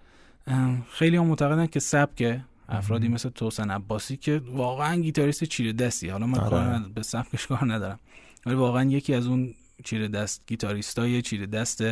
[0.89, 6.27] خیلی هم معتقدن که سبک افرادی مثل توسین عباسی که واقعا گیتاریست چیره دستی حالا
[6.27, 6.49] من آره.
[6.49, 7.99] کار به سبکش کار ندارم
[8.45, 11.83] ولی واقعا یکی از اون چیره دست گیتاریستای چیره دست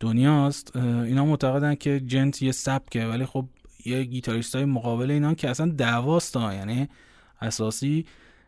[0.00, 3.48] دنیاست اینا معتقدن که djent یه سبکه ولی خب
[3.84, 6.54] یه گیتاریستای مقابل اینا که اصلا دعواست ها.
[6.54, 6.88] یعنی
[7.40, 8.06] اساسی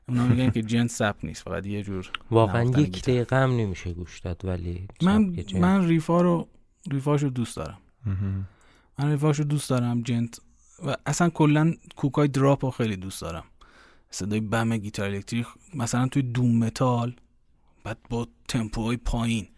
[0.09, 3.03] اونا میگن که djent سبک نیست فقط یه جور واقعا یک.
[3.03, 5.37] دقیقه هم نمیشه گوش داد ولی من.
[5.55, 6.49] من riff ا رو
[6.91, 7.79] riff اشو دوست دارم.
[8.99, 10.41] من riff اشو دوست دارم djent
[10.87, 13.45] و اصلا کلا کوکای drop رو خیلی دوست دارم.
[14.11, 17.17] صدای بم گیتار الکتریک مثلا توی doom metal
[17.85, 19.49] بعد با تمپوهای پایین.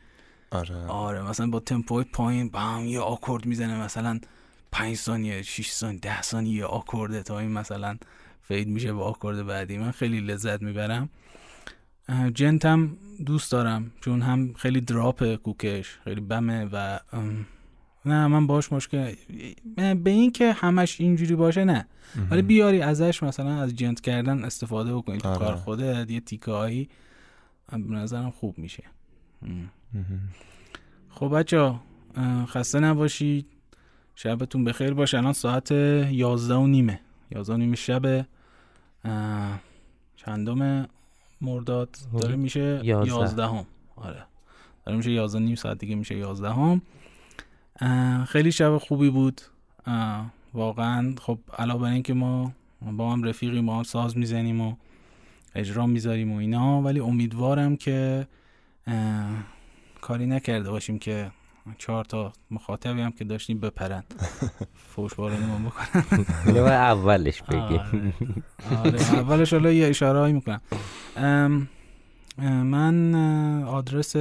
[0.51, 0.87] آره.
[0.87, 4.21] آره مثلا با تمپوهای پایین بم یه آکورد می‌زنه مثلا
[4.73, 7.99] 5 ثانیه 6 ثانیه 10 ثانیه یه آکورد تا این مثلا
[8.49, 9.79] فید میشه به آکورد بعدی.
[9.79, 11.09] من خیلی لذت می‌برم.
[12.35, 12.97] جنت هم
[13.27, 16.99] دوست دارم چون هم خیلی دراپ کوکش خیلی بمه و
[18.05, 19.15] نه من باش مشکل
[19.77, 21.87] به این که همش اینجوری باشه نه.
[22.31, 25.39] ولی بیاری ازش مثلا از جنت کردن استفاده بکنی تو آره.
[25.39, 26.89] کار خودت یه تیکه هایی
[27.73, 28.85] به نظرم خوب میشه.
[31.09, 31.75] خب بچه
[32.47, 33.47] خسته نباشید.
[34.15, 37.01] شبتون بخیر باشه الان ساعت یازده و نیمه.
[37.31, 38.25] یازده و نیمه شب اه،
[40.17, 40.89] چندم
[41.41, 43.09] مرداد؟ داره میشه یازده.
[43.09, 43.67] یازدهم.
[43.97, 44.23] آره.
[44.85, 46.83] داره میشه یازده نیم ساعت دیگه میشه یازدهم.
[48.29, 49.41] خیلی شب خوبی بود.
[50.55, 51.15] واقعا.
[51.21, 52.53] خب علاوه بر اینکه ما
[52.83, 54.75] با هم رفیقیم با هم ساز می‌زنیم و
[55.55, 58.27] اجرا می‌ذاریم و اینا ولی امیدوارم که
[60.01, 61.31] کاری نکرده باشیم که
[61.79, 64.03] چهار تا مخاطبی هم که داشتیم بپرن.
[64.95, 66.05] فوش ما بکنن
[66.47, 68.13] اینو اولش بگی آره.
[68.79, 69.03] آره.
[69.03, 70.61] اولش حالا یه اشاره هایی می‌کنم.
[72.43, 73.15] من
[73.65, 74.17] آدرس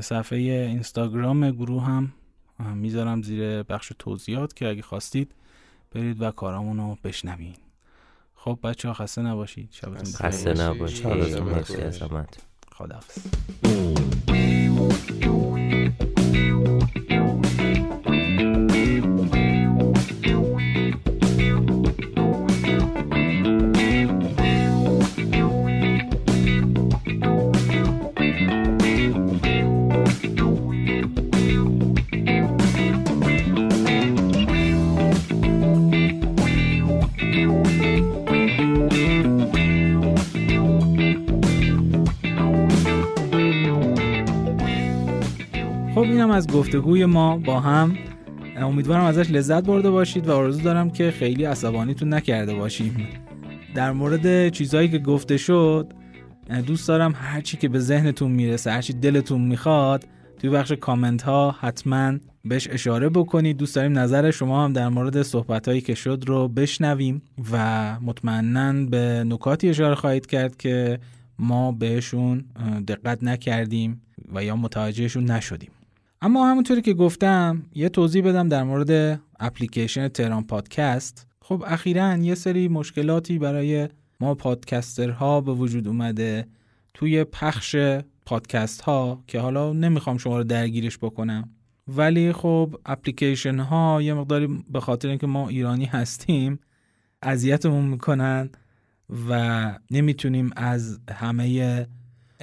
[0.00, 2.12] صفحه اینستاگرام گروه هم
[2.74, 5.34] می‌ذارم زیر بخش توضیحات که اگه خواستید
[5.94, 7.54] برید و کارامون رو بشنوین.
[8.34, 9.68] خب بچه ها خسته نباشید.
[9.72, 10.14] شبتون بخیر.
[10.26, 11.86] خسته نباشی شبتون مرسی بخیر.
[11.86, 12.36] از زحمت
[12.72, 13.26] خداحافظ.
[16.64, 17.11] خب
[46.22, 47.96] اینم از گفتگوی ما با هم.
[48.56, 53.08] امیدوارم ازش لذت برده باشید و آرزو دارم که خیلی عصبانیتون نکرده باشیم.
[53.74, 55.92] در مورد چیزهایی که گفته شد
[56.66, 60.04] دوست دارم هرچی که به ذهنتون می‌رسه هرچی دلتون می‌خواد
[60.38, 62.12] توی بخش کامنت ها حتما
[62.44, 63.56] بهش اشاره بکنید.
[63.56, 67.22] دوست داریم نظر شما هم در مورد صحبت هایی که شد رو بشنویم
[67.52, 70.98] و مطمئنا به نکاتی اشاره خواهید کرد که
[71.38, 72.44] ما بهشون
[72.88, 74.02] دقت نکردیم
[74.34, 75.70] و یا متوجهشون نشدیم.
[76.24, 81.26] اما همونطوری که گفتم یه توضیح بدم در مورد اپلیکیشن تهران پادکست.
[81.40, 83.88] خب اخیرا یه سری مشکلاتی برای
[84.20, 86.46] ما پادکسترها به وجود اومده
[86.94, 87.76] توی پخش
[88.26, 91.50] پادکست ها که حالا نمی‌خوام شما رو درگیرش بکنم.
[91.88, 96.58] ولی خب اپلیکیشن ها یه مقداری به خاطر اینکه ما ایرانی هستیم
[97.22, 98.50] اذیتمون می‌کنن
[99.28, 101.86] و نمی‌تونیم از همه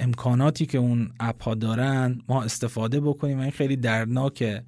[0.00, 4.62] امکاناتی که اون اپ ها دارن ما استفاده بکنیم و این خیلی دردناکه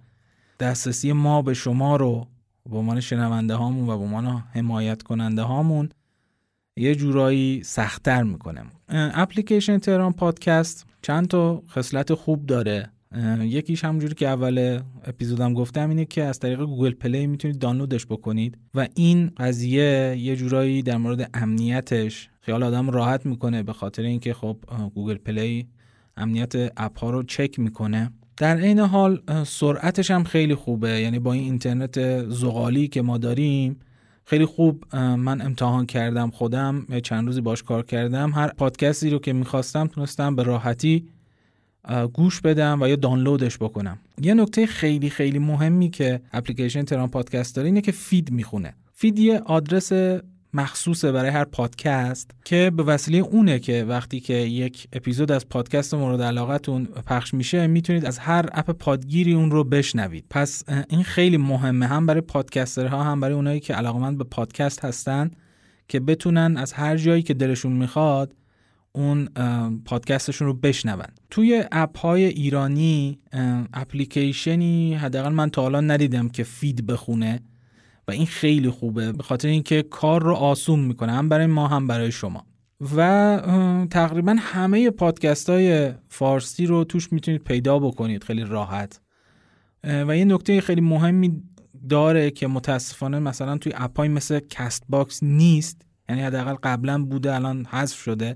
[0.61, 2.27] دسترسی ما به شما رو
[2.71, 5.89] به عنوان شنونده هامون و به عنوان حمایت کننده هامون
[6.77, 8.65] یه جورایی سختتر می‌کنه.
[8.89, 12.91] اپلیکیشن تهران پادکست چند تا خصلت خوب داره.
[13.41, 18.59] یکیش همونجوری که اول اپیزودم گفتم اینه که از طریق Google Play می‌تونید دانلودش بکنید
[18.75, 24.35] و این قضیه یه جورایی در مورد امنیتش خیال آدم راحت می‌کنه به خاطر اینکه
[24.35, 24.57] خب
[24.95, 25.67] Google Play
[26.17, 28.11] امنیت اپ ها رو چک می‌کنه.
[28.37, 31.01] در عین حال سرعتش هم خیلی خوبه.
[31.01, 33.77] یعنی با این اینترنت زغالی که ما داریم
[34.25, 38.33] خیلی خوب من امتحان کردم خودم چند روزی باش کار کردم.
[38.33, 41.07] هر پادکستی رو که می‌خواستم تونستم به راحتی
[42.13, 43.99] گوش بدم و یا دانلودش بکنم.
[44.23, 48.75] یه نکته خیلی خیلی مهمی که اپلیکیشن تهران پادکست داره اینه که feed می‌خونه.
[48.93, 49.93] feed یه آدرس
[50.55, 55.95] مخصوصه برای هر پادکست که به وسیله اونه که وقتی که یک اپیزود از پادکست
[55.95, 60.25] مورد علاقتون پخش میشه می‌تونید از هر اپ پادگیری اون رو بشنوید.
[60.31, 65.31] پس این خیلی مهمه هم برای پادکسترها هم برای اونایی که علاقمند به پادکست هستن
[65.89, 68.35] که بتونن از هر جایی که دلشون می‌خواد
[68.95, 69.29] اون
[69.85, 71.07] پادکستشون رو بشنون.
[71.31, 73.19] توی اپ های ایرانی
[73.73, 77.41] اپلیکیشنی حداقل من تا حالا ندیدم که feed بخونه
[78.09, 81.87] و این خیلی خوبه به خاطر اینکه کار رو آسون می‌کنه هم برای ما هم
[81.87, 82.47] برای شما.
[82.97, 89.01] و تقریبا همه پادکست های فارسی رو توش می‌تونید پیدا بکنید خیلی راحت.
[89.85, 91.43] و یه نکته خیلی مهمی
[91.89, 97.97] داره که متاسفانه مثلا توی اپای مثل CastBox نیست یعنی حداقل قبلا بوده الان حذف
[97.97, 98.35] شده.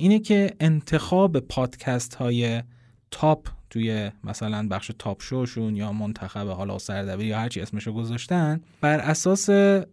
[0.00, 2.62] اینه که انتخاب پادکست های
[3.10, 8.60] top توی مثلا بخش top show شون یا منتخب حالا سردبیر یا هرچی اسمشو گذاشتن
[8.80, 9.50] بر اساس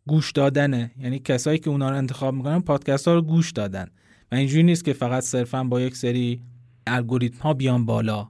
[0.08, 3.88] گوش دادنه یعنی کسایی که اونا رو انتخاب می‌کنن پادکست ها رو گوش دادن.
[4.32, 6.42] و اینجوری نیست که فقط صرفا با یک سری
[6.88, 8.28] الگوریتم ها بیان بالا.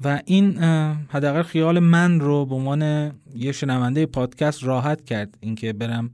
[0.00, 0.58] و این
[1.08, 6.10] حداقل خیال من رو به عنوان یه شنونده پادکست راحت کرد اینکه برم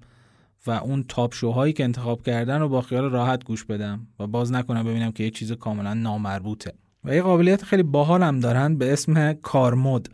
[0.66, 4.52] و اون تاپ شوهایی که انتخاب کردن رو با خیال راحت گوش بدم و باز
[4.52, 6.72] نکنم ببینم که یه چیز کاملا نامربوطه.
[7.04, 10.08] و یه قابلیت خیلی باحال هم دارن به اسم کارمود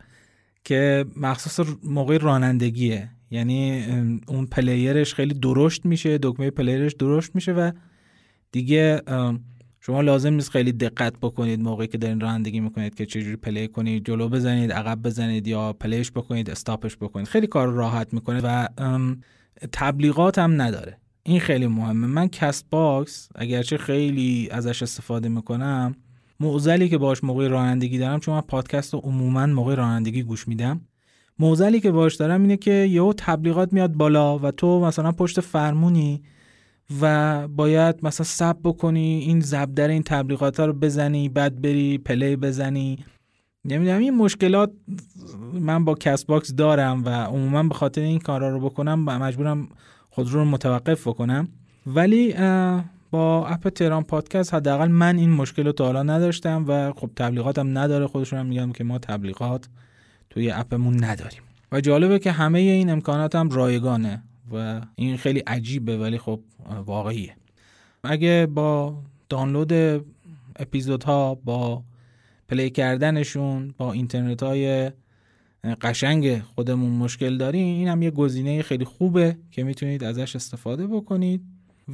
[0.63, 3.09] که مخصوص موقع رانندگیه.
[3.31, 3.85] یعنی
[4.27, 7.71] اون player ش خیلی درشت میشه دکمه player ش درشت میشه و
[8.51, 9.01] دیگه
[9.79, 14.05] شما لازم نیست خیلی دقت بکنید موقعی که دارین رانندگی می‌کنید که چجوری play کنید
[14.05, 17.27] جلو بزنید عقب بزنید یا play ش بکنید stop ش بکنید.
[17.27, 18.67] خیلی کار راحت می‌کنه و
[19.71, 20.97] تبلیغات هم نداره.
[21.23, 22.07] این خیلی مهمه.
[22.07, 25.95] من CastBox اگرچه خیلی ازش استفاده می‌کنم
[26.39, 30.81] معضلی که باش موقع رانندگی دارم چون من پادکست رو عموما موقع رانندگی گوش میدم
[31.39, 36.23] معضلی که باش دارم اینه که یهو تبلیغات میاد بالا و تو مثلا پشت فرمونی
[37.01, 42.35] و باید مثلا صبر بکنی این ضربدر این تبلیغات ها رو بزنی بعد بری play
[42.35, 43.05] بزنی.
[43.65, 44.71] نمی‌دونم این مشکلات
[45.53, 49.67] من با CastBox دارم و عموما به خاطر این کارا رو بکنم مجبورم
[50.09, 51.47] خودرو متوقف بکنم.
[51.87, 52.33] ولی
[53.11, 57.77] با اپ تهران پادکست حداقل من این مشکل رو تا حالا نداشتم و خب تبلیغاتم
[57.77, 58.07] نداره.
[58.07, 59.69] خودشون هم میگن که ما تبلیغات
[60.29, 61.41] توی اپمون نداریم.
[61.71, 64.23] و جالبه که همه این امکانات هم رایگانه
[64.53, 66.39] و این خیلی عجیبه ولی خب
[66.85, 67.35] واقعیه.
[68.03, 68.95] اگه با
[69.29, 69.73] دانلود
[70.55, 71.83] اپیزودها با
[72.49, 74.91] پلی کردنشون با اینترنت های
[75.81, 77.77] قشنگ خودمون مشکل داریم.
[77.77, 81.41] این هم یه گزینه خیلی خوبه که می‌تونید ازش استفاده بکنید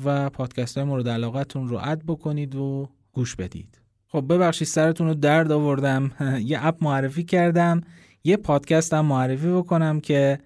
[0.05, 3.81] و پادکست های مورد علاقتون رو اد بکنید و گوش بدید.
[4.07, 6.11] خب ببخشید سرتون رو درد آوردم.
[6.51, 7.81] یه اپ معرفی کردم.
[8.23, 10.39] یه پادکست هم معرفی بکنم که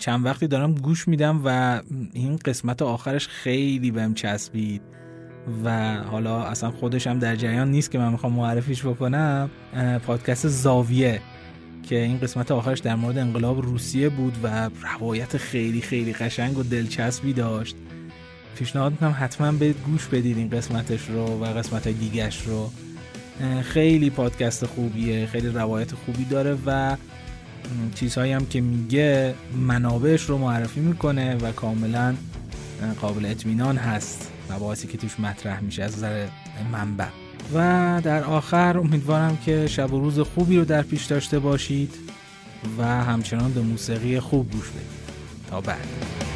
[0.00, 1.80] چند وقتی دارم گوش میدم و
[2.12, 4.99] این قسمت آخرش خیلی بهم چسبید.
[5.64, 9.50] و حالا اصلا خودش هم در جریان نیست که من می‌خوام معرفیش بکنم
[10.06, 11.20] پادکست زاویه
[11.82, 16.62] که این قسمت آخرش در مورد انقلاب روسیه بود و روایت خیلی خیلی قشنگ و
[16.62, 17.76] دلچسبی داشت.
[18.56, 22.70] پیشنهاد می‌کنم حتما برید گوش بدید این قسمتش رو و قسمت های دیگش رو
[23.62, 26.96] خیلی پادکست خوبیه خیلی روایت خوبی داره و
[27.94, 32.14] چیزهایی هم که میگه منابعش رو معرفی می‌کنه و کاملا
[33.00, 34.32] قابل اطمینان هست.
[34.50, 36.26] مباحثی که توش مطرح میشه از نظر
[36.72, 37.06] منبع.
[37.54, 41.94] و در آخر امیدوارم که شب و روز خوبی رو در پیش داشته باشید
[42.78, 45.00] و همچنان به موسیقی خوب گوش بدید.
[45.50, 46.29] تا بعد.